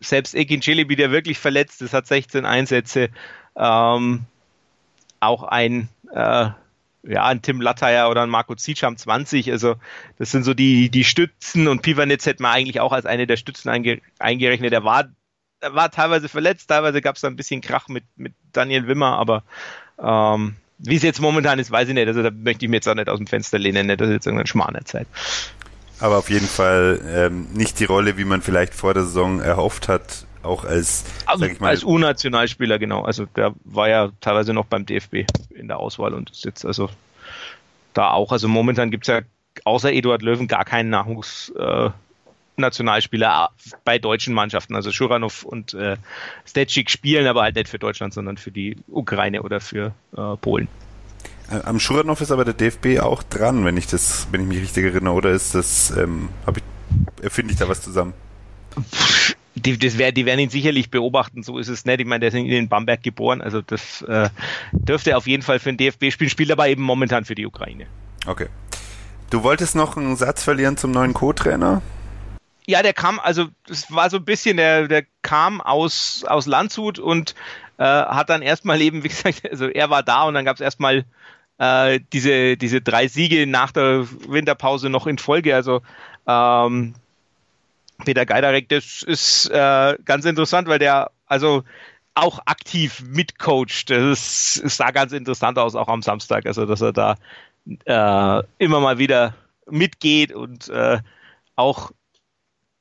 selbst 0.00 0.34
Ekin 0.34 0.60
Celebi, 0.60 0.96
der 0.96 1.12
wirklich 1.12 1.38
verletzt 1.38 1.82
ist, 1.82 1.94
hat 1.94 2.08
16 2.08 2.44
Einsätze. 2.44 3.10
Ähm, 3.54 4.22
auch 5.26 5.42
ein, 5.42 5.88
äh, 6.12 6.48
ja, 7.06 7.24
ein 7.24 7.42
Tim 7.42 7.60
Latteier 7.60 8.10
oder 8.10 8.22
ein 8.22 8.30
Marco 8.30 8.54
haben 8.54 8.96
20. 8.96 9.52
Also 9.52 9.76
das 10.18 10.30
sind 10.30 10.44
so 10.44 10.54
die, 10.54 10.90
die 10.90 11.04
Stützen 11.04 11.68
und 11.68 11.82
Pivanitz 11.82 12.26
hätte 12.26 12.42
man 12.42 12.52
eigentlich 12.52 12.80
auch 12.80 12.92
als 12.92 13.06
eine 13.06 13.26
der 13.26 13.36
Stützen 13.36 13.68
einge, 13.68 14.00
eingerechnet. 14.18 14.72
Er 14.72 14.84
war, 14.84 15.08
er 15.60 15.74
war 15.74 15.90
teilweise 15.90 16.28
verletzt, 16.28 16.68
teilweise 16.68 17.00
gab 17.00 17.16
es 17.16 17.22
da 17.22 17.28
ein 17.28 17.36
bisschen 17.36 17.60
Krach 17.60 17.88
mit, 17.88 18.04
mit 18.16 18.34
Daniel 18.52 18.86
Wimmer, 18.86 19.18
aber 19.18 19.42
ähm, 20.02 20.56
wie 20.78 20.96
es 20.96 21.02
jetzt 21.02 21.20
momentan 21.20 21.58
ist, 21.58 21.70
weiß 21.70 21.88
ich 21.88 21.94
nicht. 21.94 22.08
Also 22.08 22.22
da 22.22 22.30
möchte 22.30 22.64
ich 22.64 22.70
mir 22.70 22.76
jetzt 22.76 22.88
auch 22.88 22.94
nicht 22.94 23.08
aus 23.08 23.18
dem 23.18 23.26
Fenster 23.26 23.58
lehnen, 23.58 23.86
nicht, 23.86 24.00
dass 24.00 24.10
jetzt 24.10 24.26
irgendein 24.26 24.46
Schmarrn 24.46 24.74
erzählt. 24.74 25.08
Aber 26.00 26.18
auf 26.18 26.28
jeden 26.28 26.48
Fall 26.48 27.00
ähm, 27.06 27.46
nicht 27.52 27.78
die 27.80 27.84
Rolle, 27.84 28.18
wie 28.18 28.24
man 28.24 28.42
vielleicht 28.42 28.74
vor 28.74 28.94
der 28.94 29.04
Saison 29.04 29.40
erhofft 29.40 29.88
hat, 29.88 30.26
auch 30.44 30.64
als, 30.64 31.04
also, 31.26 31.46
mal, 31.58 31.68
als 31.68 31.84
U-Nationalspieler, 31.84 32.78
genau. 32.78 33.02
Also 33.02 33.26
der 33.26 33.54
war 33.64 33.88
ja 33.88 34.10
teilweise 34.20 34.52
noch 34.52 34.66
beim 34.66 34.86
DFB 34.86 35.24
in 35.50 35.68
der 35.68 35.78
Auswahl 35.78 36.14
und 36.14 36.30
ist 36.30 36.44
jetzt 36.44 36.64
also 36.64 36.88
da 37.92 38.10
auch. 38.10 38.32
Also 38.32 38.48
momentan 38.48 38.90
gibt 38.90 39.04
es 39.04 39.08
ja 39.08 39.22
außer 39.64 39.92
Eduard 39.92 40.22
Löwen 40.22 40.48
gar 40.48 40.64
keinen 40.64 40.90
Nachwuchs. 40.90 41.50
Äh, 41.50 41.90
Nationalspieler 42.56 43.50
bei 43.84 43.98
deutschen 43.98 44.34
Mannschaften. 44.34 44.74
Also 44.74 44.92
Schuranov 44.92 45.42
und 45.44 45.74
äh, 45.74 45.96
Stecik 46.46 46.90
spielen 46.90 47.26
aber 47.26 47.42
halt 47.42 47.56
nicht 47.56 47.68
für 47.68 47.78
Deutschland, 47.78 48.14
sondern 48.14 48.36
für 48.36 48.50
die 48.50 48.76
Ukraine 48.88 49.42
oder 49.42 49.60
für 49.60 49.92
äh, 50.16 50.36
Polen. 50.36 50.68
Am 51.48 51.78
Schuranov 51.78 52.20
ist 52.20 52.30
aber 52.30 52.44
der 52.44 52.54
DFB 52.54 53.00
auch 53.00 53.22
dran, 53.22 53.64
wenn 53.64 53.76
ich 53.76 53.86
das, 53.86 54.28
wenn 54.30 54.42
ich 54.42 54.46
mich 54.46 54.62
richtig 54.62 54.84
erinnere, 54.84 55.14
oder 55.14 55.30
ist 55.30 55.54
das, 55.54 55.90
ähm, 55.90 56.28
ich, 56.54 56.62
erfinde 57.22 57.52
ich 57.52 57.58
da 57.58 57.68
was 57.68 57.82
zusammen? 57.82 58.14
Die, 59.56 59.78
das 59.78 59.98
wär, 59.98 60.10
die 60.10 60.26
werden 60.26 60.40
ihn 60.40 60.50
sicherlich 60.50 60.90
beobachten, 60.90 61.42
so 61.42 61.58
ist 61.58 61.68
es 61.68 61.84
nicht. 61.84 62.00
Ich 62.00 62.06
meine, 62.06 62.20
der 62.20 62.28
ist 62.28 62.34
in 62.34 62.68
Bamberg 62.68 63.02
geboren, 63.02 63.40
also 63.40 63.62
das 63.62 64.02
äh, 64.02 64.28
dürfte 64.72 65.16
auf 65.16 65.26
jeden 65.26 65.42
Fall 65.42 65.60
für 65.60 65.72
den 65.72 65.76
DFB 65.76 66.10
spielen, 66.10 66.30
spielt 66.30 66.50
aber 66.50 66.68
eben 66.68 66.82
momentan 66.82 67.24
für 67.24 67.36
die 67.36 67.46
Ukraine. 67.46 67.86
Okay. 68.26 68.48
Du 69.30 69.42
wolltest 69.42 69.74
noch 69.76 69.96
einen 69.96 70.16
Satz 70.16 70.42
verlieren 70.42 70.76
zum 70.76 70.90
neuen 70.90 71.14
Co-Trainer? 71.14 71.82
Ja, 72.66 72.82
der 72.82 72.94
kam, 72.94 73.20
also 73.20 73.46
das 73.66 73.92
war 73.92 74.10
so 74.10 74.16
ein 74.16 74.24
bisschen, 74.24 74.56
der, 74.56 74.88
der 74.88 75.04
kam 75.22 75.60
aus, 75.60 76.24
aus 76.26 76.46
Landshut 76.46 76.98
und 76.98 77.34
äh, 77.78 77.84
hat 77.84 78.30
dann 78.30 78.42
erstmal 78.42 78.80
eben, 78.80 79.04
wie 79.04 79.08
gesagt, 79.08 79.42
also 79.50 79.66
er 79.66 79.90
war 79.90 80.02
da 80.02 80.24
und 80.24 80.34
dann 80.34 80.44
gab 80.44 80.56
es 80.56 80.60
erstmal 80.60 81.04
äh, 81.58 82.00
diese, 82.12 82.56
diese 82.56 82.80
drei 82.80 83.08
Siege 83.08 83.46
nach 83.46 83.72
der 83.72 84.06
Winterpause 84.28 84.88
noch 84.88 85.06
in 85.06 85.18
Folge. 85.18 85.54
Also 85.54 85.82
ähm, 86.26 86.94
Peter 88.04 88.26
Geidarek, 88.26 88.68
das 88.68 89.02
ist 89.02 89.50
äh, 89.50 89.96
ganz 90.04 90.24
interessant, 90.24 90.68
weil 90.68 90.78
der 90.78 91.10
also 91.26 91.64
auch 92.14 92.40
aktiv 92.46 93.02
mitcoacht. 93.06 93.90
Das, 93.90 94.56
ist, 94.56 94.76
sah 94.76 94.90
ganz 94.90 95.12
interessant 95.12 95.58
aus, 95.58 95.74
auch 95.74 95.88
am 95.88 96.02
Samstag. 96.02 96.46
Also, 96.46 96.64
dass 96.66 96.80
er 96.80 96.92
da 96.92 97.16
äh, 97.66 98.42
immer 98.58 98.80
mal 98.80 98.98
wieder 98.98 99.34
mitgeht 99.66 100.32
und 100.32 100.68
äh, 100.68 100.98
auch 101.56 101.90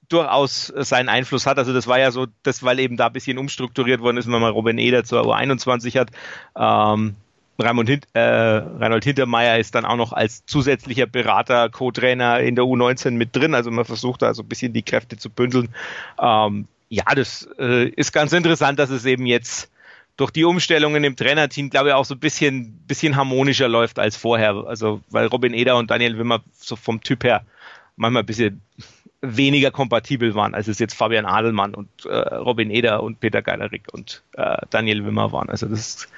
durchaus 0.10 0.68
seinen 0.68 1.10
Einfluss 1.10 1.48
hat. 1.48 1.58
Also 1.58 1.74
das 1.74 1.88
war 1.88 1.98
ja 1.98 2.12
so, 2.12 2.28
das 2.44 2.62
weil 2.64 2.80
eben 2.80 2.98
da 2.98 3.08
ein 3.08 3.14
bisschen 3.14 3.38
umstrukturiert 3.38 4.02
worden 4.02 4.18
ist, 4.18 4.32
wenn 4.32 4.42
man 4.42 4.52
Robin 4.52 4.78
Eder 4.78 5.04
zur 5.04 5.24
U21 5.24 6.00
hat. 6.00 6.12
Ähm, 6.56 7.16
Raimund 7.60 7.90
Hint, 7.90 8.08
äh, 8.14 8.20
Reinhold 8.20 9.04
Hintermeier 9.04 9.60
ist 9.60 9.76
dann 9.76 9.86
auch 9.86 9.96
noch 9.96 10.12
als 10.12 10.46
zusätzlicher 10.46 11.06
Berater, 11.06 11.70
Co-Trainer 11.70 12.40
in 12.40 12.56
der 12.56 12.66
U19 12.66 13.12
mit 13.12 13.36
drin. 13.36 13.54
Also 13.54 13.70
man 13.72 13.86
versucht 13.86 14.22
da 14.22 14.34
so 14.34 14.44
ein 14.44 14.50
bisschen 14.50 14.74
die 14.74 14.82
Kräfte 14.82 15.18
zu 15.18 15.30
bündeln. 15.30 15.70
Ähm, 16.20 16.68
ja, 16.90 17.04
das 17.16 17.48
äh, 17.60 17.90
ist 17.90 18.12
ganz 18.12 18.34
interessant, 18.34 18.80
dass 18.80 18.90
es 18.90 19.06
eben 19.06 19.26
jetzt 19.26 19.70
durch 20.18 20.32
die 20.32 20.44
Umstellungen 20.44 21.04
im 21.04 21.16
Trainerteam, 21.16 21.70
glaube 21.70 21.90
ich, 21.90 21.96
auch 21.96 22.06
so 22.06 22.16
ein 22.16 22.20
bisschen, 22.20 22.74
bisschen 22.88 23.16
harmonischer 23.16 23.68
läuft 23.68 24.00
als 24.00 24.16
vorher. 24.16 24.66
Also, 24.68 25.02
weil 25.10 25.28
Robin 25.28 25.54
Eder 25.54 25.78
und 25.78 25.90
Daniel 25.90 26.18
Wimmer 26.18 26.42
so 26.54 26.76
vom 26.76 27.02
Typ 27.02 27.24
her 27.24 27.44
manchmal 27.96 28.24
ein 28.24 28.28
bisschen 28.28 28.62
weniger 29.22 29.72
kompatibel 29.72 30.36
waren, 30.36 30.54
als 30.54 30.68
es 30.68 30.80
jetzt 30.80 30.96
Fabian 30.96 31.26
Adelmann 31.26 31.74
und 31.74 32.06
äh, 32.06 32.14
Robin 32.36 32.70
Eder 32.70 33.02
und 33.02 33.22
Peter 33.22 33.42
Geilerik 33.42 33.88
und 33.94 34.22
äh, 34.34 34.58
Daniel 34.70 35.06
Wimmer 35.06 35.32
waren. 35.32 35.50
Also 35.50 35.68
das 35.68 36.10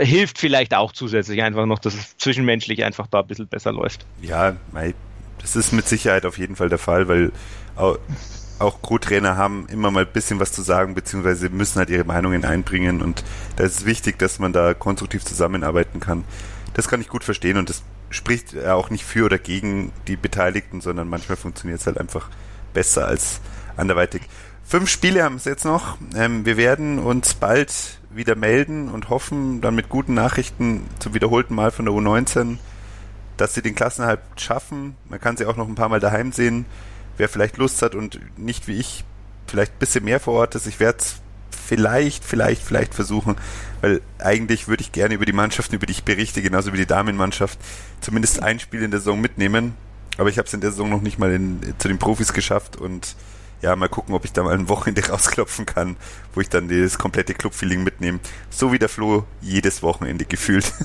hilft 0.00 0.38
vielleicht 0.38 0.74
auch 0.74 0.92
zusätzlich 0.92 1.42
einfach 1.42 1.66
noch, 1.66 1.78
dass 1.78 1.94
es 1.94 2.16
zwischenmenschlich 2.18 2.84
einfach 2.84 3.06
da 3.06 3.20
ein 3.20 3.26
bisschen 3.26 3.48
besser 3.48 3.72
läuft. 3.72 4.06
Ja, 4.20 4.56
das 5.40 5.56
ist 5.56 5.72
mit 5.72 5.88
Sicherheit 5.88 6.26
auf 6.26 6.38
jeden 6.38 6.56
Fall 6.56 6.68
der 6.68 6.78
Fall, 6.78 7.08
weil 7.08 7.32
auch, 7.76 7.98
Co-Trainer 8.82 9.36
haben 9.36 9.66
immer 9.68 9.90
mal 9.90 10.04
ein 10.04 10.12
bisschen 10.12 10.38
was 10.38 10.52
zu 10.52 10.60
sagen, 10.60 10.94
beziehungsweise 10.94 11.48
müssen 11.48 11.78
halt 11.78 11.88
ihre 11.88 12.04
Meinungen 12.04 12.44
einbringen 12.44 13.00
und 13.00 13.24
da 13.56 13.64
ist 13.64 13.80
es 13.80 13.86
wichtig, 13.86 14.18
dass 14.18 14.38
man 14.38 14.52
da 14.52 14.74
konstruktiv 14.74 15.24
zusammenarbeiten 15.24 15.98
kann. 15.98 16.24
Das 16.74 16.86
kann 16.86 17.00
ich 17.00 17.08
gut 17.08 17.24
verstehen 17.24 17.56
und 17.56 17.70
das 17.70 17.82
spricht 18.10 18.58
auch 18.66 18.90
nicht 18.90 19.04
für 19.04 19.24
oder 19.24 19.38
gegen 19.38 19.92
die 20.08 20.16
Beteiligten, 20.16 20.82
sondern 20.82 21.08
manchmal 21.08 21.36
funktioniert 21.36 21.80
es 21.80 21.86
halt 21.86 21.96
einfach 21.96 22.28
besser 22.74 23.06
als 23.06 23.40
anderweitig. 23.76 24.22
Fünf 24.70 24.88
Spiele 24.88 25.24
haben 25.24 25.34
es 25.34 25.46
jetzt 25.46 25.64
noch. 25.64 25.98
Ähm, 26.14 26.46
wir 26.46 26.56
werden 26.56 27.00
uns 27.00 27.34
bald 27.34 27.98
wieder 28.08 28.36
melden 28.36 28.88
und 28.88 29.08
hoffen 29.08 29.60
dann 29.60 29.74
mit 29.74 29.88
guten 29.88 30.14
Nachrichten 30.14 30.86
zum 31.00 31.12
wiederholten 31.12 31.56
Mal 31.56 31.72
von 31.72 31.86
der 31.86 31.94
U19, 31.94 32.58
dass 33.36 33.52
sie 33.52 33.62
den 33.62 33.74
Klassenhalt 33.74 34.20
schaffen. 34.36 34.94
Man 35.08 35.20
kann 35.20 35.36
sie 35.36 35.46
auch 35.46 35.56
noch 35.56 35.66
ein 35.66 35.74
paar 35.74 35.88
Mal 35.88 35.98
daheim 35.98 36.30
sehen. 36.30 36.66
Wer 37.16 37.28
vielleicht 37.28 37.56
Lust 37.56 37.82
hat 37.82 37.96
und 37.96 38.20
nicht 38.38 38.68
wie 38.68 38.78
ich 38.78 39.04
vielleicht 39.48 39.72
ein 39.72 39.78
bisschen 39.80 40.04
mehr 40.04 40.20
vor 40.20 40.34
Ort 40.34 40.54
ist, 40.54 40.68
ich 40.68 40.78
werde 40.78 40.98
es 41.00 41.16
vielleicht, 41.50 42.24
vielleicht, 42.24 42.62
vielleicht 42.62 42.94
versuchen, 42.94 43.34
weil 43.80 44.00
eigentlich 44.20 44.68
würde 44.68 44.84
ich 44.84 44.92
gerne 44.92 45.14
über 45.14 45.26
die 45.26 45.32
Mannschaften, 45.32 45.74
über 45.74 45.86
die 45.86 45.94
ich 45.94 46.04
berichte, 46.04 46.42
genauso 46.42 46.72
wie 46.72 46.76
die 46.76 46.86
Damenmannschaft, 46.86 47.58
zumindest 48.00 48.40
ein 48.40 48.60
Spiel 48.60 48.84
in 48.84 48.92
der 48.92 49.00
Saison 49.00 49.20
mitnehmen. 49.20 49.74
Aber 50.16 50.28
ich 50.28 50.38
habe 50.38 50.46
es 50.46 50.54
in 50.54 50.60
der 50.60 50.70
Saison 50.70 50.90
noch 50.90 51.00
nicht 51.00 51.18
mal 51.18 51.32
in, 51.32 51.60
zu 51.78 51.88
den 51.88 51.98
Profis 51.98 52.32
geschafft 52.32 52.76
und 52.76 53.16
ja, 53.62 53.76
mal 53.76 53.88
gucken, 53.88 54.14
ob 54.14 54.24
ich 54.24 54.32
da 54.32 54.42
mal 54.42 54.54
ein 54.54 54.68
Wochenende 54.68 55.06
rausklopfen 55.08 55.66
kann, 55.66 55.96
wo 56.34 56.40
ich 56.40 56.48
dann 56.48 56.68
das 56.68 56.98
komplette 56.98 57.34
Clubfeeling 57.34 57.82
mitnehme. 57.82 58.20
So 58.48 58.72
wie 58.72 58.78
der 58.78 58.88
Flo 58.88 59.24
jedes 59.40 59.82
Wochenende 59.82 60.24
gefühlt. 60.24 60.72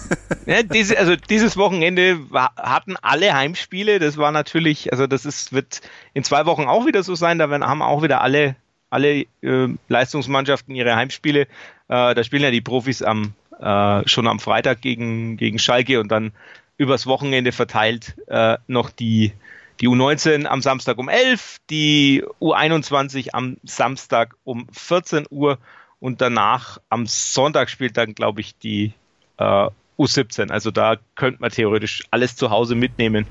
Ja, 0.47 0.61
diese, 0.61 0.99
also 0.99 1.15
dieses 1.15 1.57
Wochenende 1.57 2.19
hatten 2.31 2.97
alle 3.01 3.33
Heimspiele. 3.33 3.97
Das 3.97 4.17
war 4.17 4.31
natürlich, 4.31 4.91
also 4.91 5.07
das 5.07 5.25
ist, 5.25 5.53
wird 5.53 5.81
in 6.13 6.23
zwei 6.23 6.45
Wochen 6.45 6.65
auch 6.65 6.85
wieder 6.85 7.01
so 7.01 7.15
sein. 7.15 7.39
Da 7.39 7.49
haben 7.49 7.81
auch 7.81 8.03
wieder 8.03 8.21
alle, 8.21 8.55
alle 8.91 9.25
äh, 9.41 9.67
Leistungsmannschaften 9.87 10.75
ihre 10.75 10.95
Heimspiele. 10.95 11.41
Äh, 11.41 11.47
da 11.87 12.23
spielen 12.23 12.43
ja 12.43 12.51
die 12.51 12.61
Profis 12.61 13.01
am, 13.01 13.33
äh, 13.59 14.07
schon 14.07 14.27
am 14.27 14.39
Freitag 14.39 14.81
gegen, 14.81 15.35
gegen 15.37 15.57
Schalke 15.57 15.99
und 15.99 16.09
dann 16.09 16.31
übers 16.77 17.07
Wochenende 17.07 17.51
verteilt 17.51 18.15
äh, 18.27 18.57
noch 18.67 18.91
die 18.91 19.33
die 19.81 19.87
U19 19.87 20.45
am 20.45 20.61
Samstag 20.61 20.97
um 20.97 21.09
11, 21.09 21.57
die 21.69 22.23
U21 22.39 23.29
am 23.33 23.57
Samstag 23.63 24.35
um 24.43 24.67
14 24.71 25.25
Uhr 25.29 25.57
und 25.99 26.21
danach 26.21 26.79
am 26.89 27.07
Sonntag 27.07 27.69
spielt 27.69 27.97
dann, 27.97 28.13
glaube 28.15 28.41
ich, 28.41 28.57
die 28.57 28.93
äh, 29.37 29.69
U17. 29.97 30.51
Also 30.51 30.71
da 30.71 30.97
könnte 31.15 31.41
man 31.41 31.51
theoretisch 31.51 32.03
alles 32.11 32.35
zu 32.35 32.49
Hause 32.49 32.75
mitnehmen. 32.75 33.25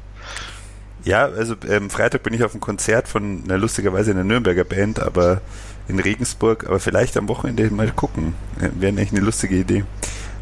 Ja, 1.05 1.27
also 1.27 1.55
ähm, 1.69 1.91
Freitag 1.91 2.23
bin 2.23 2.33
ich 2.33 2.43
auf 2.45 2.53
einem 2.53 2.61
Konzert 2.61 3.09
von 3.09 3.45
einer 3.45 3.59
lustigerweise 3.59 4.13
einer 4.13 4.25
Nürnberger 4.25 4.65
Band, 4.65 5.01
aber 5.01 5.43
in 5.87 5.99
Regensburg, 5.99 6.67
aber 6.67 6.81
vielleicht 6.81 7.17
am 7.19 7.29
Wochenende 7.29 7.71
mal 7.71 7.91
gucken. 7.91 8.35
Wäre 8.57 8.97
echt 8.97 9.13
eine 9.13 9.21
lustige 9.21 9.57
Idee. 9.57 9.85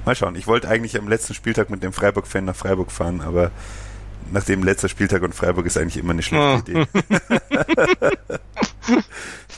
Mal 0.05 0.15
schauen. 0.15 0.37
Ich 0.37 0.47
wollte 0.47 0.69
eigentlich 0.69 0.97
am 0.97 1.09
letzten 1.09 1.35
Spieltag 1.35 1.71
mit 1.71 1.83
dem 1.83 1.93
Freiburg-Fan 1.93 2.45
nach 2.45 2.57
Freiburg 2.57 2.93
fahren, 2.93 3.21
aber 3.21 3.51
nachdem 4.33 4.63
letzter 4.63 4.89
Spieltag 4.89 5.23
und 5.23 5.35
Freiburg 5.35 5.67
ist 5.67 5.77
eigentlich 5.77 5.99
immer 5.99 6.13
eine 6.13 6.23
schlechte 6.23 6.47
oh. 6.47 6.59
Idee. 6.59 6.87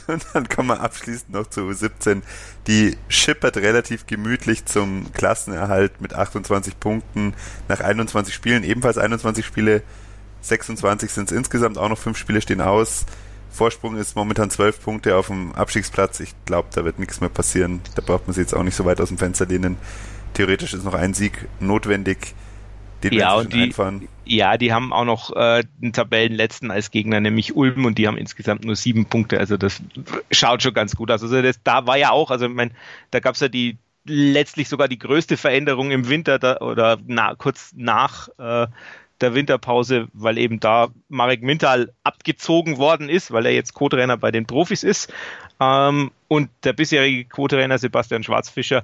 und 0.07 0.25
dann 0.33 0.49
kommen 0.49 0.69
wir 0.69 0.81
abschließend 0.81 1.31
noch 1.31 1.47
zu 1.47 1.61
U17. 1.61 2.21
Die 2.67 2.97
schippert 3.07 3.57
relativ 3.57 4.05
gemütlich 4.05 4.65
zum 4.65 5.11
Klassenerhalt 5.13 6.01
mit 6.01 6.13
28 6.13 6.79
Punkten 6.79 7.33
nach 7.67 7.79
21 7.79 8.33
Spielen. 8.33 8.63
Ebenfalls 8.63 8.97
21 8.97 9.45
Spiele, 9.45 9.81
26 10.41 11.11
sind 11.11 11.31
es 11.31 11.37
insgesamt, 11.37 11.77
auch 11.77 11.89
noch 11.89 11.97
fünf 11.97 12.17
Spiele 12.17 12.41
stehen 12.41 12.61
aus. 12.61 13.05
Vorsprung 13.51 13.95
ist 13.95 14.17
momentan 14.17 14.49
zwölf 14.49 14.81
Punkte 14.81 15.15
auf 15.15 15.27
dem 15.27 15.55
Abstiegsplatz. 15.55 16.19
Ich 16.19 16.35
glaube, 16.45 16.67
da 16.73 16.83
wird 16.83 16.99
nichts 16.99 17.21
mehr 17.21 17.29
passieren. 17.29 17.79
Da 17.95 18.01
braucht 18.01 18.27
man 18.27 18.33
sich 18.33 18.41
jetzt 18.41 18.53
auch 18.53 18.63
nicht 18.63 18.75
so 18.75 18.83
weit 18.83 18.99
aus 18.99 19.07
dem 19.07 19.17
Fenster 19.17 19.45
lehnen. 19.45 19.77
Theoretisch 20.33 20.73
ist 20.73 20.83
noch 20.83 20.93
ein 20.93 21.13
Sieg 21.13 21.47
notwendig. 21.61 22.35
Den 23.03 23.13
ja, 23.13 23.35
und 23.35 23.53
die, 23.53 23.63
einfahren. 23.63 24.07
ja, 24.25 24.57
die 24.57 24.73
haben 24.73 24.93
auch 24.93 25.05
noch 25.05 25.35
äh, 25.35 25.63
den 25.77 25.93
Tabellenletzten 25.93 26.71
als 26.71 26.91
Gegner, 26.91 27.19
nämlich 27.19 27.55
Ulm, 27.55 27.85
und 27.85 27.97
die 27.97 28.07
haben 28.07 28.17
insgesamt 28.17 28.65
nur 28.65 28.75
sieben 28.75 29.05
Punkte. 29.05 29.39
Also 29.39 29.57
das 29.57 29.81
schaut 30.31 30.63
schon 30.63 30.73
ganz 30.73 30.95
gut 30.95 31.11
aus. 31.11 31.21
Also 31.21 31.41
das, 31.41 31.59
da 31.63 31.85
war 31.85 31.97
ja 31.97 32.11
auch, 32.11 32.31
also 32.31 32.45
ich 32.47 32.53
meine, 32.53 32.71
da 33.11 33.19
gab 33.19 33.35
es 33.35 33.41
ja 33.41 33.47
die 33.47 33.77
letztlich 34.05 34.69
sogar 34.69 34.87
die 34.87 34.99
größte 34.99 35.35
Veränderung 35.35 35.91
im 35.91 36.07
Winter 36.09 36.39
da, 36.39 36.57
oder 36.57 36.97
na, 37.05 37.35
kurz 37.35 37.73
nach 37.75 38.29
äh, 38.37 38.67
der 39.21 39.33
Winterpause, 39.33 40.07
weil 40.13 40.37
eben 40.37 40.59
da 40.59 40.89
Marek 41.09 41.41
Mintal 41.41 41.93
abgezogen 42.03 42.77
worden 42.77 43.09
ist, 43.09 43.31
weil 43.31 43.45
er 43.45 43.53
jetzt 43.53 43.73
Co-Trainer 43.73 44.17
bei 44.17 44.31
den 44.31 44.45
Profis 44.45 44.83
ist. 44.83 45.11
Ähm, 45.59 46.11
und 46.27 46.49
der 46.63 46.73
bisherige 46.73 47.25
Co-Trainer 47.25 47.77
Sebastian 47.77 48.23
Schwarzfischer 48.23 48.83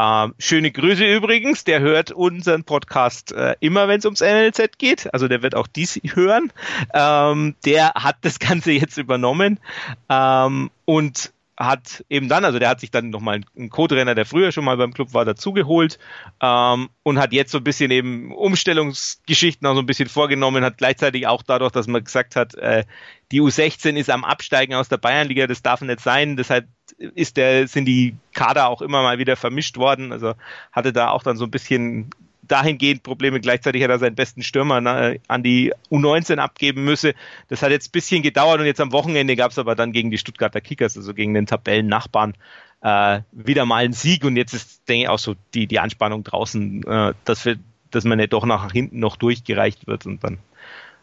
ähm, 0.00 0.34
schöne 0.38 0.70
Grüße 0.70 1.04
übrigens, 1.04 1.64
der 1.64 1.80
hört 1.80 2.10
unseren 2.10 2.64
Podcast 2.64 3.32
äh, 3.32 3.54
immer, 3.60 3.86
wenn 3.86 3.98
es 3.98 4.06
ums 4.06 4.20
NLZ 4.20 4.78
geht. 4.78 5.12
Also 5.12 5.28
der 5.28 5.42
wird 5.42 5.54
auch 5.54 5.66
dies 5.66 6.00
hören. 6.14 6.52
Ähm, 6.94 7.54
der 7.66 7.92
hat 7.94 8.16
das 8.22 8.38
Ganze 8.38 8.72
jetzt 8.72 8.96
übernommen 8.96 9.60
ähm, 10.08 10.70
und 10.86 11.32
hat 11.60 12.02
eben 12.08 12.30
dann, 12.30 12.46
also 12.46 12.58
der 12.58 12.70
hat 12.70 12.80
sich 12.80 12.90
dann 12.90 13.10
nochmal 13.10 13.42
einen 13.54 13.68
Co-Trainer, 13.68 14.14
der 14.14 14.24
früher 14.24 14.50
schon 14.50 14.64
mal 14.64 14.78
beim 14.78 14.94
Club 14.94 15.12
war, 15.12 15.26
dazugeholt 15.26 15.98
ähm, 16.40 16.88
und 17.02 17.18
hat 17.18 17.34
jetzt 17.34 17.52
so 17.52 17.58
ein 17.58 17.64
bisschen 17.64 17.90
eben 17.90 18.32
Umstellungsgeschichten 18.32 19.66
auch 19.66 19.74
so 19.74 19.80
ein 19.80 19.86
bisschen 19.86 20.08
vorgenommen, 20.08 20.64
hat 20.64 20.78
gleichzeitig 20.78 21.26
auch 21.26 21.42
dadurch, 21.42 21.72
dass 21.72 21.86
man 21.86 22.02
gesagt 22.02 22.34
hat, 22.34 22.54
äh, 22.54 22.84
die 23.30 23.42
U16 23.42 23.96
ist 23.96 24.08
am 24.08 24.24
Absteigen 24.24 24.74
aus 24.74 24.88
der 24.88 24.96
Bayernliga, 24.96 25.46
das 25.46 25.60
darf 25.60 25.82
nicht 25.82 26.00
sein, 26.00 26.38
deshalb 26.38 26.66
ist 26.96 27.36
der, 27.36 27.68
sind 27.68 27.84
die 27.84 28.16
Kader 28.32 28.68
auch 28.68 28.80
immer 28.80 29.02
mal 29.02 29.18
wieder 29.18 29.36
vermischt 29.36 29.76
worden, 29.76 30.12
also 30.12 30.32
hatte 30.72 30.94
da 30.94 31.10
auch 31.10 31.22
dann 31.22 31.36
so 31.36 31.44
ein 31.44 31.50
bisschen 31.50 32.10
dahingehend 32.50 33.02
Probleme. 33.02 33.40
Gleichzeitig 33.40 33.82
hat 33.82 33.90
er 33.90 33.98
seinen 33.98 34.14
besten 34.14 34.42
Stürmer 34.42 35.16
an 35.28 35.42
die 35.42 35.72
U19 35.90 36.38
abgeben 36.38 36.84
müsse. 36.84 37.14
Das 37.48 37.62
hat 37.62 37.70
jetzt 37.70 37.88
ein 37.88 37.92
bisschen 37.92 38.22
gedauert 38.22 38.60
und 38.60 38.66
jetzt 38.66 38.80
am 38.80 38.92
Wochenende 38.92 39.36
gab 39.36 39.52
es 39.52 39.58
aber 39.58 39.74
dann 39.74 39.92
gegen 39.92 40.10
die 40.10 40.18
Stuttgarter 40.18 40.60
Kickers, 40.60 40.96
also 40.96 41.14
gegen 41.14 41.34
den 41.34 41.46
Tabellennachbarn, 41.46 42.34
äh, 42.82 43.20
wieder 43.32 43.66
mal 43.66 43.84
einen 43.84 43.92
Sieg 43.92 44.24
und 44.24 44.36
jetzt 44.36 44.54
ist, 44.54 44.88
denke 44.88 45.04
ich, 45.04 45.08
auch 45.08 45.18
so 45.18 45.34
die, 45.54 45.66
die 45.66 45.78
Anspannung 45.78 46.24
draußen, 46.24 46.82
äh, 46.84 47.14
dass, 47.24 47.44
wir, 47.44 47.56
dass 47.90 48.04
man 48.04 48.18
nicht 48.18 48.32
doch 48.32 48.46
nach 48.46 48.72
hinten 48.72 48.98
noch 48.98 49.16
durchgereicht 49.16 49.86
wird 49.86 50.06
und 50.06 50.24
dann 50.24 50.38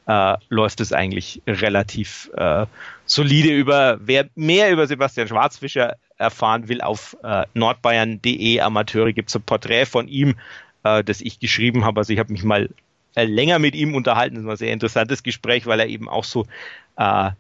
äh, 0.08 0.38
läuft 0.50 0.80
es 0.80 0.94
eigentlich 0.94 1.42
relativ 1.46 2.32
äh, 2.36 2.66
solide 3.06 3.50
über. 3.50 4.00
Wer 4.02 4.30
mehr 4.36 4.72
über 4.72 4.88
Sebastian 4.88 5.28
Schwarzfischer 5.28 5.98
erfahren 6.18 6.68
will, 6.68 6.82
auf 6.82 7.16
äh, 7.24 7.46
nordbayern.de 7.54 8.60
Amateure 8.62 9.14
gibt 9.14 9.30
es 9.30 9.36
ein 9.36 9.44
Porträt 9.44 9.86
von 9.86 10.08
ihm 10.08 10.36
äh, 10.84 11.04
das 11.04 11.22
ich 11.22 11.40
geschrieben 11.40 11.86
habe. 11.86 12.00
Also 12.00 12.14
ich 12.14 12.20
habe 12.20 12.32
mich 12.32 12.44
mal 12.44 12.70
äh, 13.16 13.26
länger 13.26 13.60
mit 13.60 13.76
ihm 13.76 13.96
unterhalten. 13.96 14.36
Das 14.36 14.46
war 14.46 14.54
ein 14.54 14.58
sehr 14.58 14.74
interessantes 14.74 15.24
Gespräch, 15.24 15.66
weil 15.66 15.80
er 15.80 15.88
eben 15.88 16.10
auch 16.10 16.24
so 16.24 16.46
äh, 16.98 17.32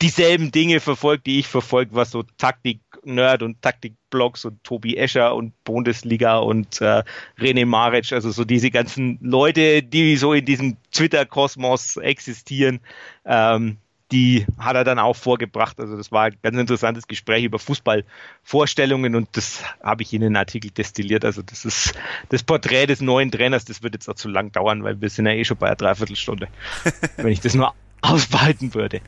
dieselben 0.00 0.52
Dinge 0.52 0.80
verfolgt, 0.80 1.26
die 1.26 1.40
ich 1.40 1.48
verfolge, 1.48 1.94
was 1.94 2.10
so 2.12 2.22
Taktik-Nerd 2.22 3.42
und 3.42 3.60
Taktik-Blogs 3.62 4.44
und 4.44 4.62
Tobi 4.62 4.96
Escher 4.96 5.34
und 5.34 5.52
Bundesliga 5.64 6.38
und 6.38 6.80
äh, 6.80 7.02
René 7.38 7.66
Maric, 7.66 8.12
also 8.12 8.30
so 8.30 8.44
diese 8.44 8.70
ganzen 8.70 9.18
Leute, 9.20 9.82
die 9.82 10.16
so 10.16 10.32
in 10.32 10.44
diesem 10.44 10.76
Twitter-Kosmos 10.92 11.96
existieren, 11.96 12.80
ähm, 13.24 13.78
die 14.12 14.46
hat 14.58 14.74
er 14.74 14.84
dann 14.84 14.98
auch 14.98 15.16
vorgebracht. 15.16 15.78
Also 15.80 15.96
das 15.96 16.10
war 16.10 16.24
ein 16.24 16.36
ganz 16.42 16.56
interessantes 16.56 17.06
Gespräch 17.06 17.44
über 17.44 17.58
Fußballvorstellungen 17.58 19.14
und 19.14 19.28
das 19.32 19.62
habe 19.82 20.02
ich 20.02 20.12
in 20.14 20.22
den 20.22 20.36
Artikel 20.36 20.70
destilliert. 20.70 21.24
Also 21.24 21.42
das 21.42 21.64
ist 21.64 21.94
das 22.30 22.42
Porträt 22.42 22.86
des 22.86 23.00
neuen 23.00 23.30
Trainers, 23.30 23.64
das 23.64 23.82
wird 23.82 23.94
jetzt 23.94 24.08
auch 24.08 24.14
zu 24.14 24.28
lang 24.28 24.52
dauern, 24.52 24.82
weil 24.82 25.00
wir 25.00 25.10
sind 25.10 25.26
ja 25.26 25.32
eh 25.32 25.44
schon 25.44 25.58
bei 25.58 25.66
einer 25.66 25.76
Dreiviertelstunde, 25.76 26.48
wenn 27.16 27.28
ich 27.28 27.40
das 27.40 27.54
nur 27.54 27.74
ausbehalten 28.00 28.74
würde. 28.74 29.00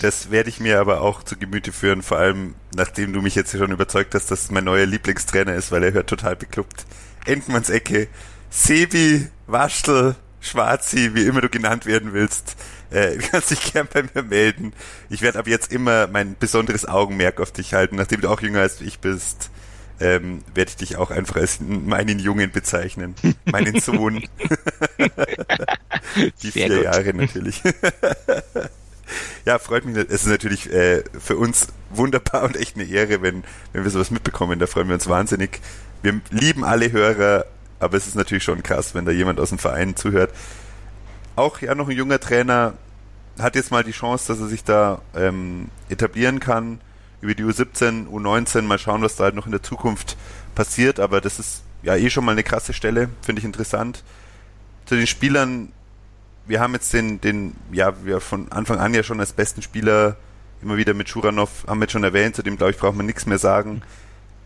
Das 0.00 0.30
werde 0.30 0.48
ich 0.48 0.60
mir 0.60 0.80
aber 0.80 1.00
auch 1.00 1.22
zu 1.22 1.36
Gemüte 1.36 1.72
führen, 1.72 2.02
vor 2.02 2.18
allem 2.18 2.54
nachdem 2.74 3.12
du 3.12 3.20
mich 3.20 3.34
jetzt 3.34 3.56
schon 3.56 3.72
überzeugt 3.72 4.14
hast, 4.14 4.30
dass 4.30 4.50
mein 4.50 4.64
neuer 4.64 4.86
Lieblingstrainer 4.86 5.54
ist, 5.54 5.72
weil 5.72 5.82
er 5.82 5.92
hört 5.92 6.08
total 6.08 6.36
bekloppt. 6.36 6.86
Endmanns 7.26 7.70
Ecke, 7.70 8.08
Sebi, 8.50 9.28
Waschtel, 9.46 10.16
Schwarzi, 10.40 11.14
wie 11.14 11.24
immer 11.24 11.40
du 11.40 11.48
genannt 11.48 11.86
werden 11.86 12.12
willst. 12.12 12.56
Äh, 12.90 13.16
du 13.16 13.28
kannst 13.30 13.50
dich 13.50 13.72
gern 13.72 13.88
bei 13.92 14.02
mir 14.02 14.22
melden. 14.22 14.72
Ich 15.08 15.22
werde 15.22 15.38
ab 15.38 15.46
jetzt 15.46 15.72
immer 15.72 16.06
mein 16.08 16.36
besonderes 16.38 16.86
Augenmerk 16.86 17.40
auf 17.40 17.52
dich 17.52 17.74
halten. 17.74 17.96
Nachdem 17.96 18.20
du 18.20 18.28
auch 18.28 18.40
jünger 18.40 18.60
als 18.60 18.80
ich 18.80 18.98
bist, 18.98 19.50
ähm, 20.00 20.42
werde 20.54 20.70
ich 20.70 20.76
dich 20.76 20.96
auch 20.96 21.10
einfach 21.10 21.36
als 21.36 21.60
meinen 21.60 22.18
Jungen 22.18 22.50
bezeichnen. 22.50 23.14
Meinen 23.44 23.80
Sohn. 23.80 24.22
Die 26.42 26.50
Sehr 26.50 26.66
vier 26.66 26.76
gut. 26.76 26.84
Jahre 26.84 27.14
natürlich. 27.14 27.62
ja, 29.44 29.58
freut 29.58 29.84
mich. 29.84 29.96
Es 29.96 30.22
ist 30.22 30.26
natürlich 30.26 30.72
äh, 30.72 31.04
für 31.18 31.36
uns 31.36 31.68
wunderbar 31.90 32.44
und 32.44 32.56
echt 32.56 32.76
eine 32.76 32.84
Ehre, 32.84 33.22
wenn, 33.22 33.44
wenn 33.72 33.84
wir 33.84 33.90
sowas 33.90 34.10
mitbekommen. 34.10 34.58
Da 34.58 34.66
freuen 34.66 34.88
wir 34.88 34.94
uns 34.94 35.08
wahnsinnig. 35.08 35.60
Wir 36.02 36.18
lieben 36.30 36.64
alle 36.64 36.90
Hörer, 36.92 37.44
aber 37.78 37.96
es 37.96 38.06
ist 38.06 38.14
natürlich 38.14 38.44
schon 38.44 38.62
krass, 38.62 38.94
wenn 38.94 39.04
da 39.04 39.12
jemand 39.12 39.38
aus 39.38 39.50
dem 39.50 39.58
Verein 39.58 39.96
zuhört 39.96 40.32
auch 41.40 41.60
ja 41.60 41.74
noch 41.74 41.88
ein 41.88 41.96
junger 41.96 42.20
Trainer, 42.20 42.74
hat 43.38 43.56
jetzt 43.56 43.70
mal 43.70 43.84
die 43.84 43.92
Chance, 43.92 44.28
dass 44.28 44.40
er 44.40 44.48
sich 44.48 44.64
da 44.64 45.00
ähm, 45.14 45.68
etablieren 45.88 46.40
kann 46.40 46.80
über 47.20 47.34
die 47.34 47.44
U17, 47.44 48.08
U19, 48.08 48.62
mal 48.62 48.78
schauen, 48.78 49.02
was 49.02 49.16
da 49.16 49.24
halt 49.24 49.34
noch 49.34 49.46
in 49.46 49.52
der 49.52 49.62
Zukunft 49.62 50.16
passiert, 50.54 51.00
aber 51.00 51.20
das 51.20 51.38
ist 51.38 51.62
ja 51.82 51.96
eh 51.96 52.10
schon 52.10 52.24
mal 52.24 52.32
eine 52.32 52.42
krasse 52.42 52.72
Stelle, 52.72 53.08
finde 53.22 53.40
ich 53.40 53.44
interessant. 53.44 54.02
Zu 54.86 54.96
den 54.96 55.06
Spielern, 55.06 55.72
wir 56.46 56.60
haben 56.60 56.72
jetzt 56.72 56.92
den, 56.92 57.20
den, 57.20 57.54
ja, 57.72 57.92
wir 58.04 58.20
von 58.20 58.50
Anfang 58.50 58.78
an 58.78 58.94
ja 58.94 59.02
schon 59.02 59.20
als 59.20 59.32
besten 59.32 59.62
Spieler 59.62 60.16
immer 60.62 60.76
wieder 60.76 60.94
mit 60.94 61.08
Schuranov, 61.08 61.64
haben 61.66 61.78
wir 61.78 61.84
jetzt 61.84 61.92
schon 61.92 62.04
erwähnt, 62.04 62.36
zu 62.36 62.42
dem 62.42 62.56
glaube 62.56 62.72
ich 62.72 62.78
braucht 62.78 62.96
man 62.96 63.06
nichts 63.06 63.26
mehr 63.26 63.38
sagen. 63.38 63.82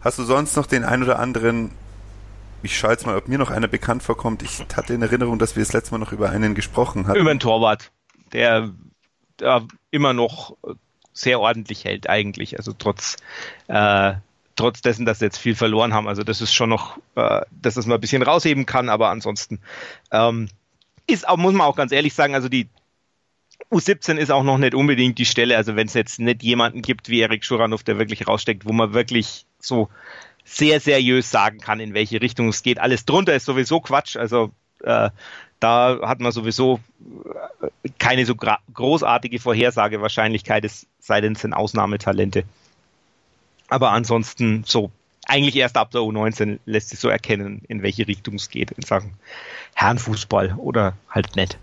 Hast 0.01 0.19
du 0.19 0.25
sonst 0.25 0.57
noch 0.57 0.67
den 0.67 0.85
ein 0.85 1.03
oder 1.03 1.19
anderen 1.19 1.71
ich 2.65 2.79
schaue 2.79 2.93
jetzt 2.93 3.07
mal, 3.07 3.17
ob 3.17 3.29
mir 3.29 3.39
noch 3.39 3.51
einer 3.51 3.69
bekannt 3.69 4.03
vorkommt. 4.03 4.43
Ich 4.43 4.61
hatte 4.77 4.95
in 4.95 5.03
Erinnerung, 5.03 5.39
dass 5.39 5.57
wir 5.57 5.63
das 5.63 5.73
letzte 5.73 5.93
Mal 5.93 5.99
noch 5.99 6.13
über 6.13 6.31
einen 6.31 6.55
gesprochen 6.55 7.07
hatten. 7.07 7.19
Über 7.19 7.31
einen 7.31 7.41
Torwart, 7.41 7.93
der, 8.33 8.71
der 9.39 9.67
immer 9.91 10.13
noch 10.13 10.57
sehr 11.13 11.41
ordentlich 11.41 11.85
hält 11.85 12.09
eigentlich. 12.09 12.59
Also 12.59 12.73
trotz, 12.77 13.17
äh, 13.69 14.15
trotz 14.57 14.83
dessen, 14.83 15.07
dass 15.07 15.21
sie 15.21 15.27
jetzt 15.27 15.39
viel 15.39 15.55
verloren 15.55 15.95
haben. 15.95 16.09
Also 16.09 16.25
das 16.25 16.41
ist 16.41 16.53
schon 16.53 16.71
noch, 16.71 16.99
äh, 17.15 17.43
dass 17.51 17.75
das 17.75 17.87
mal 17.87 17.95
ein 17.95 18.01
bisschen 18.01 18.23
rausheben 18.23 18.67
kann, 18.67 18.89
aber 18.89 19.11
ansonsten 19.11 19.61
ähm, 20.11 20.49
ist 21.07 21.29
auch, 21.29 21.37
muss 21.37 21.55
man 21.55 21.67
auch 21.67 21.77
ganz 21.77 21.93
ehrlich 21.93 22.15
sagen, 22.15 22.35
also 22.35 22.49
die 22.49 22.69
U17 23.71 24.17
ist 24.17 24.31
auch 24.31 24.43
noch 24.43 24.59
nicht 24.59 24.75
unbedingt 24.75 25.19
die 25.19 25.25
Stelle, 25.25 25.57
also 25.57 25.77
wenn 25.77 25.87
es 25.87 25.95
jetzt 25.95 26.19
nicht 26.19 26.43
jemanden 26.43 26.83
gibt 26.83 27.09
wie 27.09 27.21
Erik 27.21 27.45
Schuranov, 27.45 27.83
der 27.83 27.99
wirklich 27.99 28.27
raussteckt, 28.27 28.65
wo 28.67 28.73
man 28.73 28.93
wirklich 28.93 29.47
so 29.59 29.89
sehr 30.45 30.81
seriös 30.81 31.31
sagen 31.31 31.59
kann, 31.59 31.81
in 31.81 31.95
welche 31.95 32.21
Richtung 32.21 32.49
es 32.49 32.63
geht. 32.63 32.79
Alles 32.79 33.05
drunter 33.05 33.35
ist 33.35 33.47
sowieso 33.47 33.81
Quatsch. 33.81 34.17
Also 34.17 34.53
äh, 34.83 35.11
da 35.61 35.99
hat 36.03 36.21
man 36.21 36.33
sowieso 36.33 36.81
äh, 37.63 37.89
keine 37.99 38.27
so 38.27 38.35
großartige 38.37 39.41
Vorhersagewahrscheinlichkeit, 39.41 40.65
es 40.65 40.87
sei 41.01 41.21
denn, 41.21 41.33
es 41.33 41.41
sind 41.41 41.55
Ausnahmetalente. 41.55 42.45
Aber 43.69 43.93
ansonsten 43.93 44.65
so, 44.67 44.91
eigentlich 45.27 45.57
erst 45.57 45.77
ab 45.79 45.91
der 45.91 46.03
U19 46.03 46.59
lässt 46.67 46.91
sich 46.91 46.99
so 46.99 47.09
erkennen, 47.09 47.63
in 47.69 47.83
welche 47.83 48.07
Richtung 48.07 48.35
es 48.35 48.51
geht 48.51 48.73
in 48.73 48.83
Sachen 48.83 49.15
Herrenfußball 49.75 50.55
oder 50.59 50.95
halt 51.09 51.35
nicht. 51.35 51.59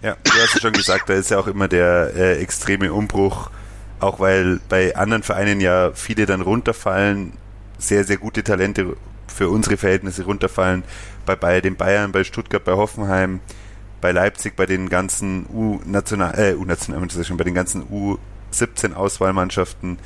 Ja, 0.00 0.16
du 0.22 0.30
hast 0.32 0.54
ja 0.54 0.60
schon 0.60 0.72
gesagt, 0.72 1.08
da 1.08 1.14
ist 1.14 1.30
ja 1.30 1.38
auch 1.38 1.46
immer 1.46 1.68
der 1.68 2.12
äh, 2.16 2.38
extreme 2.40 2.92
Umbruch, 2.92 3.50
auch 4.00 4.18
weil 4.18 4.60
bei 4.68 4.96
anderen 4.96 5.22
Vereinen 5.22 5.60
ja 5.60 5.92
viele 5.92 6.24
dann 6.24 6.40
runterfallen, 6.40 7.32
sehr, 7.82 8.04
sehr 8.04 8.16
gute 8.16 8.42
Talente 8.42 8.96
für 9.26 9.48
unsere 9.48 9.76
Verhältnisse 9.76 10.24
runterfallen. 10.24 10.84
Bei, 11.26 11.36
bei 11.36 11.60
den 11.60 11.76
Bayern, 11.76 12.12
bei 12.12 12.24
Stuttgart, 12.24 12.64
bei 12.64 12.72
Hoffenheim, 12.72 13.40
bei 14.00 14.12
Leipzig, 14.12 14.56
bei 14.56 14.66
den 14.66 14.88
ganzen 14.88 15.46
U-National, 15.52 16.38
äh, 16.38 16.54
U-National, 16.54 17.08
bei 17.36 17.44
den 17.44 17.54
ganzen 17.54 17.84
U17-Auswahlmannschaften, 17.84 19.98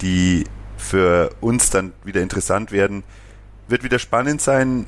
die 0.00 0.44
für 0.76 1.30
uns 1.40 1.70
dann 1.70 1.92
wieder 2.04 2.20
interessant 2.20 2.72
werden. 2.72 3.04
Wird 3.68 3.84
wieder 3.84 3.98
spannend 3.98 4.40
sein. 4.40 4.86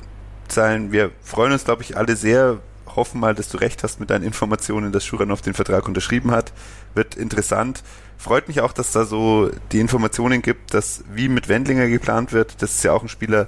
sein. 0.49 0.91
Wir 0.91 1.11
freuen 1.21 1.53
uns, 1.53 1.63
glaube 1.63 1.83
ich, 1.83 1.97
alle 1.97 2.15
sehr. 2.15 2.59
Hoffen 2.95 3.19
mal, 3.19 3.35
dass 3.35 3.49
du 3.49 3.57
recht 3.57 3.83
hast 3.83 3.99
mit 3.99 4.09
deinen 4.09 4.23
Informationen, 4.23 4.93
dass 4.93 5.05
Schuranov 5.05 5.41
den 5.41 5.53
Vertrag 5.53 5.85
unterschrieben 5.85 6.31
hat. 6.31 6.53
Wird 6.93 7.15
interessant. 7.15 7.83
Freut 8.17 8.47
mich 8.47 8.61
auch, 8.61 8.73
dass 8.73 8.91
da 8.91 9.05
so 9.05 9.51
die 9.71 9.79
Informationen 9.79 10.41
gibt, 10.41 10.73
dass 10.73 11.03
wie 11.13 11.29
mit 11.29 11.47
Wendlinger 11.47 11.87
geplant 11.87 12.33
wird. 12.33 12.61
Das 12.61 12.75
ist 12.75 12.83
ja 12.83 12.93
auch 12.93 13.03
ein 13.03 13.09
Spieler, 13.09 13.47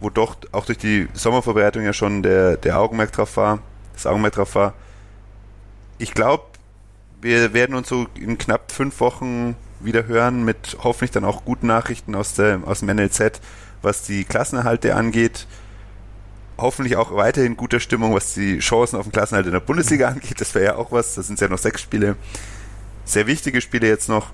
wo 0.00 0.10
doch 0.10 0.36
auch 0.52 0.66
durch 0.66 0.78
die 0.78 1.08
Sommervorbereitung 1.14 1.82
ja 1.82 1.92
schon 1.92 2.22
der, 2.22 2.56
der 2.56 2.78
Augenmerk 2.78 3.12
drauf 3.12 3.36
war, 3.36 3.60
das 3.94 4.06
Augenmerk 4.06 4.34
drauf 4.34 4.54
war. 4.54 4.74
Ich 5.98 6.12
glaube, 6.12 6.44
wir 7.22 7.54
werden 7.54 7.74
uns 7.74 7.88
so 7.88 8.06
in 8.14 8.38
knapp 8.38 8.70
fünf 8.70 9.00
Wochen 9.00 9.56
wieder 9.80 10.06
hören 10.06 10.44
mit 10.44 10.76
hoffentlich 10.82 11.10
dann 11.10 11.24
auch 11.24 11.44
guten 11.44 11.66
Nachrichten 11.66 12.14
aus, 12.14 12.34
der, 12.34 12.60
aus 12.64 12.80
dem 12.80 12.94
NLZ, 12.94 13.40
was 13.82 14.02
die 14.02 14.24
Klassenerhalte 14.24 14.94
angeht. 14.94 15.46
Hoffentlich 16.58 16.96
auch 16.96 17.14
weiterhin 17.14 17.56
guter 17.56 17.80
Stimmung, 17.80 18.14
was 18.14 18.34
die 18.34 18.58
Chancen 18.60 18.96
auf 18.96 19.04
den 19.04 19.12
Klassenerhalt 19.12 19.46
in 19.46 19.52
der 19.52 19.60
Bundesliga 19.60 20.08
angeht. 20.10 20.40
Das 20.40 20.54
wäre 20.54 20.64
ja 20.64 20.76
auch 20.76 20.92
was. 20.92 21.14
Das 21.14 21.26
sind 21.26 21.40
ja 21.40 21.48
noch 21.48 21.58
sechs 21.58 21.82
Spiele. 21.82 22.16
Sehr 23.06 23.28
wichtige 23.28 23.60
Spiele 23.60 23.86
jetzt 23.86 24.08
noch. 24.08 24.32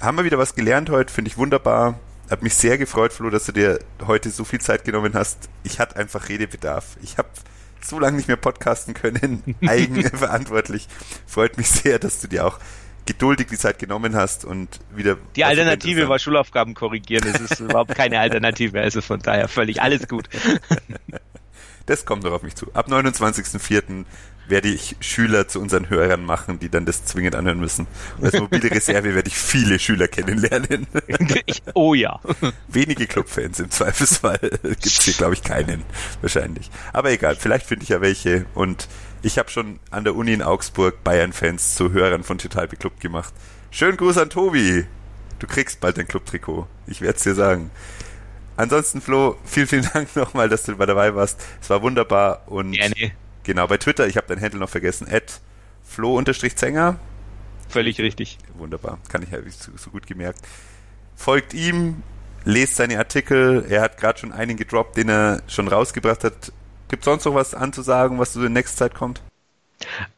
Haben 0.00 0.16
wir 0.16 0.24
wieder 0.24 0.38
was 0.38 0.54
gelernt 0.54 0.88
heute, 0.90 1.12
finde 1.12 1.28
ich 1.28 1.36
wunderbar. 1.36 1.98
Hat 2.30 2.42
mich 2.42 2.54
sehr 2.54 2.78
gefreut, 2.78 3.12
Flo, 3.12 3.28
dass 3.28 3.46
du 3.46 3.52
dir 3.52 3.80
heute 4.06 4.30
so 4.30 4.44
viel 4.44 4.60
Zeit 4.60 4.84
genommen 4.84 5.14
hast. 5.14 5.48
Ich 5.64 5.80
hatte 5.80 5.96
einfach 5.96 6.28
Redebedarf. 6.28 6.96
Ich 7.02 7.18
habe 7.18 7.28
so 7.82 7.98
lange 7.98 8.16
nicht 8.16 8.28
mehr 8.28 8.36
podcasten 8.36 8.94
können, 8.94 9.56
eigenverantwortlich. 9.66 10.86
Freut 11.26 11.58
mich 11.58 11.68
sehr, 11.68 11.98
dass 11.98 12.20
du 12.20 12.28
dir 12.28 12.46
auch 12.46 12.60
geduldig 13.06 13.48
die 13.50 13.58
Zeit 13.58 13.80
genommen 13.80 14.14
hast 14.14 14.44
und 14.44 14.78
wieder. 14.94 15.16
Die 15.34 15.44
Alternative 15.44 16.08
war 16.08 16.20
Schulaufgaben 16.20 16.74
korrigieren. 16.74 17.24
Das 17.32 17.40
ist 17.40 17.58
überhaupt 17.58 17.96
keine 17.96 18.20
Alternative. 18.20 18.80
Also 18.80 19.00
von 19.00 19.18
daher 19.18 19.48
völlig 19.48 19.82
alles 19.82 20.06
gut. 20.06 20.28
Das 21.86 22.04
kommt 22.04 22.22
noch 22.22 22.30
auf 22.30 22.44
mich 22.44 22.54
zu. 22.54 22.72
Ab 22.72 22.86
29.04 22.88 24.04
werde 24.50 24.68
ich 24.68 24.96
Schüler 25.00 25.48
zu 25.48 25.60
unseren 25.60 25.88
Hörern 25.88 26.24
machen, 26.24 26.58
die 26.58 26.68
dann 26.68 26.84
das 26.84 27.04
zwingend 27.04 27.34
anhören 27.34 27.60
müssen. 27.60 27.86
Und 28.18 28.24
als 28.26 28.38
mobile 28.38 28.70
Reserve 28.70 29.14
werde 29.14 29.28
ich 29.28 29.36
viele 29.36 29.78
Schüler 29.78 30.08
kennenlernen. 30.08 30.86
oh 31.74 31.94
ja. 31.94 32.20
Wenige 32.68 33.06
Clubfans 33.06 33.60
im 33.60 33.70
Zweifelsfall. 33.70 34.38
Gibt 34.62 34.86
es 34.86 35.02
hier, 35.02 35.14
glaube 35.14 35.34
ich, 35.34 35.42
keinen. 35.42 35.82
Wahrscheinlich. 36.20 36.70
Aber 36.92 37.10
egal, 37.10 37.36
vielleicht 37.36 37.66
finde 37.66 37.84
ich 37.84 37.88
ja 37.88 38.00
welche. 38.00 38.46
Und 38.54 38.88
ich 39.22 39.38
habe 39.38 39.50
schon 39.50 39.78
an 39.90 40.04
der 40.04 40.14
Uni 40.14 40.32
in 40.32 40.42
Augsburg 40.42 41.02
Bayern-Fans 41.04 41.74
zu 41.74 41.92
Hörern 41.92 42.24
von 42.24 42.38
Total 42.38 42.68
Beklubbt 42.68 43.00
gemacht. 43.00 43.32
Schönen 43.70 43.96
Gruß 43.96 44.18
an 44.18 44.30
Tobi. 44.30 44.86
Du 45.38 45.46
kriegst 45.46 45.80
bald 45.80 45.96
dein 45.96 46.08
Clubtrikot. 46.08 46.66
Ich 46.86 47.00
werde 47.00 47.16
es 47.16 47.22
dir 47.22 47.34
sagen. 47.34 47.70
Ansonsten, 48.56 49.00
Flo, 49.00 49.36
vielen, 49.44 49.66
vielen 49.66 49.88
Dank 49.94 50.14
nochmal, 50.16 50.48
dass 50.48 50.64
du 50.64 50.74
dabei 50.74 51.14
warst. 51.14 51.40
Es 51.62 51.70
war 51.70 51.82
wunderbar 51.82 52.42
und 52.46 52.72
Gerne. 52.72 53.12
Genau, 53.44 53.66
bei 53.66 53.78
Twitter, 53.78 54.06
ich 54.06 54.16
habe 54.16 54.26
dein 54.28 54.40
Handle 54.40 54.60
noch 54.60 54.68
vergessen, 54.68 55.06
at 55.10 55.40
flo-zenger. 55.82 56.98
Völlig 57.68 58.00
richtig. 58.00 58.38
Wunderbar, 58.54 58.98
kann 59.08 59.22
ich 59.22 59.30
ja 59.30 59.38
so, 59.48 59.72
so 59.76 59.90
gut 59.90 60.06
gemerkt. 60.06 60.40
Folgt 61.16 61.54
ihm, 61.54 62.02
lest 62.44 62.76
seine 62.76 62.98
Artikel. 62.98 63.64
Er 63.68 63.82
hat 63.82 63.98
gerade 63.98 64.18
schon 64.18 64.32
einen 64.32 64.56
gedroppt, 64.56 64.96
den 64.96 65.08
er 65.08 65.42
schon 65.46 65.68
rausgebracht 65.68 66.24
hat. 66.24 66.52
Gibt 66.88 67.04
sonst 67.04 67.24
noch 67.24 67.34
was 67.34 67.54
anzusagen, 67.54 68.18
was 68.18 68.32
so 68.32 68.44
in 68.44 68.52
nächster 68.52 68.88
Zeit 68.88 68.94
kommt? 68.94 69.22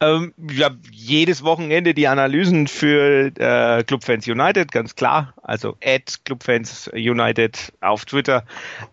Ähm, 0.01 0.33
ja, 0.51 0.71
jedes 0.91 1.43
Wochenende 1.43 1.93
die 1.93 2.07
Analysen 2.07 2.67
für 2.67 3.31
äh, 3.37 3.83
Clubfans 3.83 4.27
United, 4.27 4.71
ganz 4.71 4.95
klar. 4.95 5.33
Also 5.41 5.77
at 5.83 6.19
Clubfans 6.25 6.89
United 6.93 7.71
auf 7.81 8.05
Twitter 8.05 8.43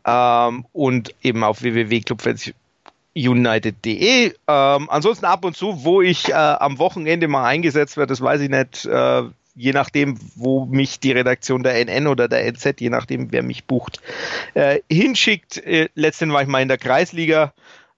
ähm, 0.05 0.67
und 0.73 1.15
eben 1.23 1.43
auf 1.43 1.63
www.clubfans 1.63 2.53
united.de. 3.15 4.35
Ähm, 4.47 4.91
ansonsten 4.91 5.25
ab 5.27 5.45
und 5.45 5.57
zu, 5.57 5.85
wo 5.85 6.01
ich 6.01 6.29
äh, 6.29 6.33
am 6.33 6.79
Wochenende 6.79 7.29
mal 7.29 7.45
eingesetzt 7.45 7.97
werde, 7.97 8.13
das 8.13 8.21
weiß 8.21 8.41
ich 8.41 8.51
nicht. 8.51 8.85
Äh, 8.87 9.23
je 9.55 9.73
nachdem, 9.73 10.19
wo 10.37 10.65
mich 10.65 11.01
die 11.01 11.13
Redaktion 11.13 11.63
der 11.63 11.85
NN 11.85 12.07
oder 12.07 12.29
der 12.29 12.47
NZ, 12.47 12.81
je 12.81 12.91
nachdem, 12.91 13.33
wer 13.33 13.43
mich 13.43 13.67
bucht, 13.67 14.01
äh, 14.55 14.81
hinschickt. 14.91 15.59
Äh, 15.59 15.89
letztendlich 15.95 16.35
war 16.35 16.43
ich 16.43 16.49
mal 16.49 16.63
in 16.63 16.69
der 16.69 16.79
Kreisliga, 16.79 17.53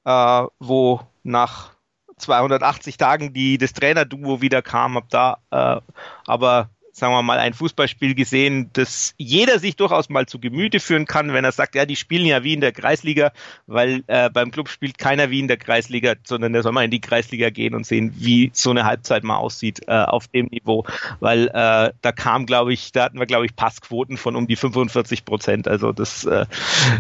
äh, 0.05 0.43
wo 0.59 1.01
nach 1.23 1.73
280 2.17 2.97
Tagen 2.97 3.33
die 3.33 3.59
das 3.59 3.73
Trainerduo 3.73 4.41
wieder 4.41 4.63
kam, 4.63 4.97
hab 4.97 5.09
da 5.11 5.39
äh, 5.51 5.81
aber 6.27 6.71
sagen 6.93 7.15
wir 7.15 7.23
mal, 7.23 7.39
ein 7.39 7.55
Fußballspiel 7.55 8.15
gesehen, 8.15 8.71
das 8.75 9.15
jeder 9.17 9.59
sich 9.59 9.77
durchaus 9.77 10.11
mal 10.11 10.27
zu 10.27 10.39
Gemüte 10.39 10.79
führen 10.79 11.07
kann, 11.07 11.33
wenn 11.33 11.45
er 11.45 11.53
sagt, 11.53 11.75
ja, 11.75 11.87
die 11.87 11.97
spielen 11.97 12.27
ja 12.27 12.45
wie 12.45 12.53
in 12.53 12.61
der 12.61 12.73
Kreisliga, 12.73 13.33
weil 13.67 14.05
äh, 14.09 14.29
beim 14.29 14.51
Club 14.51 14.69
spielt 14.69 14.99
keiner 14.99 15.31
wie 15.31 15.41
in 15.41 15.49
der 15.49 15.57
Kreisliga, 15.57 16.15
sondern 16.25 16.53
der 16.53 16.63
soll 16.63 16.73
mal 16.73 16.85
in 16.85 16.91
die 16.91 17.01
Kreisliga 17.01 17.51
gehen 17.51 17.75
und 17.75 17.87
sehen, 17.87 18.15
wie 18.19 18.51
so 18.53 18.71
eine 18.71 18.85
Halbzeit 18.85 19.25
mal 19.25 19.37
aussieht 19.37 19.81
äh, 19.89 19.93
auf 19.93 20.29
dem 20.29 20.47
Niveau, 20.47 20.85
weil 21.21 21.49
äh, 21.49 21.93
da 22.01 22.13
kam, 22.15 22.45
glaube 22.45 22.75
ich, 22.75 22.93
da 22.93 23.05
hatten 23.05 23.19
wir, 23.19 23.27
glaube 23.27 23.47
ich, 23.47 23.57
Passquoten 23.57 24.19
von 24.19 24.37
um 24.37 24.47
die 24.47 24.57
45 24.57 25.25
Prozent, 25.25 25.67
also 25.67 25.93
das 25.93 26.25
äh, 26.25 26.47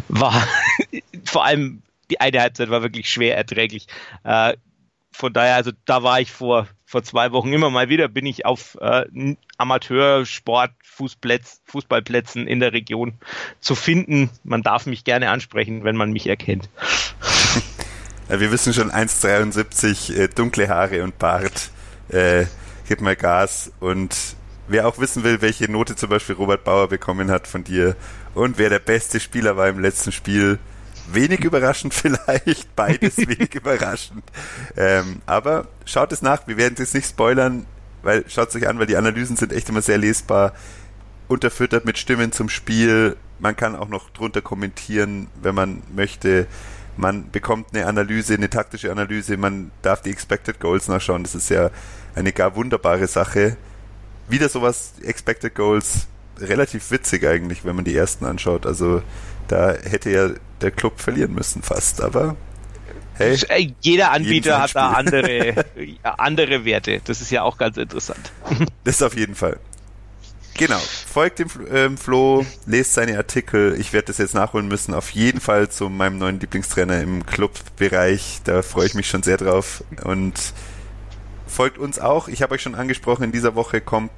war 0.09 0.47
vor 1.24 1.45
allem 1.45 1.82
die 2.11 2.20
eine 2.20 2.40
Halbzeit 2.40 2.68
war 2.68 2.82
wirklich 2.82 3.09
schwer 3.09 3.36
erträglich. 3.36 3.86
Äh, 4.24 4.55
von 5.12 5.32
daher, 5.32 5.57
also 5.57 5.72
da 5.84 6.03
war 6.03 6.20
ich 6.20 6.30
vor, 6.30 6.66
vor 6.93 7.03
zwei 7.03 7.32
Wochen 7.32 7.55
immer 7.55 7.70
mal 7.70 7.88
wieder, 7.88 8.07
bin 8.07 8.26
ich 8.26 8.45
auf 8.45 8.76
äh, 8.78 9.07
Amateursport, 9.57 10.72
Fußballplätzen 10.82 12.47
in 12.47 12.61
der 12.61 12.74
Region 12.74 13.14
zu 13.61 13.74
finden. 13.74 14.28
Man 14.45 14.62
darf 14.62 14.84
mich 14.84 15.03
gerne 15.03 15.30
ansprechen, 15.30 15.84
wenn 15.84 15.97
man 15.97 16.12
mich 16.12 16.26
erkennt. 16.26 16.68
Wir 18.28 18.53
wissen 18.53 18.74
schon 18.74 18.90
1,73, 18.90 20.14
äh, 20.14 20.28
dunkle 20.28 20.68
Haare 20.68 21.03
und 21.03 21.18
Bart. 21.18 21.70
Äh, 22.11 22.45
gib 22.86 23.01
mal 23.01 23.16
Gas. 23.16 23.72
Und 23.80 24.14
wer 24.68 24.86
auch 24.86 24.99
wissen 24.99 25.24
will, 25.24 25.40
welche 25.40 25.72
Note 25.72 25.97
zum 25.97 26.11
Beispiel 26.11 26.34
Robert 26.34 26.62
Bauer 26.62 26.88
bekommen 26.88 27.30
hat 27.30 27.47
von 27.47 27.64
dir 27.64 27.97
und 28.34 28.59
wer 28.59 28.68
der 28.68 28.80
beste 28.80 29.18
Spieler 29.18 29.57
war 29.57 29.68
im 29.68 29.78
letzten 29.78 30.12
Spiel, 30.12 30.59
Wenig 31.11 31.44
überraschend 31.44 31.94
vielleicht, 31.94 32.74
beides 32.76 33.16
wenig 33.16 33.55
überraschend. 33.55 34.24
Ähm, 34.76 35.20
aber 35.26 35.66
schaut 35.84 36.12
es 36.12 36.22
nach, 36.22 36.46
wir 36.46 36.57
werden 36.57 36.74
es 36.74 36.80
jetzt 36.80 36.94
nicht 36.94 37.09
spoilern, 37.09 37.66
weil 38.03 38.24
schaut 38.28 38.48
es 38.48 38.57
euch 38.57 38.68
an, 38.68 38.78
weil 38.78 38.86
die 38.86 38.96
Analysen 38.96 39.36
sind 39.36 39.53
echt 39.53 39.68
immer 39.68 39.82
sehr 39.82 39.98
lesbar, 39.98 40.53
unterfüttert 41.28 41.84
mit 41.84 41.98
Stimmen 41.98 42.32
zum 42.32 42.48
Spiel. 42.48 43.16
Man 43.38 43.57
kann 43.57 43.76
auch 43.76 43.88
noch 43.88 44.11
drunter 44.11 44.42
kommentieren, 44.42 45.28
wenn 45.40 45.55
man 45.55 45.82
möchte. 45.94 46.46
Man 46.96 47.30
bekommt 47.30 47.68
eine 47.72 47.86
Analyse, 47.86 48.34
eine 48.34 48.50
taktische 48.50 48.92
Analyse, 48.92 49.36
man 49.36 49.70
darf 49.80 50.03
die 50.03 50.11
Expected 50.11 50.61
Goals 50.61 50.88
nachschauen. 50.88 51.22
Das 51.22 51.34
ist 51.34 51.48
ja 51.48 51.70
eine 52.14 52.32
gar 52.32 52.55
wunderbare 52.55 53.07
Sache. 53.07 53.57
Wieder 54.28 54.48
sowas, 54.48 54.92
Expected 55.03 55.55
Goals, 55.55 56.07
relativ 56.38 56.90
witzig 56.90 57.26
eigentlich, 57.26 57.64
wenn 57.64 57.76
man 57.76 57.84
die 57.84 57.96
ersten 57.96 58.24
anschaut. 58.24 58.66
Also 58.66 59.03
da 59.49 59.72
hätte 59.72 60.11
ja 60.11 60.30
der 60.61 60.70
Club 60.70 61.01
verlieren 61.01 61.34
müssen 61.34 61.62
fast, 61.62 62.01
aber 62.01 62.36
hey. 63.14 63.36
Äh, 63.49 63.72
jeder 63.80 64.12
Anbieter 64.12 64.61
hat 64.61 64.74
da 64.74 64.93
andere, 64.93 65.64
andere 66.03 66.64
Werte. 66.64 67.01
Das 67.05 67.20
ist 67.20 67.30
ja 67.30 67.43
auch 67.43 67.59
ganz 67.59 67.76
interessant. 67.76 68.32
Das 68.84 68.97
ist 68.97 69.03
auf 69.03 69.16
jeden 69.16 69.34
Fall. 69.34 69.59
Genau. 70.55 70.78
Folgt 70.78 71.38
dem 71.38 71.49
ähm, 71.72 71.97
Flo, 71.97 72.45
lest 72.66 72.95
seine 72.95 73.16
Artikel. 73.16 73.76
Ich 73.78 73.93
werde 73.93 74.07
das 74.07 74.18
jetzt 74.18 74.34
nachholen 74.34 74.68
müssen. 74.68 74.93
Auf 74.93 75.11
jeden 75.11 75.40
Fall 75.40 75.70
zu 75.70 75.88
meinem 75.88 76.18
neuen 76.18 76.40
Lieblingstrainer 76.40 77.01
im 77.01 77.24
Clubbereich. 77.24 78.40
Da 78.45 78.62
freue 78.62 78.86
ich 78.86 78.95
mich 78.95 79.09
schon 79.09 79.22
sehr 79.22 79.38
drauf. 79.38 79.82
Und 80.05 80.34
folgt 81.47 81.78
uns 81.78 81.99
auch. 81.99 82.28
Ich 82.28 82.43
habe 82.43 82.55
euch 82.55 82.62
schon 82.62 82.74
angesprochen, 82.74 83.24
in 83.24 83.32
dieser 83.32 83.55
Woche 83.55 83.80
kommt 83.80 84.11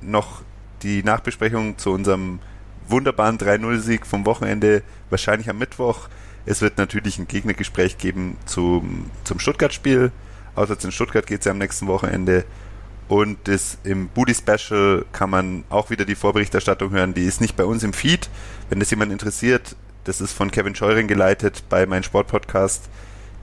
noch 0.00 0.42
die 0.82 1.02
Nachbesprechung 1.02 1.78
zu 1.78 1.90
unserem 1.90 2.38
wunderbaren 2.88 3.38
3-0-Sieg 3.38 4.06
vom 4.06 4.26
Wochenende, 4.26 4.82
wahrscheinlich 5.10 5.50
am 5.50 5.58
Mittwoch. 5.58 6.08
Es 6.44 6.60
wird 6.60 6.78
natürlich 6.78 7.18
ein 7.18 7.26
Gegnergespräch 7.26 7.98
geben 7.98 8.36
zum, 8.46 9.10
zum 9.24 9.38
Stuttgart-Spiel. 9.38 10.12
Auswärts 10.54 10.84
in 10.84 10.92
Stuttgart 10.92 11.26
geht 11.26 11.40
es 11.40 11.46
ja 11.46 11.52
am 11.52 11.58
nächsten 11.58 11.86
Wochenende. 11.86 12.44
Und 13.08 13.38
das 13.44 13.78
im 13.84 14.08
Booty 14.08 14.34
Special 14.34 15.04
kann 15.12 15.30
man 15.30 15.64
auch 15.68 15.90
wieder 15.90 16.04
die 16.04 16.14
Vorberichterstattung 16.14 16.90
hören. 16.90 17.14
Die 17.14 17.24
ist 17.24 17.40
nicht 17.40 17.56
bei 17.56 17.64
uns 17.64 17.82
im 17.82 17.92
Feed. 17.92 18.28
Wenn 18.68 18.80
das 18.80 18.90
jemand 18.90 19.12
interessiert, 19.12 19.76
das 20.04 20.20
ist 20.20 20.32
von 20.32 20.50
Kevin 20.50 20.74
Scheuring 20.74 21.06
geleitet 21.06 21.64
bei 21.68 21.86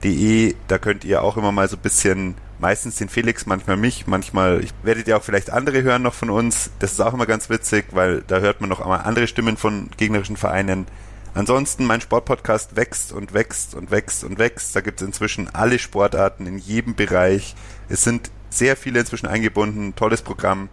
meinsportpodcast.de. 0.02 0.54
Da 0.68 0.78
könnt 0.78 1.04
ihr 1.04 1.22
auch 1.22 1.36
immer 1.36 1.52
mal 1.52 1.68
so 1.68 1.76
ein 1.76 1.82
bisschen 1.82 2.34
meistens 2.58 2.96
den 2.96 3.08
Felix, 3.08 3.46
manchmal 3.46 3.76
mich, 3.76 4.06
manchmal 4.06 4.62
ich, 4.62 4.70
werdet 4.82 5.08
ihr 5.08 5.16
auch 5.16 5.22
vielleicht 5.22 5.50
andere 5.50 5.82
hören 5.82 6.02
noch 6.02 6.14
von 6.14 6.30
uns. 6.30 6.70
Das 6.78 6.92
ist 6.92 7.00
auch 7.00 7.14
immer 7.14 7.26
ganz 7.26 7.50
witzig, 7.50 7.86
weil 7.90 8.22
da 8.26 8.38
hört 8.38 8.60
man 8.60 8.70
noch 8.70 8.80
einmal 8.80 9.00
andere 9.00 9.26
Stimmen 9.26 9.56
von 9.56 9.90
gegnerischen 9.96 10.36
Vereinen. 10.36 10.86
Ansonsten, 11.34 11.84
mein 11.84 12.00
Sportpodcast 12.00 12.76
wächst 12.76 13.12
und 13.12 13.34
wächst 13.34 13.74
und 13.74 13.90
wächst 13.90 14.22
und 14.22 14.38
wächst. 14.38 14.76
Da 14.76 14.80
gibt 14.80 15.00
es 15.00 15.06
inzwischen 15.06 15.52
alle 15.52 15.80
Sportarten 15.80 16.46
in 16.46 16.58
jedem 16.58 16.94
Bereich. 16.94 17.56
Es 17.88 18.04
sind 18.04 18.30
sehr 18.50 18.76
viele 18.76 19.00
inzwischen 19.00 19.26
eingebunden. 19.26 19.96
Tolles 19.96 20.22
Programm. 20.22 20.68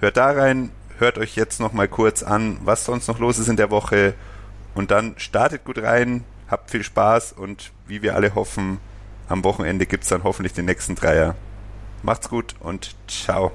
Hört 0.00 0.18
da 0.18 0.32
rein, 0.32 0.70
hört 0.98 1.16
euch 1.16 1.34
jetzt 1.34 1.60
noch 1.60 1.72
mal 1.72 1.88
kurz 1.88 2.22
an, 2.22 2.58
was 2.64 2.84
sonst 2.84 3.08
noch 3.08 3.18
los 3.18 3.38
ist 3.38 3.48
in 3.48 3.56
der 3.56 3.70
Woche. 3.70 4.12
Und 4.74 4.90
dann 4.90 5.14
startet 5.16 5.64
gut 5.64 5.78
rein, 5.78 6.24
habt 6.52 6.70
viel 6.70 6.84
Spaß 6.84 7.32
und 7.32 7.72
wie 7.88 8.02
wir 8.02 8.14
alle 8.14 8.36
hoffen, 8.36 8.78
am 9.28 9.42
Wochenende 9.42 9.86
gibt 9.86 10.04
es 10.04 10.10
dann 10.10 10.22
hoffentlich 10.22 10.52
den 10.52 10.66
nächsten 10.66 10.94
Dreier. 10.94 11.34
Macht's 12.02 12.28
gut 12.28 12.54
und 12.60 12.94
ciao. 13.08 13.50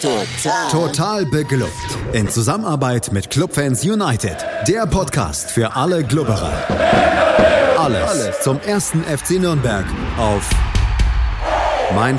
Total. 0.00 0.70
Total 0.70 1.26
beglückt. 1.26 1.70
In 2.12 2.28
Zusammenarbeit 2.28 3.12
mit 3.12 3.30
Clubfans 3.30 3.84
United. 3.84 4.36
Der 4.66 4.86
Podcast 4.86 5.52
für 5.52 5.76
alle 5.76 6.02
Glubberer. 6.02 6.52
Alles, 7.78 8.08
Alles 8.08 8.40
zum 8.40 8.60
ersten 8.60 9.04
FC 9.04 9.38
Nürnberg 9.38 9.84
auf 10.16 10.48
mein 11.94 12.18